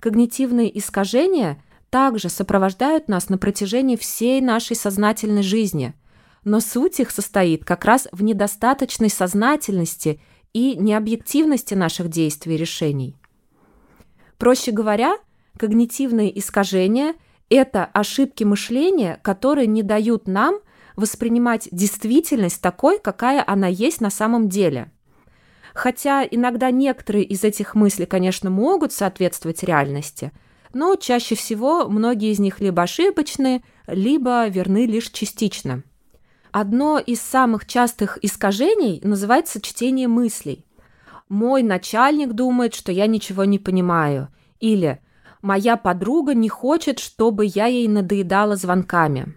Когнитивные 0.00 0.76
искажения 0.78 1.62
также 1.90 2.28
сопровождают 2.28 3.08
нас 3.08 3.28
на 3.28 3.38
протяжении 3.38 3.96
всей 3.96 4.40
нашей 4.40 4.76
сознательной 4.76 5.42
жизни, 5.42 5.94
но 6.44 6.60
суть 6.60 7.00
их 7.00 7.10
состоит 7.10 7.64
как 7.64 7.84
раз 7.84 8.08
в 8.12 8.22
недостаточной 8.22 9.10
сознательности 9.10 10.20
и 10.52 10.76
необъективности 10.76 11.74
наших 11.74 12.08
действий 12.08 12.54
и 12.54 12.58
решений. 12.58 13.16
Проще 14.38 14.70
говоря, 14.70 15.16
когнитивные 15.58 16.36
искажения– 16.38 17.14
это 17.50 17.84
ошибки 17.84 18.44
мышления, 18.44 19.20
которые 19.22 19.66
не 19.66 19.82
дают 19.82 20.28
нам 20.28 20.60
воспринимать 20.96 21.68
действительность 21.70 22.60
такой, 22.60 22.98
какая 22.98 23.44
она 23.46 23.66
есть 23.66 24.00
на 24.00 24.10
самом 24.10 24.48
деле. 24.48 24.90
Хотя 25.74 26.24
иногда 26.24 26.70
некоторые 26.70 27.24
из 27.24 27.44
этих 27.44 27.74
мыслей, 27.74 28.06
конечно, 28.06 28.48
могут 28.48 28.92
соответствовать 28.92 29.62
реальности, 29.62 30.32
но 30.72 30.96
чаще 30.96 31.34
всего 31.34 31.88
многие 31.88 32.32
из 32.32 32.38
них 32.38 32.60
либо 32.60 32.82
ошибочны, 32.82 33.62
либо 33.86 34.48
верны 34.48 34.86
лишь 34.86 35.10
частично– 35.10 35.82
Одно 36.58 36.98
из 36.98 37.20
самых 37.20 37.66
частых 37.66 38.18
искажений 38.22 39.02
называется 39.04 39.60
чтение 39.60 40.08
мыслей. 40.08 40.64
«Мой 41.28 41.62
начальник 41.62 42.32
думает, 42.32 42.74
что 42.74 42.92
я 42.92 43.06
ничего 43.06 43.44
не 43.44 43.58
понимаю» 43.58 44.28
или 44.60 45.00
«Моя 45.42 45.76
подруга 45.76 46.34
не 46.34 46.48
хочет, 46.48 46.98
чтобы 46.98 47.44
я 47.44 47.66
ей 47.66 47.88
надоедала 47.88 48.56
звонками». 48.56 49.34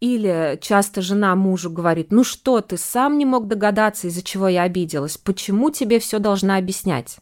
Или 0.00 0.58
часто 0.60 1.00
жена 1.00 1.34
мужу 1.34 1.70
говорит, 1.70 2.10
ну 2.10 2.24
что, 2.24 2.60
ты 2.60 2.76
сам 2.76 3.16
не 3.16 3.24
мог 3.24 3.48
догадаться, 3.48 4.08
из-за 4.08 4.22
чего 4.22 4.48
я 4.48 4.62
обиделась, 4.62 5.16
почему 5.16 5.70
тебе 5.70 5.98
все 5.98 6.18
должна 6.18 6.56
объяснять? 6.56 7.16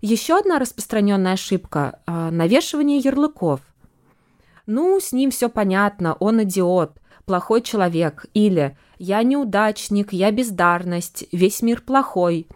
Еще 0.00 0.36
одна 0.36 0.58
распространенная 0.58 1.34
ошибка– 1.34 2.00
навешивание 2.06 2.98
ярлыков. 2.98 3.60
Ну, 4.66 4.98
с 4.98 5.12
ним 5.12 5.30
все 5.30 5.48
понятно, 5.48 6.14
он 6.14 6.42
идиот 6.42 6.98
плохой 7.24 7.62
человек 7.62 8.26
или 8.34 8.76
я 8.98 9.22
неудачник, 9.22 10.12
я 10.12 10.30
бездарность, 10.30 11.24
весь 11.32 11.62
мир 11.62 11.82
плохой. 11.82 12.48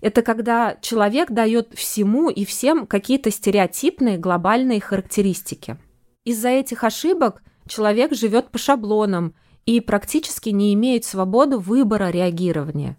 Это 0.00 0.22
когда 0.22 0.76
человек 0.80 1.30
дает 1.30 1.74
всему 1.74 2.30
и 2.30 2.44
всем 2.44 2.86
какие-то 2.86 3.30
стереотипные 3.30 4.18
глобальные 4.18 4.80
характеристики. 4.80 5.76
Из-за 6.24 6.50
этих 6.50 6.84
ошибок 6.84 7.42
человек 7.66 8.14
живет 8.14 8.50
по 8.50 8.58
шаблонам 8.58 9.34
и 9.66 9.80
практически 9.80 10.50
не 10.50 10.72
имеет 10.74 11.04
свободу 11.04 11.58
выбора 11.58 12.10
реагирования. 12.10 12.96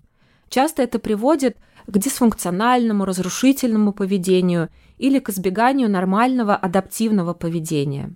Часто 0.50 0.82
это 0.82 1.00
приводит 1.00 1.58
к 1.88 1.97
дисфункциональному, 1.97 3.06
разрушительному 3.06 3.93
поведению 3.93 4.70
или 4.97 5.20
к 5.20 5.30
избеганию 5.30 5.89
нормального 5.89 6.56
адаптивного 6.56 7.34
поведения. 7.34 8.14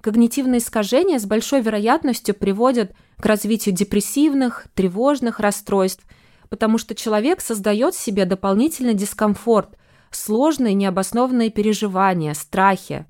Когнитивные 0.00 0.58
искажения 0.58 1.18
с 1.18 1.24
большой 1.24 1.62
вероятностью 1.62 2.34
приводят 2.34 2.92
к 3.16 3.24
развитию 3.24 3.74
депрессивных, 3.74 4.66
тревожных 4.74 5.40
расстройств, 5.40 6.04
потому 6.54 6.78
что 6.78 6.94
человек 6.94 7.40
создает 7.40 7.94
себе 7.94 8.24
дополнительный 8.24 8.94
дискомфорт, 8.94 9.76
сложные 10.10 10.74
необоснованные 10.74 11.50
переживания, 11.50 12.32
страхи. 12.34 13.06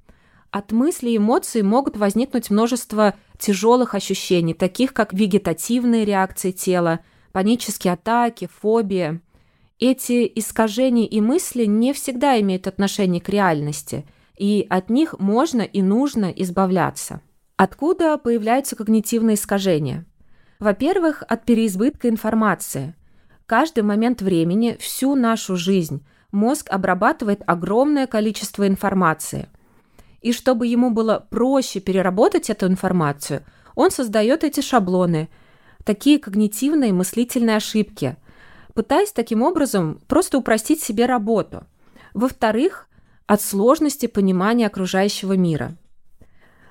От 0.51 0.73
мыслей 0.73 1.15
и 1.15 1.17
эмоций 1.19 1.63
могут 1.63 1.97
возникнуть 1.97 2.51
множество 2.51 3.15
тяжелых 3.39 3.95
ощущений, 3.95 4.55
таких 4.55 4.93
как 4.95 5.13
вегетативные 5.13 6.05
реакции 6.05 6.53
тела, 6.53 7.01
панические 7.33 7.93
атаки, 7.93 8.49
фобии. 8.61 9.21
Эти 9.79 10.31
искажения 10.35 11.07
и 11.07 11.21
мысли 11.21 11.65
не 11.65 11.93
всегда 11.93 12.41
имеют 12.41 12.67
отношение 12.67 13.21
к 13.21 13.29
реальности– 13.29 14.05
и 14.37 14.67
от 14.69 14.91
них 14.91 15.15
можно 15.19 15.63
и 15.63 15.83
нужно 15.83 16.27
избавляться. 16.27 17.21
Откуда 17.57 18.19
появляются 18.19 18.75
когнитивные 18.75 19.35
искажения? 19.35 20.07
Во-первых, 20.59 21.23
от 21.29 21.45
переизбытка 21.45 22.09
информации. 22.09 22.95
Каждый 23.47 23.83
момент 23.83 24.23
времени, 24.23 24.77
всю 24.81 25.15
нашу 25.15 25.57
жизнь 25.57 26.05
мозг 26.33 26.69
обрабатывает 26.71 27.43
огромное 27.47 28.07
количество 28.07 28.67
информации. 28.67 29.49
И 30.21 30.33
чтобы 30.33 30.67
ему 30.67 30.91
было 30.91 31.27
проще 31.29 31.81
переработать 31.81 32.49
эту 32.49 32.67
информацию, 32.67 33.45
он 33.75 33.91
создает 33.91 34.45
эти 34.45 34.61
шаблоны, 34.61 35.29
такие 35.85 36.19
когнитивные 36.19 36.93
мыслительные 36.93 37.57
ошибки, 37.57 38.17
пытаясь 38.73 39.13
таким 39.13 39.43
образом 39.43 40.01
просто 40.09 40.39
упростить 40.39 40.83
себе 40.83 41.05
работу. 41.07 41.65
Во-вторых, 42.15 42.89
от 43.27 43.43
сложности 43.43 44.07
понимания 44.07 44.67
окружающего 44.67 45.35
мира. 45.35 45.77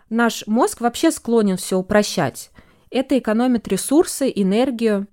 Наш 0.09 0.45
мозг 0.47 0.82
вообще 0.82 1.11
склонен 1.11 1.57
все 1.57 1.78
упрощать. 1.78 2.51
Это 2.89 3.17
экономит 3.17 3.67
ресурсы, 3.67 4.32
энергию. 4.34 5.07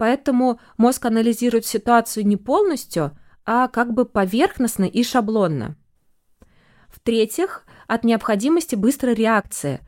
Поэтому 0.00 0.58
мозг 0.78 1.04
анализирует 1.04 1.66
ситуацию 1.66 2.26
не 2.26 2.38
полностью, 2.38 3.10
а 3.44 3.68
как 3.68 3.92
бы 3.92 4.06
поверхностно 4.06 4.84
и 4.84 5.02
шаблонно. 5.02 5.76
В-третьих, 6.88 7.66
от 7.86 8.02
необходимости 8.02 8.76
быстрой 8.76 9.12
реакции, 9.12 9.80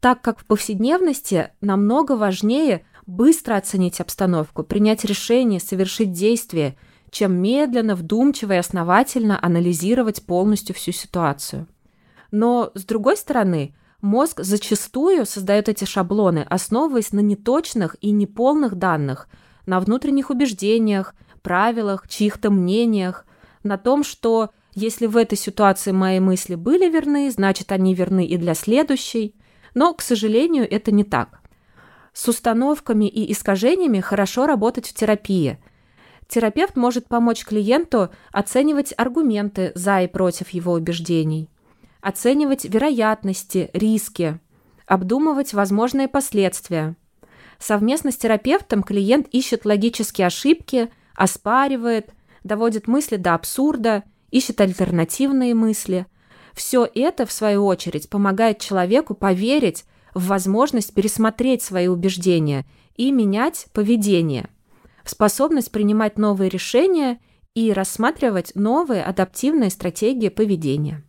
так 0.00 0.22
как 0.22 0.40
в 0.40 0.44
повседневности 0.44 1.52
намного 1.60 2.16
важнее 2.16 2.84
быстро 3.06 3.54
оценить 3.54 4.00
обстановку, 4.00 4.64
принять 4.64 5.04
решение, 5.04 5.60
совершить 5.60 6.10
действие– 6.10 6.76
чем 7.12 7.34
медленно, 7.34 7.96
вдумчиво 7.96 8.52
и 8.52 8.56
основательно 8.56 9.36
анализировать 9.40 10.24
полностью 10.26 10.76
всю 10.76 10.92
ситуацию. 10.92 11.66
Но, 12.30 12.70
с 12.74 12.84
другой 12.84 13.16
стороны, 13.16 13.74
мозг 14.00 14.40
зачастую 14.44 15.26
создает 15.26 15.68
эти 15.68 15.84
шаблоны, 15.84 16.46
основываясь 16.48 17.10
на 17.12 17.18
неточных 17.18 17.96
и 18.00 18.12
неполных 18.12 18.76
данных, 18.76 19.28
на 19.70 19.78
внутренних 19.78 20.30
убеждениях, 20.30 21.14
правилах, 21.42 22.08
чьих-то 22.08 22.50
мнениях, 22.50 23.24
на 23.62 23.78
том, 23.78 24.02
что 24.02 24.50
если 24.74 25.06
в 25.06 25.16
этой 25.16 25.38
ситуации 25.38 25.92
мои 25.92 26.18
мысли 26.18 26.56
были 26.56 26.90
верны, 26.90 27.30
значит, 27.30 27.70
они 27.70 27.94
верны 27.94 28.26
и 28.26 28.36
для 28.36 28.54
следующей. 28.54 29.34
Но, 29.74 29.94
к 29.94 30.02
сожалению, 30.02 30.68
это 30.68 30.90
не 30.90 31.04
так. 31.04 31.40
С 32.12 32.26
установками 32.26 33.04
и 33.04 33.32
искажениями 33.32 34.00
хорошо 34.00 34.46
работать 34.46 34.88
в 34.88 34.94
терапии– 34.94 35.58
терапевт 36.30 36.76
может 36.76 37.06
помочь 37.06 37.44
клиенту 37.44 38.10
оценивать 38.32 38.94
аргументы 38.96 39.72
за 39.74 40.02
и 40.02 40.06
против 40.06 40.50
его 40.50 40.72
убеждений, 40.72 41.50
оценивать 42.00 42.64
вероятности, 42.64 43.68
риски, 43.72 44.40
обдумывать 44.86 45.52
возможные 45.52 46.08
последствия. 46.08 46.96
Совместно 47.60 48.10
с 48.10 48.16
терапевтом 48.16 48.82
клиент 48.82 49.28
ищет 49.28 49.64
логические 49.64 50.26
ошибки, 50.26 50.90
оспаривает, 51.14 52.10
доводит 52.42 52.88
мысли 52.88 53.16
до 53.16 53.34
абсурда, 53.34 54.02
ищет 54.30 54.60
альтернативные 54.60 55.54
мысли. 55.54 56.06
Все 56.54 56.88
это, 56.94 57.26
в 57.26 57.32
свою 57.32 57.66
очередь, 57.66 58.08
помогает 58.08 58.58
человеку 58.58 59.14
поверить 59.14 59.84
в 60.14 60.26
возможность 60.26 60.94
пересмотреть 60.94 61.62
свои 61.62 61.86
убеждения 61.86 62.66
и 62.96 63.12
менять 63.12 63.66
поведение– 63.72 64.48
способность 65.04 65.70
принимать 65.70 66.18
новые 66.18 66.48
решения 66.48 67.18
и 67.54 67.72
рассматривать 67.72 68.52
новые 68.54 69.02
адаптивные 69.02 69.70
стратегии 69.70 70.28
поведения. 70.28 71.04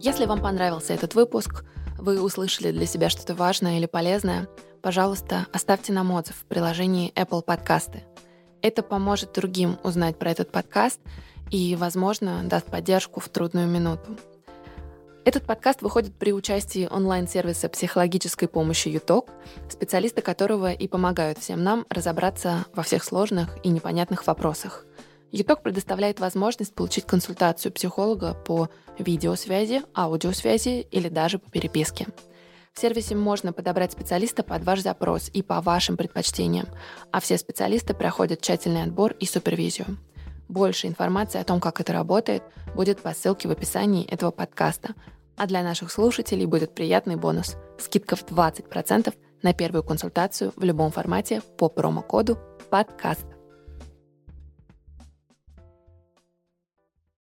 Если 0.00 0.26
вам 0.26 0.40
понравился 0.40 0.92
этот 0.92 1.14
выпуск, 1.14 1.64
вы 2.04 2.20
услышали 2.20 2.70
для 2.70 2.84
себя 2.84 3.08
что-то 3.08 3.34
важное 3.34 3.78
или 3.78 3.86
полезное, 3.86 4.46
пожалуйста, 4.82 5.46
оставьте 5.52 5.90
нам 5.92 6.10
отзыв 6.10 6.36
в 6.36 6.44
приложении 6.44 7.12
Apple 7.14 7.42
Подкасты. 7.42 8.04
Это 8.60 8.82
поможет 8.82 9.32
другим 9.32 9.78
узнать 9.82 10.18
про 10.18 10.30
этот 10.30 10.52
подкаст 10.52 11.00
и, 11.50 11.74
возможно, 11.76 12.42
даст 12.44 12.66
поддержку 12.66 13.20
в 13.20 13.30
трудную 13.30 13.66
минуту. 13.66 14.18
Этот 15.24 15.44
подкаст 15.44 15.80
выходит 15.80 16.14
при 16.14 16.34
участии 16.34 16.86
онлайн-сервиса 16.90 17.70
психологической 17.70 18.48
помощи 18.48 18.88
ЮТОК, 18.88 19.30
специалисты 19.70 20.20
которого 20.20 20.72
и 20.72 20.86
помогают 20.86 21.38
всем 21.38 21.62
нам 21.62 21.86
разобраться 21.88 22.66
во 22.74 22.82
всех 22.82 23.02
сложных 23.02 23.56
и 23.62 23.70
непонятных 23.70 24.26
вопросах. 24.26 24.84
ЮТОК 25.34 25.62
предоставляет 25.62 26.20
возможность 26.20 26.72
получить 26.76 27.06
консультацию 27.06 27.72
психолога 27.72 28.34
по 28.34 28.68
видеосвязи, 29.00 29.82
аудиосвязи 29.92 30.86
или 30.92 31.08
даже 31.08 31.40
по 31.40 31.50
переписке. 31.50 32.06
В 32.72 32.80
сервисе 32.80 33.16
можно 33.16 33.52
подобрать 33.52 33.90
специалиста 33.90 34.44
под 34.44 34.62
ваш 34.62 34.80
запрос 34.80 35.28
и 35.32 35.42
по 35.42 35.60
вашим 35.60 35.96
предпочтениям, 35.96 36.68
а 37.10 37.18
все 37.18 37.36
специалисты 37.36 37.94
проходят 37.94 38.42
тщательный 38.42 38.84
отбор 38.84 39.10
и 39.18 39.26
супервизию. 39.26 39.98
Больше 40.48 40.86
информации 40.86 41.40
о 41.40 41.44
том, 41.44 41.58
как 41.58 41.80
это 41.80 41.92
работает, 41.92 42.44
будет 42.76 43.00
по 43.00 43.12
ссылке 43.12 43.48
в 43.48 43.50
описании 43.50 44.06
этого 44.06 44.30
подкаста. 44.30 44.94
А 45.36 45.48
для 45.48 45.64
наших 45.64 45.90
слушателей 45.90 46.46
будет 46.46 46.76
приятный 46.76 47.16
бонус– 47.16 47.56
скидка 47.80 48.14
в 48.14 48.24
20% 48.24 49.12
на 49.42 49.52
первую 49.52 49.82
консультацию 49.82 50.52
в 50.54 50.62
любом 50.62 50.92
формате 50.92 51.42
по 51.58 51.68
промокоду 51.68 52.38
«Подкаст». 52.70 53.33